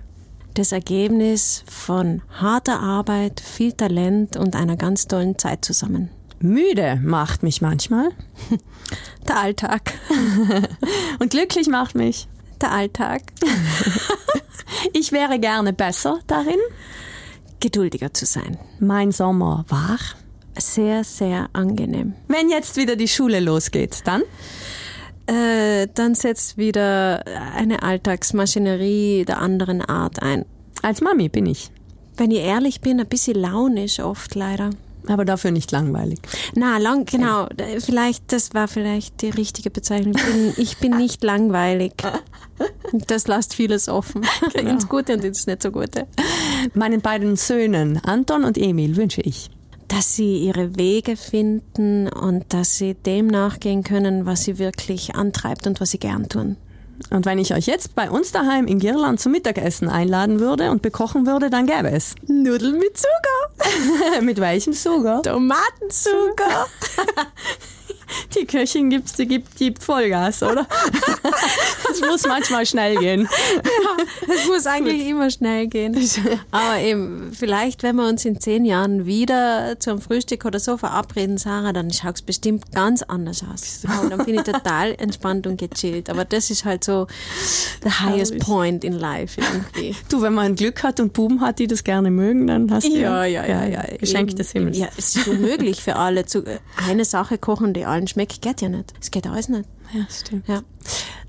das 0.55 0.71
Ergebnis 0.71 1.63
von 1.67 2.23
harter 2.31 2.79
Arbeit, 2.79 3.39
viel 3.39 3.73
Talent 3.73 4.37
und 4.37 4.55
einer 4.55 4.75
ganz 4.75 5.07
tollen 5.07 5.37
Zeit 5.37 5.63
zusammen. 5.63 6.09
Müde 6.39 6.99
macht 7.03 7.43
mich 7.43 7.61
manchmal. 7.61 8.09
Der 9.27 9.37
Alltag. 9.39 9.93
und 11.19 11.31
glücklich 11.31 11.67
macht 11.67 11.95
mich. 11.95 12.27
Der 12.61 12.71
Alltag. 12.71 13.21
ich 14.93 15.11
wäre 15.11 15.39
gerne 15.39 15.73
besser 15.73 16.19
darin. 16.27 16.59
Geduldiger 17.59 18.13
zu 18.13 18.25
sein. 18.25 18.57
Mein 18.79 19.11
Sommer 19.11 19.65
war 19.67 19.97
sehr, 20.59 21.03
sehr 21.03 21.49
angenehm. 21.53 22.13
Wenn 22.27 22.49
jetzt 22.49 22.77
wieder 22.77 22.95
die 22.95 23.07
Schule 23.07 23.39
losgeht, 23.39 24.01
dann? 24.05 24.23
Äh, 25.27 25.87
dann 25.93 26.15
setzt 26.15 26.57
wieder 26.57 27.23
eine 27.55 27.83
Alltagsmaschinerie 27.83 29.25
der 29.25 29.39
anderen 29.39 29.81
Art 29.81 30.21
ein. 30.21 30.45
Als 30.81 31.01
Mami 31.01 31.29
bin 31.29 31.45
ich. 31.45 31.69
Wenn 32.15 32.31
ich 32.31 32.39
ehrlich 32.39 32.81
bin, 32.81 32.99
ein 32.99 33.07
bisschen 33.07 33.35
launisch 33.35 33.99
oft 33.99 34.35
leider. 34.35 34.69
Aber 35.07 35.23
dafür 35.23 35.51
nicht 35.51 35.71
langweilig. 35.71 36.19
Na, 36.55 36.77
lang, 36.77 37.05
genau. 37.05 37.47
Vielleicht, 37.79 38.31
das 38.31 38.53
war 38.53 38.67
vielleicht 38.67 39.21
die 39.21 39.29
richtige 39.29 39.69
Bezeichnung. 39.69 40.15
Ich 40.15 40.25
bin, 40.25 40.53
ich 40.57 40.77
bin 40.77 40.97
nicht 40.97 41.23
langweilig. 41.23 41.93
Das 43.07 43.27
lasst 43.27 43.53
vieles 43.53 43.87
offen. 43.87 44.25
Genau. 44.53 44.71
Ins 44.71 44.89
Gute 44.89 45.13
und 45.13 45.23
ins 45.23 45.45
nicht 45.45 45.61
so 45.61 45.71
Gute. 45.71 46.07
Meinen 46.73 47.01
beiden 47.01 47.35
Söhnen, 47.35 48.03
Anton 48.03 48.43
und 48.43 48.57
Emil, 48.57 48.95
wünsche 48.95 49.21
ich 49.21 49.49
dass 49.87 50.15
sie 50.15 50.37
ihre 50.37 50.75
Wege 50.75 51.15
finden 51.15 52.07
und 52.07 52.53
dass 52.53 52.77
sie 52.77 52.93
dem 52.93 53.27
nachgehen 53.27 53.83
können, 53.83 54.25
was 54.25 54.43
sie 54.43 54.59
wirklich 54.59 55.15
antreibt 55.15 55.67
und 55.67 55.79
was 55.79 55.91
sie 55.91 55.99
gern 55.99 56.29
tun. 56.29 56.57
Und 57.09 57.25
wenn 57.25 57.37
ich 57.37 57.53
euch 57.53 57.67
jetzt 57.67 57.95
bei 57.95 58.09
uns 58.09 58.31
daheim 58.31 58.65
in 58.65 58.79
Girland 58.79 59.19
zum 59.19 59.31
Mittagessen 59.31 59.87
einladen 59.87 60.39
würde 60.39 60.71
und 60.71 60.81
bekochen 60.81 61.27
würde, 61.27 61.49
dann 61.49 61.67
gäbe 61.67 61.91
es 61.91 62.15
Nudeln 62.27 62.79
mit 62.79 62.97
Zucker. 62.97 64.21
mit 64.21 64.39
welchem 64.39 64.73
Zucker? 64.73 65.21
Tomatenzucker. 65.21 66.67
die 68.35 68.45
Köchin 68.45 68.89
gibt's, 68.89 69.13
die 69.13 69.27
gibt, 69.27 69.55
gibt 69.57 69.83
Vollgas, 69.83 70.43
oder? 70.43 70.67
Es 71.91 72.01
muss 72.01 72.25
manchmal 72.27 72.65
schnell 72.65 72.97
gehen. 72.97 73.27
Ja, 73.63 74.33
es 74.33 74.47
muss 74.47 74.65
eigentlich 74.65 75.07
immer 75.07 75.29
schnell 75.29 75.67
gehen. 75.67 75.97
Aber 76.51 76.79
eben, 76.79 77.31
vielleicht, 77.33 77.83
wenn 77.83 77.95
wir 77.95 78.07
uns 78.07 78.25
in 78.25 78.39
zehn 78.39 78.65
Jahren 78.65 79.05
wieder 79.05 79.79
zum 79.79 80.01
Frühstück 80.01 80.45
oder 80.45 80.59
so 80.59 80.77
verabreden, 80.77 81.37
Sarah, 81.37 81.73
dann 81.73 81.91
schaut 81.91 82.15
es 82.15 82.21
bestimmt 82.21 82.71
ganz 82.71 83.03
anders 83.03 83.43
aus. 83.43 83.81
Und 84.01 84.11
dann 84.11 84.25
bin 84.25 84.35
ich 84.35 84.43
total 84.43 84.95
entspannt 84.97 85.47
und 85.47 85.57
gechillt. 85.57 86.09
Aber 86.09 86.25
das 86.25 86.49
ist 86.49 86.65
halt 86.65 86.83
so 86.83 87.07
the 87.83 87.89
highest 87.89 88.39
point 88.39 88.83
in 88.83 88.93
life 88.93 89.39
irgendwie. 89.39 89.95
Du, 90.09 90.21
wenn 90.21 90.33
man 90.33 90.55
Glück 90.55 90.83
hat 90.83 90.99
und 90.99 91.13
Buben 91.13 91.41
hat, 91.41 91.59
die 91.59 91.67
das 91.67 91.83
gerne 91.83 92.11
mögen, 92.11 92.47
dann 92.47 92.71
hast 92.71 92.87
du 92.87 92.97
ja, 92.97 93.25
ja, 93.25 93.45
ja, 93.45 93.65
ja, 93.65 93.83
Geschenk 93.99 94.35
des 94.35 94.51
Himmels. 94.51 94.77
Ja, 94.77 94.87
es 94.97 95.15
ist 95.15 95.27
unmöglich 95.27 95.81
für 95.81 95.95
alle, 95.95 96.25
zu, 96.25 96.43
eine 96.87 97.05
Sache 97.05 97.37
kochen, 97.37 97.73
die 97.73 97.85
alle 97.85 97.96
allen 97.97 98.07
schmeckt, 98.07 98.41
geht 98.41 98.61
ja 98.61 98.69
nicht. 98.69 98.93
Es 99.01 99.11
geht 99.11 99.27
alles 99.27 99.49
nicht. 99.49 99.67
Ja, 99.93 100.05
stimmt. 100.09 100.47
Ja. 100.47 100.61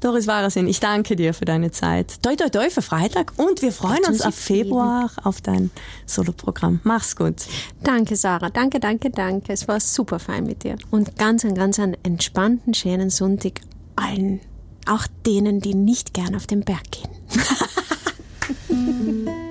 Doris 0.00 0.26
Warasin, 0.26 0.68
ich 0.68 0.80
danke 0.80 1.16
dir 1.16 1.34
für 1.34 1.44
deine 1.44 1.70
Zeit. 1.70 2.22
Toi, 2.22 2.36
toi, 2.36 2.48
toi 2.48 2.70
für 2.70 2.82
Freitag 2.82 3.32
und 3.36 3.62
wir 3.62 3.72
freuen 3.72 4.04
uns 4.06 4.22
auf 4.22 4.34
Februar 4.34 5.10
auf 5.24 5.40
dein 5.40 5.70
Soloprogramm. 6.06 6.80
Mach's 6.84 7.16
gut. 7.16 7.36
Danke, 7.82 8.16
Sarah. 8.16 8.50
Danke, 8.50 8.78
danke, 8.78 9.10
danke. 9.10 9.52
Es 9.52 9.66
war 9.66 9.80
super 9.80 10.18
fein 10.18 10.44
mit 10.44 10.62
dir. 10.62 10.76
Und 10.90 11.16
ganz, 11.16 11.44
einen 11.44 11.54
ganz 11.54 11.78
einen 11.78 11.96
entspannten, 12.04 12.74
schönen 12.74 13.10
Sonntag 13.10 13.60
allen. 13.96 14.40
Auch 14.86 15.06
denen, 15.26 15.60
die 15.60 15.74
nicht 15.74 16.14
gern 16.14 16.34
auf 16.34 16.46
den 16.46 16.60
Berg 16.60 16.84
gehen. 16.90 17.08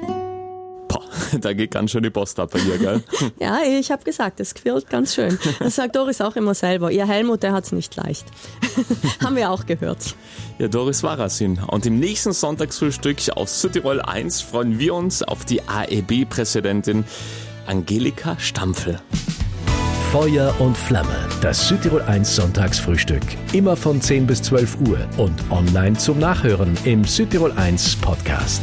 Da 1.42 1.54
geht 1.54 1.72
ganz 1.72 1.92
schön 1.92 2.04
die 2.04 2.10
Post 2.10 2.40
ab 2.40 2.52
bei 2.52 2.60
dir, 2.60 2.78
gell? 2.78 3.04
Ja, 3.40 3.60
ich 3.64 3.92
habe 3.92 4.04
gesagt, 4.04 4.40
es 4.40 4.54
quirlt 4.54 4.90
ganz 4.90 5.14
schön. 5.14 5.38
Das 5.60 5.76
sagt 5.76 5.96
Doris 5.96 6.22
auch 6.22 6.36
immer 6.36 6.54
selber. 6.54 6.92
Ihr 6.92 7.08
Helmut, 7.08 7.44
der 7.44 7.54
hat's 7.54 7.72
nicht 7.72 7.96
leicht. 7.96 8.26
Haben 9.24 9.36
wir 9.36 9.52
auch 9.52 9.66
gehört. 9.66 10.16
Ja, 10.60 10.68
Doris 10.68 11.04
Warasin. 11.04 11.60
Und 11.68 11.86
im 11.86 12.00
nächsten 12.00 12.34
Sonntagsfrühstück 12.34 13.18
auf 13.36 13.50
Südtirol 13.50 14.02
1 14.02 14.42
freuen 14.42 14.80
wir 14.80 14.94
uns 14.96 15.24
auf 15.24 15.46
die 15.46 15.62
AEB-Präsidentin 15.62 17.06
Angelika 17.66 18.38
Stampfel. 18.40 19.00
Feuer 20.12 20.56
und 20.60 20.78
Flamme. 20.78 21.28
Das 21.42 21.68
Südtirol 21.68 22.02
1 22.02 22.36
Sonntagsfrühstück. 22.36 23.24
Immer 23.52 23.76
von 23.76 24.02
10 24.02 24.26
bis 24.26 24.42
12 24.44 24.78
Uhr 24.88 25.00
und 25.18 25.34
online 25.52 25.98
zum 25.98 26.20
Nachhören 26.20 26.78
im 26.86 27.04
Südtirol 27.04 27.52
1 27.52 27.98
Podcast. 27.98 28.62